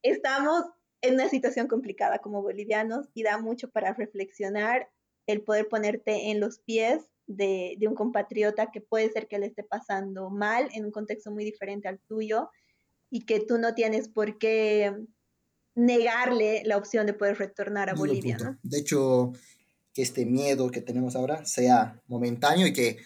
estamos 0.02 0.66
en 1.02 1.16
una 1.16 1.30
situación 1.30 1.68
complicada 1.68 2.20
como 2.20 2.42
bolivianos 2.42 3.10
y 3.14 3.24
da 3.24 3.38
mucho 3.38 3.70
para 3.70 3.94
reflexionar 3.94 4.90
el 5.28 5.42
poder 5.42 5.68
ponerte 5.68 6.32
en 6.32 6.40
los 6.40 6.60
pies 6.60 7.11
de, 7.36 7.76
de 7.78 7.88
un 7.88 7.96
compatriota 7.96 8.72
que 8.72 8.82
puede 8.82 9.10
ser 9.12 9.28
que 9.28 9.40
le 9.40 9.48
esté 9.48 9.64
pasando 9.64 10.30
mal 10.30 10.70
en 10.74 10.86
un 10.86 10.92
contexto 10.92 11.32
muy 11.32 11.44
diferente 11.44 11.88
al 11.88 12.00
tuyo 12.00 12.50
y 13.10 13.26
que 13.26 13.40
tú 13.40 13.58
no 13.58 13.76
tienes 13.76 14.08
por 14.08 14.38
qué 14.38 14.96
negarle 15.76 16.64
la 16.66 16.78
opción 16.78 17.06
de 17.06 17.14
poder 17.14 17.38
retornar 17.38 17.90
a 17.90 17.94
Bolivia. 17.94 18.38
¿no? 18.38 18.58
De 18.64 18.80
hecho, 18.80 19.34
que 19.94 20.02
este 20.02 20.26
miedo 20.26 20.70
que 20.72 20.82
tenemos 20.82 21.16
ahora 21.16 21.46
sea 21.46 22.02
momentáneo 22.08 22.68
y 22.68 22.74
que 22.74 22.98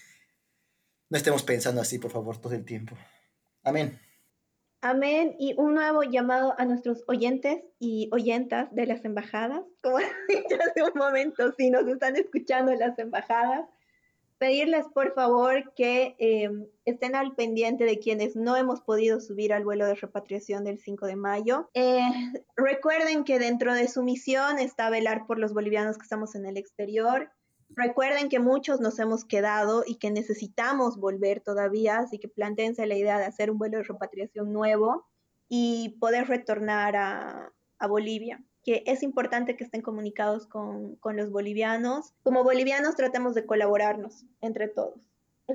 no 1.09 1.17
estemos 1.17 1.43
pensando 1.43 1.81
así, 1.81 1.99
por 1.99 2.11
favor, 2.11 2.37
todo 2.37 2.53
el 2.53 2.65
tiempo. 2.65 2.95
Amén. 3.63 3.99
Amén. 4.81 5.35
Y 5.39 5.55
un 5.57 5.73
nuevo 5.73 6.03
llamado 6.03 6.53
a 6.59 6.65
nuestros 6.65 7.03
oyentes 7.07 7.63
y 7.79 8.09
oyentas 8.11 8.73
de 8.73 8.85
las 8.85 9.03
embajadas. 9.03 9.63
Como 9.81 9.97
dije 10.29 10.59
hace 10.69 10.83
un 10.83 10.93
momento, 10.95 11.51
si 11.57 11.69
nos 11.69 11.87
están 11.87 12.15
escuchando 12.15 12.71
en 12.71 12.79
las 12.79 12.97
embajadas, 12.99 13.67
pedirles 14.37 14.85
por 14.93 15.13
favor 15.13 15.73
que 15.75 16.15
em, 16.19 16.67
estén 16.85 17.15
al 17.15 17.35
pendiente 17.35 17.85
de 17.85 17.99
quienes 17.99 18.35
no 18.35 18.57
hemos 18.57 18.81
podido 18.81 19.19
subir 19.19 19.53
al 19.53 19.63
vuelo 19.63 19.85
de 19.85 19.95
repatriación 19.95 20.63
del 20.63 20.79
5 20.79 21.05
de 21.05 21.15
mayo. 21.15 21.69
Eh, 21.73 22.01
recuerden 22.55 23.23
que 23.23 23.39
dentro 23.39 23.73
de 23.73 23.87
su 23.87 24.03
misión 24.03 24.59
está 24.59 24.89
velar 24.89 25.25
por 25.25 25.39
los 25.39 25.53
bolivianos 25.53 25.97
que 25.97 26.03
estamos 26.03 26.35
en 26.35 26.45
el 26.45 26.57
exterior. 26.57 27.31
Recuerden 27.69 28.29
que 28.29 28.39
muchos 28.39 28.79
nos 28.79 28.99
hemos 28.99 29.25
quedado 29.25 29.83
y 29.85 29.95
que 29.95 30.11
necesitamos 30.11 30.97
volver 30.97 31.41
todavía, 31.41 31.99
así 31.99 32.19
que 32.19 32.27
planteense 32.27 32.85
la 32.85 32.95
idea 32.95 33.17
de 33.17 33.25
hacer 33.25 33.49
un 33.49 33.57
vuelo 33.57 33.77
de 33.77 33.83
repatriación 33.83 34.53
nuevo 34.53 35.07
y 35.47 35.97
poder 35.99 36.27
retornar 36.27 36.95
a, 36.95 37.53
a 37.79 37.87
Bolivia 37.87 38.43
que 38.65 38.83
es 38.87 39.03
importante 39.03 39.55
que 39.55 39.63
estén 39.63 39.83
comunicados 39.83 40.47
con, 40.47 40.95
con, 40.95 41.15
los 41.15 41.29
bolivianos. 41.29 42.13
Como 42.23 42.43
bolivianos 42.43 42.95
tratemos 42.95 43.35
de 43.35 43.45
colaborarnos 43.45 44.25
entre 44.41 44.67
todos. 44.67 44.99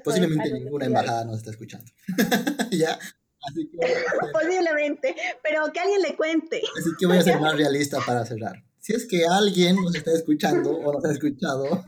Posiblemente 0.04 0.52
ninguna 0.52 0.86
embajada 0.86 1.24
nos 1.24 1.38
está 1.38 1.50
escuchando. 1.50 1.90
¿Ya? 2.70 2.96
Así 3.42 3.68
que, 3.68 3.78
Posiblemente, 4.32 5.16
pero 5.42 5.72
que 5.72 5.80
alguien 5.80 6.02
le 6.02 6.16
cuente. 6.16 6.62
Así 6.78 6.90
que 6.98 7.06
voy 7.06 7.18
a 7.18 7.22
ser 7.22 7.40
más 7.40 7.56
realista 7.56 7.98
para 8.06 8.24
cerrar. 8.24 8.64
Si 8.78 8.94
es 8.94 9.06
que 9.06 9.26
alguien 9.26 9.76
nos 9.76 9.94
está 9.94 10.12
escuchando 10.12 10.70
o 10.70 10.92
nos 10.92 11.04
ha 11.04 11.10
escuchado, 11.10 11.84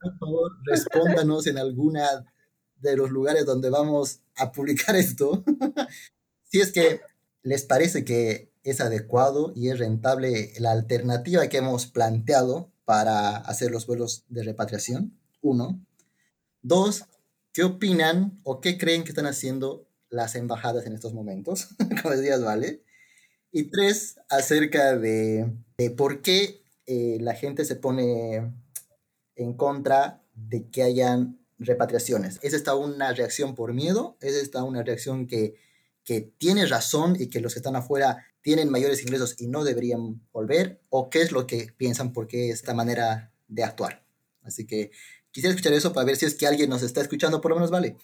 por 0.00 0.18
favor, 0.18 0.52
respóndanos 0.66 1.46
en 1.46 1.56
alguna 1.56 2.24
de 2.76 2.96
los 2.96 3.10
lugares 3.10 3.46
donde 3.46 3.70
vamos 3.70 4.20
a 4.36 4.52
publicar 4.52 4.94
esto. 4.94 5.42
si 6.44 6.60
es 6.60 6.70
que 6.70 7.00
les 7.42 7.64
parece 7.64 8.04
que 8.04 8.51
es 8.64 8.80
adecuado 8.80 9.52
y 9.54 9.68
es 9.68 9.78
rentable 9.78 10.52
la 10.58 10.72
alternativa 10.72 11.48
que 11.48 11.58
hemos 11.58 11.86
planteado 11.86 12.70
para 12.84 13.36
hacer 13.36 13.70
los 13.70 13.86
vuelos 13.86 14.24
de 14.28 14.42
repatriación, 14.42 15.18
uno. 15.40 15.84
Dos, 16.62 17.04
¿qué 17.52 17.64
opinan 17.64 18.38
o 18.44 18.60
qué 18.60 18.78
creen 18.78 19.02
que 19.04 19.10
están 19.10 19.26
haciendo 19.26 19.86
las 20.10 20.34
embajadas 20.34 20.86
en 20.86 20.94
estos 20.94 21.12
momentos? 21.12 21.68
Como 22.02 22.14
decías, 22.14 22.42
¿vale? 22.42 22.82
Y 23.50 23.64
tres, 23.64 24.20
acerca 24.28 24.96
de, 24.96 25.52
de 25.76 25.90
por 25.90 26.22
qué 26.22 26.62
eh, 26.86 27.18
la 27.20 27.34
gente 27.34 27.64
se 27.64 27.76
pone 27.76 28.52
en 29.36 29.54
contra 29.54 30.22
de 30.34 30.68
que 30.68 30.82
hayan 30.82 31.38
repatriaciones. 31.58 32.38
¿Es 32.42 32.54
esta 32.54 32.74
una 32.74 33.12
reacción 33.12 33.54
por 33.54 33.72
miedo? 33.72 34.16
¿Es 34.20 34.34
esta 34.34 34.64
una 34.64 34.82
reacción 34.82 35.26
que, 35.26 35.54
que 36.04 36.20
tiene 36.20 36.66
razón 36.66 37.16
y 37.18 37.28
que 37.28 37.40
los 37.40 37.54
que 37.54 37.60
están 37.60 37.76
afuera 37.76 38.24
tienen 38.42 38.70
mayores 38.70 39.02
ingresos 39.02 39.40
y 39.40 39.46
no 39.46 39.64
deberían 39.64 40.20
volver? 40.32 40.80
¿O 40.90 41.08
qué 41.08 41.22
es 41.22 41.32
lo 41.32 41.46
que 41.46 41.72
piensan 41.76 42.12
por 42.12 42.26
qué 42.26 42.50
esta 42.50 42.74
manera 42.74 43.32
de 43.48 43.64
actuar? 43.64 44.04
Así 44.42 44.66
que 44.66 44.90
quisiera 45.30 45.54
escuchar 45.54 45.72
eso 45.72 45.92
para 45.92 46.06
ver 46.06 46.16
si 46.16 46.26
es 46.26 46.34
que 46.34 46.46
alguien 46.46 46.68
nos 46.68 46.82
está 46.82 47.00
escuchando, 47.00 47.40
por 47.40 47.50
lo 47.50 47.56
menos 47.56 47.70
vale. 47.70 47.96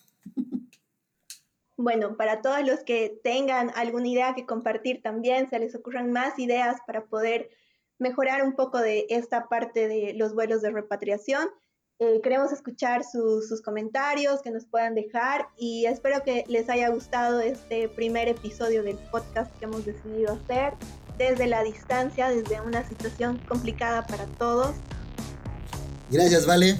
Bueno, 1.80 2.16
para 2.16 2.42
todos 2.42 2.66
los 2.66 2.80
que 2.80 3.20
tengan 3.22 3.70
alguna 3.76 4.08
idea 4.08 4.34
que 4.34 4.46
compartir 4.46 5.00
también, 5.00 5.48
se 5.48 5.60
les 5.60 5.76
ocurran 5.76 6.10
más 6.10 6.36
ideas 6.40 6.80
para 6.86 7.04
poder 7.04 7.50
mejorar 7.98 8.44
un 8.44 8.56
poco 8.56 8.78
de 8.78 9.06
esta 9.10 9.48
parte 9.48 9.86
de 9.86 10.12
los 10.14 10.34
vuelos 10.34 10.60
de 10.60 10.70
repatriación. 10.70 11.48
Eh, 12.00 12.20
queremos 12.22 12.52
escuchar 12.52 13.02
sus 13.02 13.60
comentarios 13.60 14.40
que 14.40 14.52
nos 14.52 14.64
puedan 14.64 14.94
dejar 14.94 15.48
y 15.58 15.86
espero 15.86 16.22
que 16.22 16.44
les 16.46 16.68
haya 16.68 16.90
gustado 16.90 17.40
este 17.40 17.88
primer 17.88 18.28
episodio 18.28 18.84
del 18.84 18.96
podcast 19.10 19.52
que 19.58 19.64
hemos 19.64 19.84
decidido 19.84 20.34
hacer 20.34 20.74
desde 21.18 21.48
la 21.48 21.64
distancia, 21.64 22.28
desde 22.28 22.60
una 22.60 22.88
situación 22.88 23.38
complicada 23.48 24.06
para 24.06 24.26
todos. 24.26 24.76
Gracias, 26.08 26.46
Vale. 26.46 26.78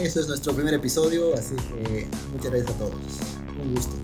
Este 0.00 0.20
es 0.20 0.28
nuestro 0.28 0.54
primer 0.54 0.72
episodio, 0.72 1.34
así 1.34 1.54
que 1.56 2.06
muchas 2.32 2.50
gracias 2.50 2.70
a 2.70 2.78
todos. 2.78 2.94
Un 3.60 3.74
gusto. 3.74 3.94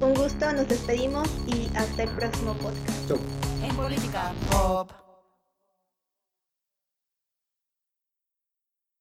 Un 0.00 0.14
gusto, 0.14 0.52
nos 0.52 0.68
despedimos 0.68 1.28
y 1.46 1.70
hasta 1.76 2.02
el 2.02 2.10
próximo 2.10 2.54
podcast. 2.54 3.08
Chau. 3.08 3.18
En 3.62 3.76
política 3.76 4.32
pop. 4.50 5.05